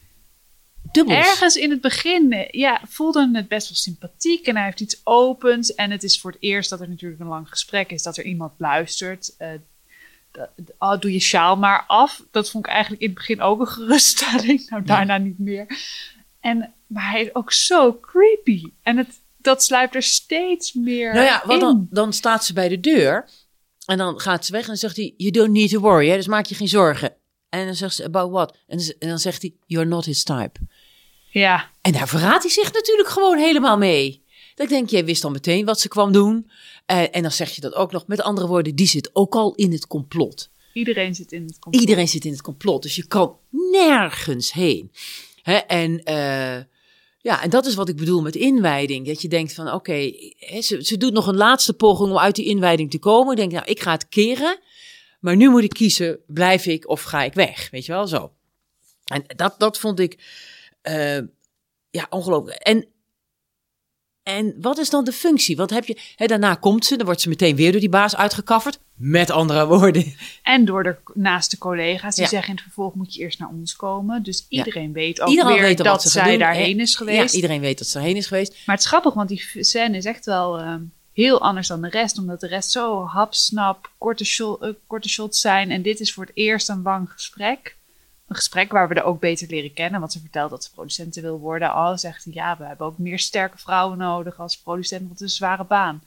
Dubbels. 0.92 1.18
Ergens 1.18 1.56
in 1.56 1.70
het 1.70 1.80
begin 1.80 2.48
ja, 2.50 2.80
voelde 2.88 3.30
het 3.32 3.48
best 3.48 3.68
wel 3.68 3.76
sympathiek 3.76 4.46
en 4.46 4.56
hij 4.56 4.64
heeft 4.64 4.80
iets 4.80 5.00
opens. 5.04 5.74
En 5.74 5.90
het 5.90 6.02
is 6.02 6.20
voor 6.20 6.30
het 6.30 6.42
eerst 6.42 6.70
dat 6.70 6.80
er 6.80 6.88
natuurlijk 6.88 7.20
een 7.20 7.26
lang 7.26 7.48
gesprek 7.48 7.90
is, 7.90 8.02
dat 8.02 8.16
er 8.16 8.24
iemand 8.24 8.52
luistert. 8.58 9.34
Eh, 9.38 9.48
oh, 10.78 10.98
doe 11.00 11.12
je 11.12 11.20
sjaal 11.20 11.56
maar 11.56 11.84
af. 11.86 12.22
Dat 12.30 12.50
vond 12.50 12.66
ik 12.66 12.72
eigenlijk 12.72 13.02
in 13.02 13.08
het 13.08 13.16
begin 13.18 13.40
ook 13.40 13.60
een 13.60 13.66
geruststelling. 13.66 14.68
Nou, 14.68 14.82
daarna 14.82 15.16
niet 15.18 15.38
meer. 15.38 15.66
En, 16.40 16.74
maar 16.86 17.10
hij 17.10 17.22
is 17.22 17.34
ook 17.34 17.52
zo 17.52 17.98
creepy. 18.00 18.64
En 18.82 18.96
het, 18.96 19.08
dat 19.36 19.64
sluipt 19.64 19.94
er 19.94 20.02
steeds 20.02 20.72
meer 20.72 21.12
Nou 21.14 21.24
ja, 21.24 21.42
want 21.46 21.60
dan, 21.60 21.86
dan 21.90 22.12
staat 22.12 22.44
ze 22.44 22.52
bij 22.52 22.68
de 22.68 22.80
deur. 22.80 23.28
En 23.86 23.98
dan 23.98 24.20
gaat 24.20 24.44
ze 24.46 24.52
weg 24.52 24.60
en 24.60 24.66
dan 24.66 24.76
zegt 24.76 24.96
hij, 24.96 25.14
you 25.16 25.30
don't 25.30 25.50
need 25.52 25.70
to 25.70 25.80
worry. 25.80 26.08
Hè, 26.08 26.16
dus 26.16 26.26
maak 26.26 26.46
je 26.46 26.54
geen 26.54 26.68
zorgen. 26.68 27.14
En 27.48 27.66
dan 27.66 27.74
zegt 27.74 27.94
ze, 27.94 28.04
about 28.04 28.30
what? 28.30 28.56
En 28.66 28.78
dan- 28.78 28.94
en 28.98 29.08
dan 29.08 29.18
zegt 29.18 29.42
hij, 29.42 29.54
you're 29.66 29.88
not 29.88 30.04
his 30.04 30.22
type. 30.22 30.60
Ja, 31.30 31.70
En 31.80 31.92
daar 31.92 32.08
verraadt 32.08 32.42
hij 32.42 32.52
zich 32.52 32.72
natuurlijk 32.72 33.08
gewoon 33.08 33.38
helemaal 33.38 33.78
mee. 33.78 34.24
Dat 34.54 34.66
ik 34.66 34.72
denk, 34.72 34.90
jij 34.90 35.04
wist 35.04 35.24
al 35.24 35.30
meteen 35.30 35.64
wat 35.64 35.80
ze 35.80 35.88
kwam 35.88 36.12
doen. 36.12 36.50
Eh, 36.86 37.16
en 37.16 37.22
dan 37.22 37.32
zeg 37.32 37.50
je 37.50 37.60
dat 37.60 37.74
ook 37.74 37.92
nog. 37.92 38.06
Met 38.06 38.22
andere 38.22 38.46
woorden, 38.46 38.74
die 38.74 38.86
zit 38.86 39.10
ook 39.12 39.34
al 39.34 39.54
in 39.54 39.72
het 39.72 39.86
complot. 39.86 40.50
iedereen 40.72 41.14
zit 41.14 41.32
in 41.32 41.42
het 41.42 41.58
complot. 41.58 41.80
Iedereen 41.80 42.08
zit 42.08 42.24
in 42.24 42.32
het 42.32 42.42
complot. 42.42 42.82
Dus 42.82 42.96
je 42.96 43.06
kan 43.06 43.36
nergens 43.50 44.52
heen. 44.52 44.92
Hè, 45.42 45.54
en, 45.54 46.02
eh, 46.04 46.62
ja, 47.20 47.42
en 47.42 47.50
dat 47.50 47.66
is 47.66 47.74
wat 47.74 47.88
ik 47.88 47.96
bedoel 47.96 48.22
met 48.22 48.36
inwijding. 48.36 49.06
Dat 49.06 49.22
je 49.22 49.28
denkt 49.28 49.54
van, 49.54 49.72
oké, 49.72 50.12
ze, 50.60 50.78
ze 50.84 50.96
doet 50.96 51.12
nog 51.12 51.26
een 51.26 51.36
laatste 51.36 51.74
poging 51.74 52.10
om 52.10 52.18
uit 52.18 52.34
die 52.34 52.44
inwijding 52.44 52.90
te 52.90 52.98
komen. 52.98 53.30
Ik 53.32 53.38
denk, 53.38 53.52
nou, 53.52 53.64
ik 53.64 53.80
ga 53.80 53.92
het 53.92 54.08
keren. 54.08 54.58
Maar 55.20 55.36
nu 55.36 55.50
moet 55.50 55.62
ik 55.62 55.70
kiezen, 55.70 56.18
blijf 56.26 56.66
ik 56.66 56.88
of 56.88 57.02
ga 57.02 57.22
ik 57.22 57.34
weg? 57.34 57.70
Weet 57.70 57.86
je 57.86 57.92
wel, 57.92 58.06
zo. 58.06 58.32
En 59.04 59.24
dat, 59.36 59.54
dat 59.58 59.78
vond 59.78 60.00
ik, 60.00 60.18
eh, 60.82 61.16
ja, 61.90 62.06
ongelooflijk. 62.10 62.58
En, 62.58 62.86
en 64.24 64.54
wat 64.60 64.78
is 64.78 64.90
dan 64.90 65.04
de 65.04 65.12
functie? 65.12 65.56
Want 65.56 65.70
heb 65.70 65.84
je, 65.84 65.98
hè, 66.16 66.26
daarna 66.26 66.54
komt 66.54 66.84
ze, 66.84 66.96
dan 66.96 67.06
wordt 67.06 67.20
ze 67.20 67.28
meteen 67.28 67.56
weer 67.56 67.70
door 67.72 67.80
die 67.80 67.88
baas 67.88 68.16
uitgekafferd. 68.16 68.78
Met 68.94 69.30
andere 69.30 69.66
woorden. 69.76 70.14
En 70.42 70.64
door 70.64 70.82
de 70.82 70.96
naaste 71.14 71.58
collega's. 71.58 72.14
Die 72.14 72.24
Ja. 72.24 72.30
zeggen 72.30 72.48
in 72.48 72.54
het 72.54 72.64
vervolg 72.64 72.94
moet 72.94 73.14
je 73.14 73.20
eerst 73.20 73.38
naar 73.38 73.48
ons 73.48 73.76
komen. 73.76 74.22
Dus 74.22 74.46
Ja. 74.48 74.58
iedereen 74.64 74.92
weet 74.92 75.20
ook 75.20 75.28
Iedereen 75.28 75.52
weer 75.52 75.62
weet 75.62 75.78
al 75.78 75.84
dat 75.84 76.02
wat 76.02 76.12
zij 76.12 76.30
doen. 76.30 76.38
daarheen 76.38 76.80
is 76.80 76.94
geweest. 76.96 77.30
Ja, 77.30 77.36
iedereen 77.36 77.60
weet 77.60 77.78
dat 77.78 77.86
ze 77.86 77.98
erheen 77.98 78.16
is 78.16 78.26
geweest. 78.26 78.52
Maar 78.66 78.74
het 78.74 78.84
is 78.84 78.90
grappig, 78.90 79.14
want 79.14 79.28
die 79.28 79.42
scène 79.60 79.96
is 79.96 80.04
echt 80.04 80.24
wel 80.26 80.58
ehm, 80.58 80.80
heel 81.12 81.40
anders 81.40 81.68
dan 81.68 81.82
de 81.82 81.88
rest. 81.88 82.18
Omdat 82.18 82.40
de 82.40 82.46
rest 82.46 82.70
zo 82.70 83.04
hapsnap, 83.06 83.90
korte, 83.98 84.24
shot, 84.24 84.62
eh, 84.62 84.68
korte 84.86 85.08
shots 85.08 85.40
zijn. 85.40 85.70
En 85.70 85.82
dit 85.82 86.00
is 86.00 86.12
voor 86.12 86.24
het 86.24 86.32
eerst 86.36 86.68
een 86.68 86.82
lang 86.82 87.10
gesprek. 87.12 87.76
Een 88.28 88.36
gesprek 88.36 88.72
waar 88.72 88.88
we 88.88 88.94
er 88.94 89.02
ook 89.04 89.20
beter 89.20 89.48
leren 89.48 89.72
kennen. 89.72 90.00
Want 90.00 90.12
ze 90.12 90.20
vertelt 90.20 90.50
dat 90.50 90.64
ze 90.64 90.72
producenten 90.72 91.22
wil 91.22 91.38
worden. 91.38 91.68
Oh, 91.68 91.96
zegt 91.96 92.26
ja, 92.30 92.56
we 92.58 92.64
hebben 92.64 92.86
ook 92.86 92.98
meer 92.98 93.18
sterke 93.18 93.58
vrouwen 93.58 93.98
nodig 93.98 94.40
als 94.40 94.58
producent. 94.58 95.00
Want 95.00 95.12
het 95.12 95.20
is 95.20 95.30
een 95.30 95.36
zware 95.36 95.64
baan. 95.64 96.02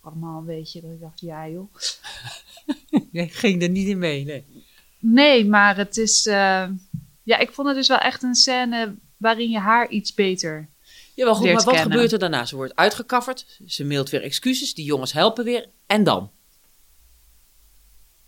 Allemaal 0.00 0.38
een 0.38 0.44
beetje 0.46 0.80
dat 0.80 0.90
ik 0.90 1.00
dacht, 1.00 1.20
ja 1.20 1.48
joh. 1.48 1.74
Ik 3.12 3.32
ging 3.34 3.62
er 3.62 3.68
niet 3.68 3.88
in 3.88 3.98
mee, 3.98 4.24
nee. 4.24 4.44
Nee, 4.98 5.46
maar 5.46 5.76
het 5.76 5.96
is. 5.96 6.26
eh, 6.26 6.68
Ja, 7.22 7.38
ik 7.38 7.50
vond 7.52 7.66
het 7.68 7.76
dus 7.76 7.88
wel 7.88 7.98
echt 7.98 8.22
een 8.22 8.34
scène 8.34 8.94
waarin 9.16 9.50
je 9.50 9.58
haar 9.58 9.88
iets 9.88 10.14
beter... 10.14 10.68
Ja, 11.14 11.24
wel 11.24 11.34
goed, 11.34 11.44
maar 11.44 11.54
wat 11.54 11.64
kennen. 11.74 11.82
gebeurt 11.92 12.12
er 12.12 12.18
daarna? 12.18 12.44
Ze 12.44 12.56
wordt 12.56 12.76
uitgekafferd, 12.76 13.60
ze 13.66 13.84
mailt 13.84 14.10
weer 14.10 14.22
excuses, 14.22 14.74
die 14.74 14.84
jongens 14.84 15.12
helpen 15.12 15.44
weer. 15.44 15.68
En 15.86 16.04
dan? 16.04 16.30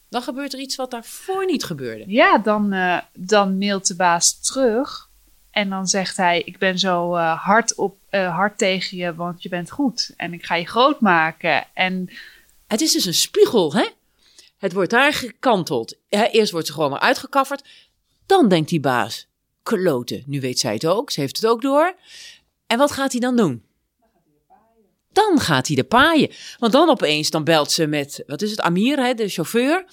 Dan 0.08 0.22
gebeurt 0.22 0.52
er 0.52 0.58
iets 0.58 0.76
wat 0.76 0.90
daarvoor 0.90 1.46
niet 1.46 1.64
gebeurde. 1.64 2.04
Ja, 2.06 2.38
dan, 2.38 2.72
eh, 2.72 2.98
dan 3.12 3.58
mailt 3.58 3.86
de 3.86 3.96
baas 3.96 4.40
terug. 4.40 5.08
En 5.50 5.68
dan 5.68 5.86
zegt 5.86 6.16
hij, 6.16 6.42
ik 6.44 6.58
ben 6.58 6.78
zo 6.78 7.14
eh, 7.14 7.44
hard, 7.44 7.74
op, 7.74 7.96
eh, 8.08 8.34
hard 8.36 8.58
tegen 8.58 8.96
je, 8.96 9.14
want 9.14 9.42
je 9.42 9.48
bent 9.48 9.70
goed. 9.70 10.12
En 10.16 10.32
ik 10.32 10.44
ga 10.44 10.54
je 10.54 10.66
groot 10.66 11.00
maken. 11.00 11.66
En 11.74 12.10
Het 12.66 12.80
is 12.80 12.92
dus 12.92 13.04
een 13.04 13.14
spiegel, 13.14 13.74
hè? 13.74 13.86
Het 14.58 14.72
wordt 14.72 14.90
daar 14.90 15.12
gekanteld. 15.12 15.96
Eerst 16.08 16.52
wordt 16.52 16.66
ze 16.66 16.72
gewoon 16.72 16.90
maar 16.90 17.00
uitgekafferd. 17.00 17.68
Dan 18.26 18.48
denkt 18.48 18.68
die 18.68 18.80
baas, 18.80 19.26
kloten, 19.62 20.22
nu 20.26 20.40
weet 20.40 20.58
zij 20.58 20.72
het 20.72 20.86
ook. 20.86 21.10
Ze 21.10 21.20
heeft 21.20 21.36
het 21.36 21.46
ook 21.46 21.62
door. 21.62 21.94
En 22.66 22.78
wat 22.78 22.92
gaat 22.92 23.12
hij 23.12 23.20
dan 23.20 23.36
doen? 23.36 23.62
Dan 25.18 25.40
gaat 25.40 25.66
hij 25.66 25.76
de 25.76 25.84
paaien. 25.84 26.30
Want 26.58 26.72
dan 26.72 26.88
opeens, 26.88 27.30
dan 27.30 27.44
belt 27.44 27.70
ze 27.70 27.86
met, 27.86 28.22
wat 28.26 28.42
is 28.42 28.50
het, 28.50 28.60
Amir, 28.60 28.98
hè, 28.98 29.14
de 29.14 29.28
chauffeur. 29.28 29.84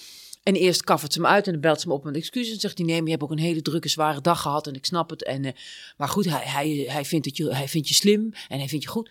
En 0.42 0.54
eerst 0.54 0.84
kaffert 0.84 1.12
ze 1.12 1.20
hem 1.20 1.30
uit 1.30 1.46
en 1.46 1.52
dan 1.52 1.60
belt 1.60 1.80
ze 1.80 1.88
hem 1.88 1.96
op 1.96 2.04
met 2.04 2.16
excuses. 2.16 2.54
En 2.54 2.60
zegt 2.60 2.78
hij, 2.78 2.86
nee, 2.86 2.96
maar 2.96 3.04
je 3.04 3.10
hebt 3.10 3.22
ook 3.22 3.30
een 3.30 3.38
hele 3.38 3.62
drukke, 3.62 3.88
zware 3.88 4.20
dag 4.20 4.40
gehad 4.40 4.66
en 4.66 4.74
ik 4.74 4.84
snap 4.84 5.10
het. 5.10 5.24
En, 5.24 5.44
eh, 5.44 5.52
maar 5.96 6.08
goed, 6.08 6.24
hij, 6.24 6.42
hij, 6.44 6.84
hij, 6.88 7.04
vindt 7.04 7.26
het 7.26 7.36
je, 7.36 7.54
hij 7.54 7.68
vindt 7.68 7.88
je 7.88 7.94
slim 7.94 8.32
en 8.48 8.58
hij 8.58 8.68
vindt 8.68 8.84
je 8.84 8.90
goed. 8.90 9.10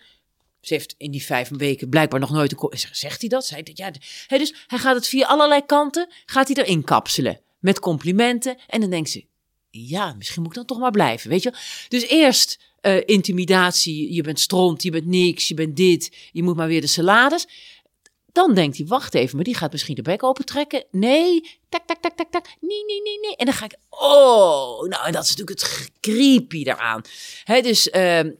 Ze 0.60 0.74
heeft 0.74 0.94
in 0.98 1.10
die 1.10 1.22
vijf 1.22 1.48
weken 1.48 1.88
blijkbaar 1.88 2.20
nog 2.20 2.30
nooit 2.30 2.52
een... 2.52 2.78
Zegt 2.92 3.20
hij 3.20 3.28
dat? 3.28 3.46
Zei 3.46 3.60
hij, 3.64 3.72
ja, 3.74 3.90
hè, 4.26 4.38
dus 4.38 4.54
hij 4.66 4.78
gaat 4.78 4.94
het 4.94 5.08
via 5.08 5.26
allerlei 5.26 5.66
kanten, 5.66 6.08
gaat 6.26 6.48
hij 6.48 6.64
erin 6.64 6.84
kapselen. 6.84 7.40
Met 7.58 7.80
complimenten. 7.80 8.58
En 8.66 8.80
dan 8.80 8.90
denkt 8.90 9.10
ze, 9.10 9.24
ja, 9.76 10.14
misschien 10.14 10.42
moet 10.42 10.50
ik 10.50 10.56
dan 10.56 10.66
toch 10.66 10.78
maar 10.78 10.90
blijven, 10.90 11.30
weet 11.30 11.42
je. 11.42 11.52
Dus 11.88 12.06
eerst 12.08 12.58
eh, 12.80 13.02
intimidatie, 13.04 14.14
je 14.14 14.22
bent 14.22 14.40
stront, 14.40 14.82
je 14.82 14.90
bent 14.90 15.06
niks, 15.06 15.48
je 15.48 15.54
bent 15.54 15.76
dit, 15.76 16.16
je 16.32 16.42
moet 16.42 16.56
maar 16.56 16.68
weer 16.68 16.80
de 16.80 16.86
salades. 16.86 17.46
Dan 18.32 18.54
denkt 18.54 18.76
hij, 18.76 18.86
wacht 18.86 19.14
even, 19.14 19.36
maar 19.36 19.44
die 19.44 19.56
gaat 19.56 19.72
misschien 19.72 19.94
de 19.94 20.02
bek 20.02 20.22
opentrekken. 20.22 20.84
Nee, 20.90 21.58
tak, 21.68 21.86
tak, 21.86 22.00
tak, 22.00 22.16
tak, 22.16 22.30
tak, 22.30 22.46
nee, 22.60 22.84
nee, 22.84 23.02
nee, 23.02 23.18
nee. 23.20 23.36
En 23.36 23.44
dan 23.44 23.54
ga 23.54 23.64
ik, 23.64 23.76
oh, 23.88 24.88
nou, 24.88 25.06
en 25.06 25.12
dat 25.12 25.24
is 25.24 25.36
natuurlijk 25.36 25.60
het 25.60 25.90
creepy 26.00 26.64
daaraan. 26.64 27.02
Hè, 27.44 27.60
dus 27.60 27.90
ehm, 27.90 28.30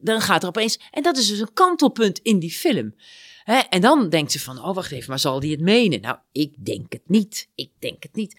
dan 0.00 0.20
gaat 0.20 0.42
er 0.42 0.48
opeens, 0.48 0.78
en 0.90 1.02
dat 1.02 1.16
is 1.16 1.28
dus 1.28 1.38
een 1.38 1.52
kantelpunt 1.52 2.18
in 2.18 2.38
die 2.38 2.52
film. 2.52 2.94
Hè, 3.44 3.58
en 3.58 3.80
dan 3.80 4.08
denkt 4.08 4.32
ze 4.32 4.40
van, 4.40 4.64
oh, 4.64 4.74
wacht 4.74 4.92
even, 4.92 5.10
maar 5.10 5.18
zal 5.18 5.40
die 5.40 5.50
het 5.50 5.60
menen? 5.60 6.00
Nou, 6.00 6.16
ik 6.32 6.64
denk 6.64 6.92
het 6.92 7.08
niet, 7.08 7.48
ik 7.54 7.70
denk 7.78 8.02
het 8.02 8.14
niet. 8.14 8.36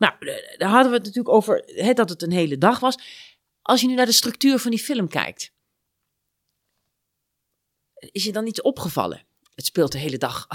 Nou, 0.00 0.14
eh, 0.18 0.58
daar 0.58 0.68
hadden 0.68 0.90
we 0.90 0.96
het 0.96 1.06
natuurlijk 1.06 1.34
over, 1.34 1.64
dat 1.94 2.08
het 2.08 2.22
een 2.22 2.32
hele 2.32 2.58
dag 2.58 2.80
was. 2.80 2.98
Als 3.62 3.80
je 3.80 3.86
nu 3.86 3.94
naar 3.94 4.06
de 4.06 4.12
structuur 4.12 4.58
van 4.58 4.70
die 4.70 4.80
film 4.80 5.08
kijkt, 5.08 5.52
is 7.94 8.24
je 8.24 8.32
dan 8.32 8.46
iets 8.46 8.62
opgevallen? 8.62 9.24
Het 9.54 9.66
speelt 9.66 9.92
de 9.92 9.98
hele 9.98 10.18
dag 10.18 10.46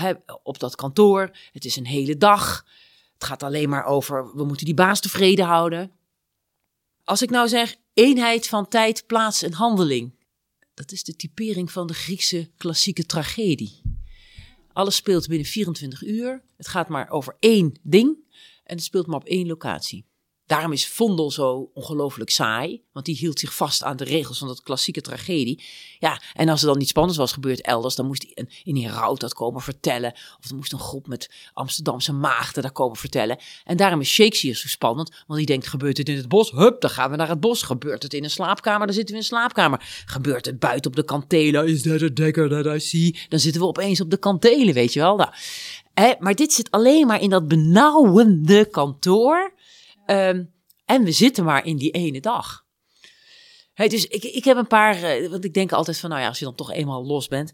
op 0.44 0.60
dat 0.60 0.76
kantoor. 0.76 1.38
Het 1.52 1.66
is 1.66 1.76
een 1.76 1.86
hele 1.86 2.18
dag. 2.18 2.66
Het 3.14 3.24
gaat 3.24 3.44
alleen 3.44 3.70
maar 3.70 3.86
over, 3.86 4.36
we 4.36 4.44
moeten 4.44 4.66
die 4.66 4.74
baas 4.74 5.00
tevreden 5.00 5.46
houden. 5.46 5.92
Als 7.04 7.22
ik 7.22 7.30
nou 7.30 7.48
zeg, 7.48 7.76
eenheid 7.94 8.48
van 8.48 8.68
tijd, 8.68 9.06
plaats 9.08 9.42
en 9.42 9.54
handeling. 9.54 10.14
Dat 10.74 10.92
is 10.92 11.04
de 11.04 11.16
typering 11.16 11.72
van 11.72 11.88
de 11.88 11.94
Griekse 11.94 12.50
klassieke 12.58 13.06
tragedie. 13.06 13.82
Alles 14.74 14.96
speelt 14.96 15.28
binnen 15.28 15.48
24 15.48 16.04
uur. 16.04 16.44
Het 16.58 16.68
gaat 16.68 16.90
maar 16.90 17.10
over 17.10 17.36
één 17.40 17.80
ding. 17.82 18.25
En 18.66 18.76
het 18.76 18.84
speelt 18.84 19.08
maar 19.08 19.20
op 19.20 19.26
één 19.26 19.48
locatie. 19.48 20.06
Daarom 20.46 20.72
is 20.72 20.88
Vondel 20.88 21.32
zo 21.32 21.72
ongelooflijk 21.74 22.30
saai. 22.30 22.84
Want 22.92 23.06
die 23.06 23.16
hield 23.16 23.40
zich 23.40 23.56
vast 23.56 23.84
aan 23.84 23.98
de 23.98 24.04
regels 24.04 24.38
van 24.38 24.48
dat 24.48 24.62
klassieke 24.62 25.02
tragedie. 25.02 25.64
Ja, 26.00 26.22
en 26.34 26.50
als 26.50 26.62
er 26.62 26.68
dan 26.68 26.82
iets 26.82 26.90
spannends 26.90 27.18
was 27.18 27.32
gebeurd 27.32 27.62
elders, 27.62 27.96
dan 27.96 28.06
moest 28.06 28.26
een, 28.34 28.50
in 28.64 28.78
Heraut 28.78 29.20
dat 29.20 29.34
komen 29.34 29.62
vertellen. 29.62 30.12
Of 30.12 30.48
dan 30.48 30.58
moest 30.58 30.74
een 30.74 30.80
groep 30.80 31.08
met 31.08 31.32
Amsterdamse 31.54 32.14
maagden 32.14 32.62
daar 32.62 32.72
komen 32.72 32.98
vertellen. 32.98 33.38
En 33.64 33.78
daarom 33.78 34.02
is 34.02 34.10
Shakespeare 34.10 34.58
zo 34.58 34.68
spannend. 34.68 35.24
Want 35.28 35.40
die 35.40 35.48
denkt, 35.48 35.68
gebeurt 35.68 35.98
het 35.98 36.10
in 36.10 36.16
het 36.16 36.28
bos? 36.28 36.52
Hup, 36.52 36.82
dan 36.82 36.90
gaan 36.90 37.10
we 37.12 37.16
naar 37.16 37.30
het 37.30 37.40
bos. 37.40 37.62
Gebeurt 37.62 38.04
het 38.04 38.14
in 38.14 38.24
een 38.24 38.30
slaapkamer? 38.30 38.86
Dan 38.86 38.96
zitten 38.96 39.16
we 39.16 39.22
in 39.22 39.28
een 39.28 39.38
slaapkamer. 39.38 40.04
Gebeurt 40.06 40.46
het 40.46 40.60
buiten 40.60 40.90
op 40.92 40.96
de 40.96 41.06
kantelen? 41.06 41.68
Is 41.68 41.82
that 41.82 42.02
a 42.02 42.10
dagger 42.10 42.50
that 42.50 42.76
I 42.76 42.80
see? 42.80 43.20
Dan 43.30 43.40
zitten 43.40 43.62
we 43.62 43.68
opeens 43.68 44.02
op 44.02 44.10
de 44.10 44.18
kantelen, 44.18 44.74
weet 44.74 44.94
je 44.94 45.00
wel. 45.00 45.16
Nou, 45.16 45.30
maar 46.20 46.36
dit 46.36 46.54
zit 46.54 46.72
alleen 46.72 47.08
maar 47.08 47.22
in 47.22 47.30
dat 47.30 47.48
benauwende 47.48 48.66
kantoor. 48.70 49.54
Ehm, 50.06 50.44
en 50.86 51.04
we 51.04 51.12
zitten 51.12 51.44
maar 51.44 51.66
in 51.66 51.78
die 51.78 51.92
ene 51.92 52.22
dag. 52.22 52.66
Dus 53.76 54.08
ik, 54.08 54.24
ik 54.24 54.44
heb 54.44 54.58
een 54.58 54.68
paar, 54.68 55.04
eh, 55.04 55.30
want 55.30 55.46
ik 55.46 55.54
denk 55.54 55.72
altijd 55.72 56.00
van, 56.00 56.10
nou 56.10 56.22
ja, 56.22 56.28
als 56.28 56.40
je 56.40 56.46
dan 56.46 56.56
toch 56.56 56.72
eenmaal 56.72 57.06
los 57.06 57.28
bent. 57.28 57.54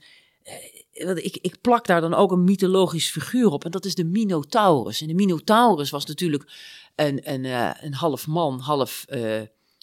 eh, 0.92 1.16
ik, 1.16 1.38
ik 1.42 1.62
plak 1.62 1.88
daar 1.88 2.02
dan 2.02 2.14
ook 2.14 2.32
een 2.32 2.44
mythologisch 2.44 3.10
figuur 3.10 3.52
op. 3.52 3.66
En 3.66 3.72
dat 3.72 3.86
is 3.86 3.96
de 3.96 4.04
Minotaurus. 4.04 5.02
En 5.02 5.08
de 5.08 5.14
Minotaurus 5.14 5.90
was 5.90 6.06
natuurlijk 6.06 6.52
een, 6.96 7.32
een, 7.32 7.46
eh, 7.46 7.72
een 7.80 7.94
half 7.94 8.28
man, 8.28 8.60
half 8.60 9.06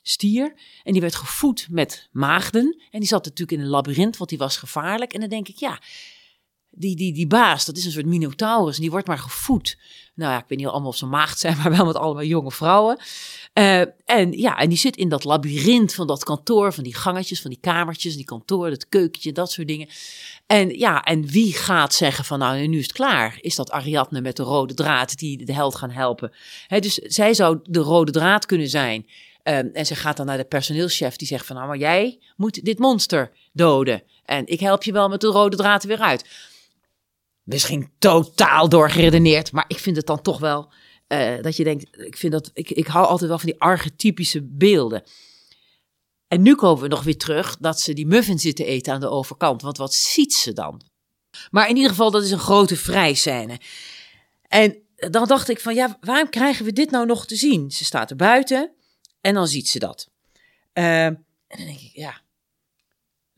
stier. 0.02 0.54
En 0.84 0.92
die 0.92 1.00
werd 1.00 1.14
gevoed 1.14 1.66
met 1.70 2.08
maagden. 2.12 2.82
En 2.90 2.98
die 2.98 3.08
zat 3.08 3.24
natuurlijk 3.24 3.58
in 3.58 3.64
een 3.64 3.70
labyrint, 3.70 4.16
want 4.16 4.30
die 4.30 4.38
was 4.38 4.56
gevaarlijk. 4.56 5.12
En 5.12 5.20
dan 5.20 5.28
denk 5.28 5.48
ik, 5.48 5.56
ja, 5.56 5.80
die, 6.78 6.96
die, 6.96 7.12
die 7.12 7.26
baas, 7.26 7.64
dat 7.64 7.76
is 7.76 7.84
een 7.84 7.90
soort 7.90 8.06
Minotaurus. 8.06 8.74
En 8.74 8.80
die 8.80 8.90
wordt 8.90 9.06
maar 9.06 9.18
gevoed. 9.18 9.78
Nou 10.14 10.32
ja, 10.32 10.38
ik 10.38 10.44
weet 10.48 10.58
niet 10.58 10.66
allemaal 10.66 10.88
of 10.88 10.96
ze 10.96 11.06
maagd 11.06 11.38
zijn, 11.38 11.56
maar 11.62 11.76
wel 11.76 11.86
met 11.86 11.96
allemaal 11.96 12.24
jonge 12.24 12.50
vrouwen. 12.50 12.98
Eh, 13.52 13.80
en 14.04 14.32
ja, 14.32 14.58
en 14.58 14.68
die 14.68 14.78
zit 14.78 14.96
in 14.96 15.08
dat 15.08 15.24
labyrint 15.24 15.94
van 15.94 16.06
dat 16.06 16.24
kantoor, 16.24 16.72
van 16.72 16.84
die 16.84 16.94
gangetjes, 16.94 17.40
van 17.40 17.50
die 17.50 17.60
kamertjes, 17.60 18.16
die 18.16 18.24
kantoor, 18.24 18.70
dat 18.70 18.88
keukentje, 18.88 19.32
dat 19.32 19.52
soort 19.52 19.68
dingen. 19.68 19.88
En 20.46 20.78
ja, 20.78 21.04
en 21.04 21.26
wie 21.26 21.52
gaat 21.52 21.94
zeggen 21.94 22.24
van 22.24 22.38
nou, 22.38 22.66
nu 22.66 22.78
is 22.78 22.82
het 22.82 22.92
klaar? 22.92 23.38
Is 23.40 23.54
dat 23.54 23.70
Ariadne 23.70 24.20
met 24.20 24.36
de 24.36 24.42
rode 24.42 24.74
draad 24.74 25.16
die 25.16 25.44
de 25.44 25.54
held 25.54 25.74
gaan 25.74 25.90
helpen? 25.90 26.32
Dus 26.68 26.94
zij 26.94 27.34
zou 27.34 27.58
de 27.62 27.80
rode 27.80 28.12
draad 28.12 28.46
kunnen 28.46 28.68
zijn. 28.68 29.06
Ehm, 29.42 29.68
en 29.72 29.86
ze 29.86 29.94
gaat 29.94 30.16
dan 30.16 30.26
naar 30.26 30.36
de 30.36 30.44
personeelschef 30.44 31.16
die 31.16 31.28
zegt 31.28 31.46
van 31.46 31.56
nou, 31.56 31.68
maar 31.68 31.78
jij 31.78 32.18
moet 32.36 32.64
dit 32.64 32.78
monster 32.78 33.30
doden. 33.52 34.02
En 34.24 34.46
ik 34.46 34.60
help 34.60 34.82
je 34.82 34.92
wel 34.92 35.08
met 35.08 35.20
de 35.20 35.26
rode 35.26 35.56
draad 35.56 35.82
er 35.82 35.88
weer 35.88 36.00
uit. 36.00 36.24
Misschien 37.48 37.90
totaal 37.98 38.68
doorgeredeneerd, 38.68 39.52
maar 39.52 39.64
ik 39.68 39.78
vind 39.78 39.96
het 39.96 40.06
dan 40.06 40.22
toch 40.22 40.38
wel 40.38 40.72
eh, 41.06 41.42
dat 41.42 41.56
je 41.56 41.64
denkt, 41.64 41.98
ik, 41.98 42.16
vind 42.16 42.32
dat, 42.32 42.50
ik, 42.54 42.70
ik 42.70 42.86
hou 42.86 43.06
altijd 43.06 43.28
wel 43.28 43.38
van 43.38 43.50
die 43.50 43.60
archetypische 43.60 44.42
beelden. 44.42 45.02
En 46.26 46.42
nu 46.42 46.54
komen 46.54 46.82
we 46.82 46.88
nog 46.88 47.02
weer 47.02 47.16
terug 47.16 47.56
dat 47.56 47.80
ze 47.80 47.92
die 47.92 48.06
muffin 48.06 48.38
zitten 48.38 48.66
eten 48.66 48.92
aan 48.92 49.00
de 49.00 49.08
overkant. 49.08 49.62
Want 49.62 49.76
wat 49.76 49.94
ziet 49.94 50.34
ze 50.34 50.52
dan? 50.52 50.82
Maar 51.50 51.68
in 51.68 51.76
ieder 51.76 51.90
geval, 51.90 52.10
dat 52.10 52.22
is 52.22 52.30
een 52.30 52.38
grote 52.38 52.76
vrijscène. 52.76 53.60
En 54.42 54.82
dan 54.96 55.26
dacht 55.26 55.48
ik 55.48 55.60
van, 55.60 55.74
ja, 55.74 55.98
waarom 56.00 56.30
krijgen 56.30 56.64
we 56.64 56.72
dit 56.72 56.90
nou 56.90 57.06
nog 57.06 57.26
te 57.26 57.36
zien? 57.36 57.70
Ze 57.70 57.84
staat 57.84 58.10
er 58.10 58.16
buiten 58.16 58.72
en 59.20 59.34
dan 59.34 59.46
ziet 59.46 59.68
ze 59.68 59.78
dat. 59.78 60.08
Eh, 60.72 61.04
en 61.04 61.24
dan 61.46 61.66
denk 61.66 61.80
ik, 61.80 61.90
ja, 61.92 62.22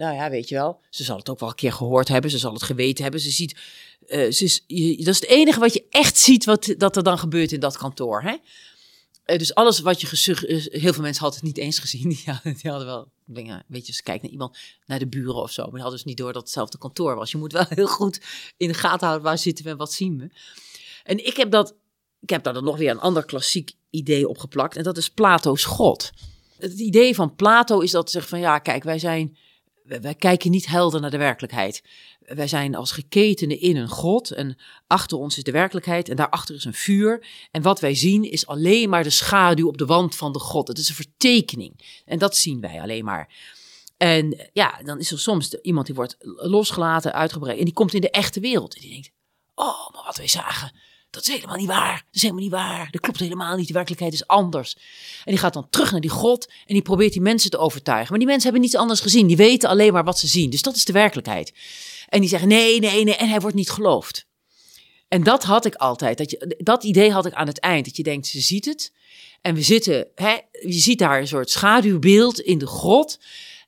nou 0.01 0.15
ja, 0.15 0.31
weet 0.31 0.49
je 0.49 0.55
wel, 0.55 0.81
ze 0.91 1.05
zal 1.05 1.17
het 1.17 1.29
ook 1.29 1.41
wel 1.41 1.49
een 1.49 1.55
keer 1.55 1.73
gehoord 1.73 2.09
hebben, 2.09 2.31
ze 2.31 2.39
zal 2.39 2.53
het 2.53 2.63
geweten 2.63 3.03
hebben. 3.03 3.21
Ze 3.21 3.31
ziet, 3.31 3.61
eh, 4.07 4.31
je- 4.67 4.97
dat 4.97 5.07
is 5.15 5.21
het 5.21 5.27
enige 5.29 5.61
wat 5.61 5.75
je 5.75 5.85
echt 5.91 6.19
ziet 6.19 6.45
wat 6.45 6.75
dat 6.77 6.97
er 6.97 7.03
dan 7.03 7.19
gebeurt 7.19 7.53
in 7.53 7.61
dat 7.61 7.77
kantoor. 7.79 8.23
Hè? 8.23 8.37
Eh, 9.25 9.39
dus 9.39 9.55
alles 9.55 9.81
wat 9.81 10.01
je 10.01 10.07
gesug, 10.07 10.45
eh, 10.45 10.67
heel 10.81 10.93
veel 10.93 11.03
mensen 11.03 11.23
hadden 11.23 11.41
het 11.41 11.49
niet 11.49 11.59
eens 11.59 11.79
gezien. 11.79 12.09
Die, 12.09 12.23
hadden- 12.25 12.87
wel 12.87 13.09
dingen, 13.25 13.65
weet 13.69 13.87
je, 13.87 13.93
ze 13.93 14.03
kijken 14.03 14.23
naar 14.23 14.33
iemand, 14.33 14.59
naar 14.87 14.99
de 14.99 15.07
buren 15.07 15.35
of 15.43 15.51
zo, 15.51 15.63
maar 15.63 15.71
die 15.73 15.81
hadden 15.81 15.99
dus 15.99 16.09
niet 16.09 16.17
door 16.17 16.27
dat 16.27 16.37
het 16.37 16.45
hetzelfde 16.45 16.79
kantoor 16.79 17.15
was. 17.15 17.31
Je 17.31 17.39
moet 17.39 17.53
wel 17.53 17.65
heel 17.69 17.87
goed 17.87 18.21
in 18.57 18.69
de 18.69 18.75
gaten 18.75 19.07
houden 19.07 19.27
waar 19.27 19.39
zitten 19.39 19.65
we 19.65 19.71
en 19.71 19.77
wat 19.77 19.93
zien 19.93 20.19
we. 20.19 20.31
En 21.05 21.27
ik 21.27 21.37
heb 21.37 21.51
dat, 21.51 21.75
ik 22.21 22.31
heb 22.31 22.43
daar 22.43 22.55
dan 22.55 22.65
nog 22.65 22.77
weer 22.77 22.91
een 22.91 22.99
ander 23.01 23.25
klassiek 23.25 23.73
idee 23.91 24.29
op 24.29 24.39
geplakt 24.39 24.77
en 24.77 24.83
dat 24.83 24.97
is 24.97 25.11
Plato's 25.11 25.65
God. 25.65 26.11
Het 26.59 26.79
idee 26.79 27.15
van 27.15 27.35
Plato 27.35 27.81
is 27.81 27.91
dat 27.91 28.11
ze 28.11 28.17
zegt 28.19 28.29
van 28.29 28.41
ja, 28.41 28.59
kijk, 28.59 28.83
wij 28.83 28.99
zijn 28.99 29.37
wij 29.85 30.15
kijken 30.15 30.51
niet 30.51 30.67
helder 30.67 31.01
naar 31.01 31.11
de 31.11 31.17
werkelijkheid. 31.19 31.83
Wij 32.35 32.49
zijn 32.49 32.75
als 32.75 32.93
geketenen 32.93 33.61
in 33.61 33.77
een 33.77 33.89
god 33.89 34.31
en 34.31 34.59
achter 34.87 35.19
ons 35.19 35.37
is 35.37 35.43
de 35.43 35.51
werkelijkheid 35.51 36.09
en 36.09 36.17
daarachter 36.17 36.55
is 36.55 36.65
een 36.65 36.75
vuur. 36.75 37.27
En 37.51 37.63
wat 37.63 37.81
wij 37.81 37.95
zien 37.95 38.31
is 38.31 38.47
alleen 38.47 38.89
maar 38.89 39.03
de 39.03 39.11
schaduw 39.11 39.69
op 39.69 39.79
de 39.79 39.87
wand 39.87 40.17
van 40.17 40.33
de 40.33 40.39
god. 40.39 40.69
Het 40.69 40.79
is 40.79 40.89
een 40.89 40.95
vertekening 40.95 42.03
en 42.05 42.19
dat 42.19 42.37
zien 42.37 42.61
wij 42.61 42.81
alleen 42.81 43.05
maar. 43.05 43.29
En 43.97 44.51
ja, 44.53 44.81
dan 44.85 44.99
is 44.99 45.11
er 45.11 45.19
soms 45.19 45.55
iemand 45.55 45.87
die 45.87 45.95
wordt 45.95 46.17
losgelaten, 46.37 47.13
uitgebreid 47.13 47.59
en 47.59 47.65
die 47.65 47.75
komt 47.75 47.95
in 47.95 48.01
de 48.01 48.11
echte 48.11 48.41
wereld. 48.41 48.75
En 48.75 48.81
die 48.81 48.91
denkt, 48.91 49.11
oh, 49.55 49.91
maar 49.93 50.05
wat 50.05 50.17
wij 50.17 50.29
zagen, 50.29 50.73
dat 51.11 51.23
is 51.23 51.35
helemaal 51.35 51.57
niet 51.57 51.67
waar. 51.67 51.97
Dat 51.97 52.15
is 52.15 52.23
helemaal 52.23 52.43
niet 52.43 52.53
waar. 52.53 52.89
Dat 52.91 53.01
klopt 53.01 53.19
helemaal 53.19 53.57
niet. 53.57 53.67
De 53.67 53.73
werkelijkheid 53.73 54.13
is 54.13 54.27
anders. 54.27 54.75
En 55.25 55.33
die 55.33 55.39
gaat 55.39 55.53
dan 55.53 55.69
terug 55.71 55.91
naar 55.91 56.01
die 56.01 56.11
God 56.11 56.47
en 56.47 56.75
die 56.75 56.83
probeert 56.83 57.13
die 57.13 57.23
mensen 57.23 57.51
te 57.51 57.59
overtuigen. 57.59 58.09
Maar 58.09 58.19
die 58.19 58.27
mensen 58.27 58.45
hebben 58.45 58.63
niets 58.63 58.77
anders 58.77 59.01
gezien. 59.01 59.27
Die 59.27 59.37
weten 59.37 59.69
alleen 59.69 59.93
maar 59.93 60.05
wat 60.05 60.19
ze 60.19 60.27
zien. 60.27 60.51
Dus 60.51 60.63
dat 60.63 60.77
is 60.77 60.85
de 60.85 60.93
werkelijkheid. 60.93 61.53
En 62.11 62.21
die 62.21 62.29
zeggen 62.29 62.49
nee, 62.49 62.81
nee, 62.81 63.05
nee. 63.05 63.17
En 63.17 63.29
hij 63.29 63.41
wordt 63.41 63.57
niet 63.57 63.71
geloofd. 63.71 64.27
En 65.09 65.23
dat 65.23 65.45
had 65.45 65.65
ik 65.65 65.75
altijd. 65.75 66.19
Dat, 66.19 66.31
je, 66.31 66.57
dat 66.59 66.85
idee 66.85 67.13
had 67.13 67.27
ik 67.27 67.33
aan 67.33 67.47
het 67.47 67.61
eind. 67.61 67.85
Dat 67.85 67.97
je 67.97 68.03
denkt, 68.03 68.27
ze 68.27 68.41
ziet 68.41 68.65
het. 68.65 68.93
En 69.41 69.55
we 69.55 69.63
zitten, 69.63 70.09
hè, 70.15 70.39
je 70.51 70.79
ziet 70.79 70.99
daar 70.99 71.21
een 71.21 71.29
soort 71.29 71.51
schaduwbeeld 71.51 72.41
in 72.41 72.59
de 72.59 72.67
grot. 72.67 73.19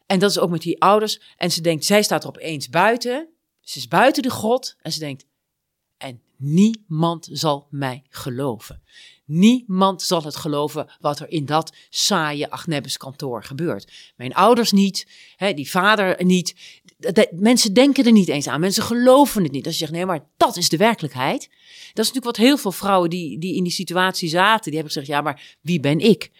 En 0.06 0.18
dat 0.18 0.30
is 0.30 0.38
ook 0.38 0.50
met 0.50 0.62
die 0.62 0.82
ouders. 0.82 1.20
En 1.36 1.50
ze 1.50 1.60
denkt, 1.60 1.84
zij 1.84 2.02
staat 2.02 2.22
er 2.22 2.28
opeens 2.28 2.68
buiten. 2.68 3.28
Ze 3.60 3.78
is 3.78 3.88
buiten 3.88 4.22
de 4.22 4.30
grot. 4.30 4.76
En 4.82 4.92
ze 4.92 4.98
denkt, 4.98 5.24
en 5.96 6.22
niemand 6.36 7.28
zal 7.32 7.66
mij 7.70 8.02
geloven. 8.08 8.82
Niemand 9.24 10.02
zal 10.02 10.22
het 10.22 10.36
geloven 10.36 10.90
wat 11.00 11.20
er 11.20 11.28
in 11.28 11.46
dat 11.46 11.76
saaie 11.90 12.50
Agnebbes 12.50 12.96
kantoor 12.96 13.44
gebeurt. 13.44 14.12
Mijn 14.16 14.34
ouders 14.34 14.72
niet, 14.72 15.06
hè, 15.36 15.54
die 15.54 15.70
vader 15.70 16.24
niet. 16.24 16.80
Dat- 17.02 17.14
dat- 17.14 17.28
mensen 17.32 17.72
denken 17.72 18.04
er 18.04 18.12
niet 18.12 18.28
eens 18.28 18.48
aan. 18.48 18.60
Mensen 18.60 18.82
geloven 18.82 19.42
het 19.42 19.52
niet. 19.52 19.64
Als 19.66 19.74
je 19.74 19.80
zegt, 19.80 19.92
nee, 19.92 20.06
maar 20.06 20.24
dat 20.36 20.56
is 20.56 20.68
de 20.68 20.76
werkelijkheid. 20.76 21.40
Dat 21.92 22.04
is 22.04 22.12
natuurlijk 22.12 22.24
wat 22.24 22.36
heel 22.36 22.56
veel 22.58 22.72
vrouwen 22.72 23.10
die, 23.10 23.38
die 23.38 23.54
in 23.56 23.62
die 23.62 23.72
situatie 23.72 24.28
zaten, 24.28 24.64
die 24.64 24.74
hebben 24.74 24.92
gezegd, 24.92 25.06
ja, 25.06 25.20
maar 25.20 25.56
wie 25.60 25.80
ben 25.80 25.98
ik? 25.98 26.30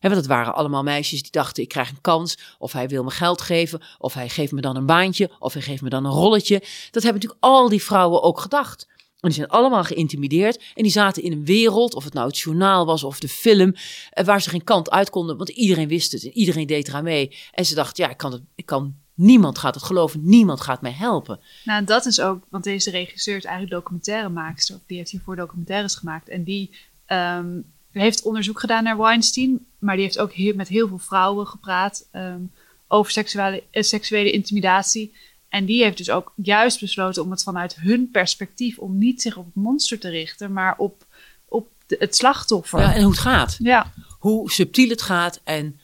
Want 0.00 0.14
het 0.14 0.26
waren 0.26 0.54
allemaal 0.54 0.82
meisjes 0.82 1.22
die 1.22 1.30
dachten, 1.30 1.62
ik 1.62 1.68
krijg 1.68 1.90
een 1.90 2.00
kans, 2.00 2.38
of 2.58 2.72
hij 2.72 2.88
wil 2.88 3.04
me 3.04 3.10
geld 3.10 3.40
geven, 3.40 3.82
of 3.98 4.14
hij 4.14 4.28
geeft 4.28 4.52
me 4.52 4.60
dan 4.60 4.76
een 4.76 4.86
baantje, 4.86 5.30
of 5.38 5.52
hij 5.52 5.62
geeft 5.62 5.82
me 5.82 5.88
dan 5.88 6.04
een 6.04 6.10
rolletje. 6.12 6.58
Dat 6.90 7.02
hebben 7.02 7.22
natuurlijk 7.22 7.44
al 7.44 7.68
die 7.68 7.82
vrouwen 7.82 8.22
ook 8.22 8.40
gedacht. 8.40 8.86
En 9.20 9.28
die 9.28 9.32
zijn 9.38 9.48
allemaal 9.48 9.84
geïntimideerd 9.84 10.62
en 10.74 10.82
die 10.82 10.92
zaten 10.92 11.22
in 11.22 11.32
een 11.32 11.44
wereld, 11.44 11.94
of 11.94 12.04
het 12.04 12.12
nou 12.12 12.26
het 12.26 12.38
journaal 12.38 12.86
was 12.86 13.04
of 13.04 13.18
de 13.20 13.28
film, 13.28 13.74
eh, 14.10 14.24
waar 14.24 14.42
ze 14.42 14.50
geen 14.50 14.64
kant 14.64 14.90
uit 14.90 15.10
konden, 15.10 15.36
want 15.36 15.48
iedereen 15.48 15.88
wist 15.88 16.12
het 16.12 16.24
en 16.24 16.32
iedereen 16.32 16.66
deed 16.66 16.88
eraan 16.88 17.04
mee. 17.04 17.36
En 17.52 17.64
ze 17.66 17.74
dachten, 17.74 18.04
ja, 18.04 18.10
ik 18.10 18.16
kan 18.16 18.32
het, 18.32 18.42
ik 18.54 18.66
kan, 18.66 18.94
niemand 19.20 19.58
gaat 19.58 19.74
het 19.74 19.84
geloven, 19.84 20.20
niemand 20.22 20.60
gaat 20.60 20.80
mij 20.80 20.92
helpen. 20.92 21.40
Nou, 21.64 21.84
dat 21.84 22.06
is 22.06 22.20
ook, 22.20 22.44
want 22.48 22.64
deze 22.64 22.90
regisseur 22.90 23.36
is 23.36 23.44
eigenlijk 23.44 23.74
documentairemaakster. 23.74 24.78
Die 24.86 24.96
heeft 24.96 25.10
hiervoor 25.10 25.36
documentaires 25.36 25.94
gemaakt. 25.94 26.28
En 26.28 26.44
die 26.44 26.70
ehm, 27.06 27.60
heeft 27.92 28.22
onderzoek 28.22 28.60
gedaan 28.60 28.84
naar 28.84 28.98
Weinstein. 28.98 29.66
Maar 29.78 29.94
die 29.94 30.04
heeft 30.04 30.18
ook 30.18 30.32
heel, 30.32 30.54
met 30.54 30.68
heel 30.68 30.88
veel 30.88 30.98
vrouwen 30.98 31.46
gepraat 31.46 32.06
ehm, 32.10 32.40
over 32.88 33.12
seksuele, 33.12 33.62
eh, 33.70 33.82
seksuele 33.82 34.30
intimidatie. 34.30 35.12
En 35.48 35.64
die 35.64 35.82
heeft 35.82 35.96
dus 35.96 36.10
ook 36.10 36.32
juist 36.34 36.80
besloten 36.80 37.22
om 37.22 37.30
het 37.30 37.42
vanuit 37.42 37.74
hun 37.74 38.10
perspectief, 38.10 38.78
om 38.78 38.98
niet 38.98 39.22
zich 39.22 39.36
op 39.36 39.44
het 39.44 39.54
monster 39.54 39.98
te 39.98 40.08
richten, 40.08 40.52
maar 40.52 40.74
op, 40.78 41.04
op 41.48 41.68
de- 41.86 41.96
het 41.98 42.16
slachtoffer. 42.16 42.80
Ja, 42.80 42.94
en 42.94 43.02
hoe 43.02 43.10
het 43.10 43.20
gaat, 43.20 43.56
ja. 43.58 43.92
hoe 44.18 44.50
subtiel 44.50 44.88
het 44.88 45.02
gaat 45.02 45.40
en 45.44 45.79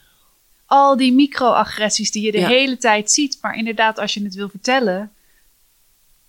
Al 0.66 0.96
die 0.96 1.12
microagressies 1.12 2.10
die 2.10 2.22
je 2.22 2.32
de 2.32 2.38
Ja. 2.38 2.48
hele 2.48 2.76
tijd 2.76 3.10
ziet. 3.10 3.38
Maar 3.40 3.56
inderdaad, 3.56 3.98
als 3.98 4.14
je 4.14 4.22
het 4.24 4.34
wil 4.34 4.48
vertellen, 4.48 5.10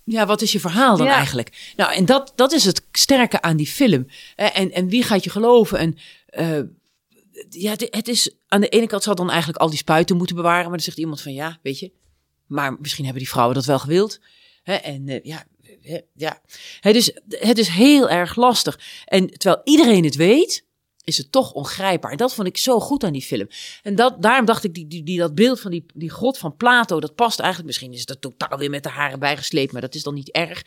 Ja, 0.04 0.26
wat 0.26 0.42
is 0.42 0.52
je 0.52 0.60
verhaal 0.60 0.98
dan 0.98 1.06
Ja. 1.08 1.14
eigenlijk? 1.14 1.74
Nou, 1.76 1.94
en 1.94 2.06
dat, 2.06 2.34
dat 2.36 2.52
is 2.52 2.64
het 2.64 2.82
sterke 2.92 3.42
aan 3.42 3.58
die 3.58 3.68
film. 3.68 4.08
En, 4.36 4.72
en 4.72 4.88
wie 4.90 5.04
gaat 5.04 5.24
je 5.24 5.30
geloven? 5.30 5.78
En 5.80 5.98
eh, 6.26 6.60
ja, 7.50 7.72
het, 7.72 8.08
is 8.08 8.32
aan 8.48 8.62
de 8.62 8.70
ene 8.70 8.88
kant 8.88 9.04
zal 9.04 9.16
dan 9.16 9.30
eigenlijk 9.30 9.60
al 9.60 9.70
die 9.70 9.78
spuiten 9.78 10.18
moeten 10.18 10.36
bewaren, 10.36 10.62
maar 10.62 10.72
dan 10.72 10.80
zegt 10.80 10.98
iemand 10.98 11.22
van 11.22 11.34
ja, 11.34 11.60
weet 11.62 11.80
je, 11.80 11.92
maar 12.46 12.76
misschien 12.80 13.04
hebben 13.04 13.24
die 13.24 13.32
vrouwen 13.32 13.56
dat 13.56 13.66
wel 13.66 13.80
gewild. 13.80 14.20
En 14.64 15.08
eh, 15.10 15.24
ja, 15.24 15.44
eh, 15.84 16.00
ja. 16.14 16.42
Het, 16.80 16.96
is, 16.96 17.12
het 17.30 17.58
is 17.58 17.68
heel 17.68 18.10
erg 18.10 18.36
lastig. 18.36 18.80
En 19.06 19.30
terwijl 19.30 19.62
iedereen 19.64 20.04
het 20.04 20.16
weet, 20.16 20.64
is 21.08 21.18
het 21.18 21.32
toch 21.32 21.52
ongrijpbaar. 21.52 22.12
En 22.12 22.18
dat 22.18 22.34
vond 22.34 22.48
ik 22.48 22.58
zo 22.58 22.80
goed 22.80 23.04
aan 23.04 23.14
die 23.14 23.22
film. 23.22 23.48
En 23.84 23.96
dat, 23.96 24.22
daarom 24.22 24.46
dacht 24.46 24.64
ik, 24.64 24.74
die, 24.74 24.88
die, 24.88 25.04
die, 25.04 25.18
dat 25.18 25.36
beeld 25.36 25.60
van 25.60 25.72
die, 25.72 25.86
die 25.94 26.12
grot 26.12 26.38
van 26.38 26.56
Plato, 26.56 27.00
dat 27.00 27.16
past 27.16 27.40
eigenlijk, 27.40 27.70
misschien 27.70 27.94
is 27.94 28.06
dat 28.06 28.22
totaal 28.22 28.58
weer 28.58 28.70
met 28.70 28.84
de 28.84 28.90
haren 28.90 29.20
bijgesleept, 29.20 29.72
maar 29.72 29.82
dat 29.82 29.96
is 29.96 30.04
dan 30.04 30.14
niet 30.14 30.32
erg. 30.32 30.64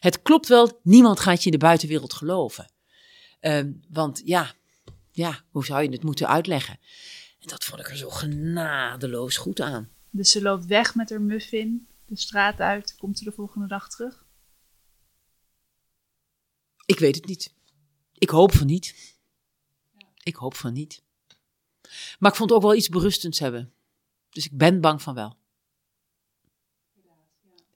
Het 0.00 0.22
klopt 0.22 0.48
wel, 0.48 0.80
niemand 0.82 1.20
gaat 1.20 1.38
je 1.38 1.50
in 1.50 1.58
de 1.58 1.64
buitenwereld 1.64 2.12
geloven. 2.12 2.72
Ehm, 3.40 3.72
want 3.90 4.22
ja, 4.24 4.54
ja, 5.12 5.44
hoe 5.50 5.64
zou 5.64 5.82
je 5.82 5.90
het 5.90 6.02
moeten 6.02 6.28
uitleggen? 6.28 6.78
En 7.40 7.48
dat 7.48 7.64
vond 7.64 7.80
ik 7.80 7.88
er 7.88 7.96
zo 7.96 8.10
genadeloos 8.10 9.36
goed 9.36 9.60
aan. 9.60 9.90
dus 10.10 10.30
ze 10.30 10.42
loopt 10.42 10.66
weg 10.66 10.94
met 10.94 11.10
haar 11.10 11.22
muffin 11.22 11.86
de 12.06 12.16
straat 12.16 12.60
uit, 12.60 12.94
komt 12.98 13.18
ze 13.18 13.24
de 13.24 13.32
volgende 13.32 13.66
dag 13.66 13.88
terug. 13.88 14.24
Ik 16.86 16.98
weet 16.98 17.14
het 17.14 17.26
niet. 17.26 17.54
Ik 18.14 18.30
hoop 18.30 18.52
van 18.52 18.66
niet. 18.66 19.17
Ik 20.28 20.36
hoop 20.36 20.54
van 20.54 20.72
niet. 20.72 21.02
Maar 22.18 22.30
ik 22.30 22.36
vond 22.36 22.52
ook 22.52 22.62
wel 22.62 22.74
iets 22.74 22.88
berustends 22.88 23.38
hebben. 23.38 23.72
Dus 24.30 24.46
ik 24.46 24.56
ben 24.56 24.80
bang 24.80 25.02
van 25.02 25.14
wel. 25.14 25.36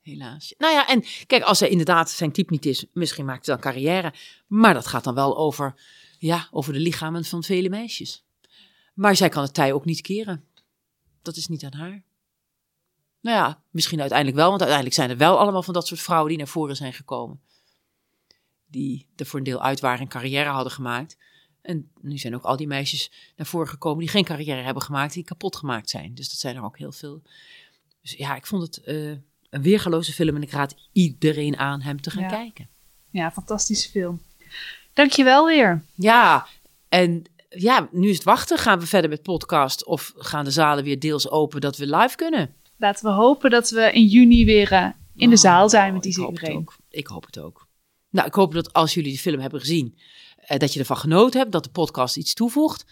Helaas. 0.00 0.54
Nou 0.58 0.72
ja, 0.72 0.88
en 0.88 1.04
kijk, 1.26 1.42
als 1.42 1.60
hij 1.60 1.68
inderdaad 1.68 2.10
zijn 2.10 2.32
type 2.32 2.52
niet 2.52 2.66
is, 2.66 2.84
misschien 2.92 3.24
maakt 3.24 3.46
hij 3.46 3.54
dan 3.54 3.64
carrière. 3.64 4.14
Maar 4.46 4.74
dat 4.74 4.86
gaat 4.86 5.04
dan 5.04 5.14
wel 5.14 5.36
over, 5.36 5.74
ja, 6.18 6.48
over 6.50 6.72
de 6.72 6.78
lichamen 6.78 7.24
van 7.24 7.42
vele 7.42 7.68
meisjes. 7.68 8.24
Maar 8.94 9.16
zij 9.16 9.28
kan 9.28 9.42
het 9.42 9.54
tij 9.54 9.72
ook 9.72 9.84
niet 9.84 10.00
keren. 10.00 10.44
Dat 11.22 11.36
is 11.36 11.46
niet 11.46 11.64
aan 11.64 11.74
haar. 11.74 12.02
Nou 13.20 13.36
ja, 13.36 13.62
misschien 13.70 14.00
uiteindelijk 14.00 14.38
wel, 14.38 14.48
want 14.48 14.60
uiteindelijk 14.60 14.98
zijn 14.98 15.10
er 15.10 15.16
wel 15.16 15.38
allemaal 15.38 15.62
van 15.62 15.74
dat 15.74 15.86
soort 15.86 16.00
vrouwen 16.00 16.28
die 16.28 16.38
naar 16.38 16.48
voren 16.48 16.76
zijn 16.76 16.92
gekomen 16.92 17.40
die 18.72 19.06
er 19.16 19.26
voor 19.26 19.38
een 19.38 19.44
deel 19.44 19.62
uit 19.62 19.80
waren 19.80 20.00
en 20.00 20.08
carrière 20.08 20.48
hadden 20.48 20.72
gemaakt. 20.72 21.16
En 21.62 21.90
nu 22.00 22.18
zijn 22.18 22.34
ook 22.34 22.42
al 22.44 22.56
die 22.56 22.66
meisjes 22.66 23.10
naar 23.36 23.46
voren 23.46 23.68
gekomen 23.68 23.98
die 23.98 24.08
geen 24.08 24.24
carrière 24.24 24.62
hebben 24.62 24.82
gemaakt, 24.82 25.14
die 25.14 25.24
kapot 25.24 25.56
gemaakt 25.56 25.90
zijn. 25.90 26.14
Dus 26.14 26.28
dat 26.28 26.38
zijn 26.38 26.56
er 26.56 26.64
ook 26.64 26.78
heel 26.78 26.92
veel. 26.92 27.22
Dus 28.02 28.12
ja, 28.12 28.36
ik 28.36 28.46
vond 28.46 28.62
het 28.62 28.84
eh, 28.84 29.10
een 29.50 29.62
weergaloze 29.62 30.12
film 30.12 30.36
en 30.36 30.42
ik 30.42 30.50
raad 30.50 30.74
iedereen 30.92 31.56
aan 31.58 31.80
hem 31.80 32.00
te 32.00 32.10
gaan 32.10 32.22
Ja. 32.22 32.28
kijken. 32.28 32.68
Ja, 33.10 33.30
fantastische 33.32 33.90
film. 33.90 34.22
Dankjewel 34.92 35.46
weer. 35.46 35.82
Ja, 35.94 36.46
en 36.88 37.22
ja, 37.48 37.88
nu 37.92 38.08
is 38.08 38.14
het 38.14 38.24
wachten. 38.24 38.58
Gaan 38.58 38.78
we 38.78 38.86
verder 38.86 39.10
met 39.10 39.22
podcast 39.22 39.84
of 39.84 40.12
gaan 40.16 40.44
de 40.44 40.50
zalen 40.50 40.84
weer 40.84 40.98
deels 40.98 41.28
open 41.30 41.60
dat 41.60 41.76
we 41.76 41.96
live 41.96 42.16
kunnen? 42.16 42.54
Laten 42.76 43.04
we 43.04 43.10
hopen 43.10 43.50
dat 43.50 43.70
we 43.70 43.92
in 43.92 44.06
juni 44.06 44.44
weer 44.44 44.72
eh, 44.72 44.88
in 45.16 45.30
de 45.30 45.36
zaal 45.36 45.68
zijn 45.68 45.92
met 45.92 46.02
die 46.02 46.12
Oh, 46.12 46.18
ik 46.18 46.24
hoop 46.24 46.32
het 46.34 46.40
iedereen. 46.42 46.60
ook. 46.60 46.76
Ik 46.90 47.06
hoop 47.06 47.26
het 47.26 47.38
ook. 47.38 47.66
Nou, 48.10 48.26
ik 48.26 48.34
hoop 48.34 48.52
dat 48.52 48.72
als 48.72 48.94
jullie 48.94 49.12
de 49.12 49.18
film 49.18 49.40
hebben 49.40 49.60
gezien, 49.60 49.98
eh, 50.42 50.58
dat 50.58 50.72
je 50.72 50.78
ervan 50.78 50.96
genoten 50.96 51.40
hebt, 51.40 51.52
dat 51.52 51.64
de 51.64 51.70
podcast 51.70 52.16
iets 52.16 52.34
toevoegt. 52.34 52.84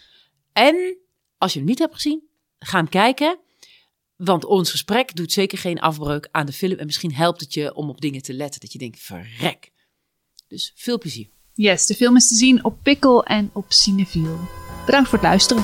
En 0.53 0.97
als 1.37 1.53
je 1.53 1.59
hem 1.59 1.67
niet 1.67 1.79
hebt 1.79 1.93
gezien, 1.93 2.23
ga 2.59 2.77
hem 2.77 2.89
kijken. 2.89 3.39
Want 4.15 4.45
ons 4.45 4.71
gesprek 4.71 5.15
doet 5.15 5.31
zeker 5.31 5.57
geen 5.57 5.79
afbreuk 5.79 6.27
aan 6.31 6.45
de 6.45 6.53
film. 6.53 6.77
En 6.77 6.85
misschien 6.85 7.13
helpt 7.13 7.41
het 7.41 7.53
je 7.53 7.73
om 7.73 7.89
op 7.89 8.01
dingen 8.01 8.21
te 8.21 8.33
letten. 8.33 8.59
Dat 8.59 8.71
je 8.71 8.79
denkt, 8.79 8.99
verrek. 8.99 9.71
Dus 10.47 10.71
veel 10.75 10.97
plezier. 10.97 11.29
Yes, 11.53 11.85
de 11.85 11.95
film 11.95 12.15
is 12.15 12.27
te 12.27 12.35
zien 12.35 12.63
op 12.63 12.77
Pikkel 12.83 13.23
en 13.25 13.49
op 13.53 13.65
Cineviel. 13.67 14.39
Bedankt 14.85 15.09
voor 15.09 15.17
het 15.17 15.27
luisteren. 15.27 15.63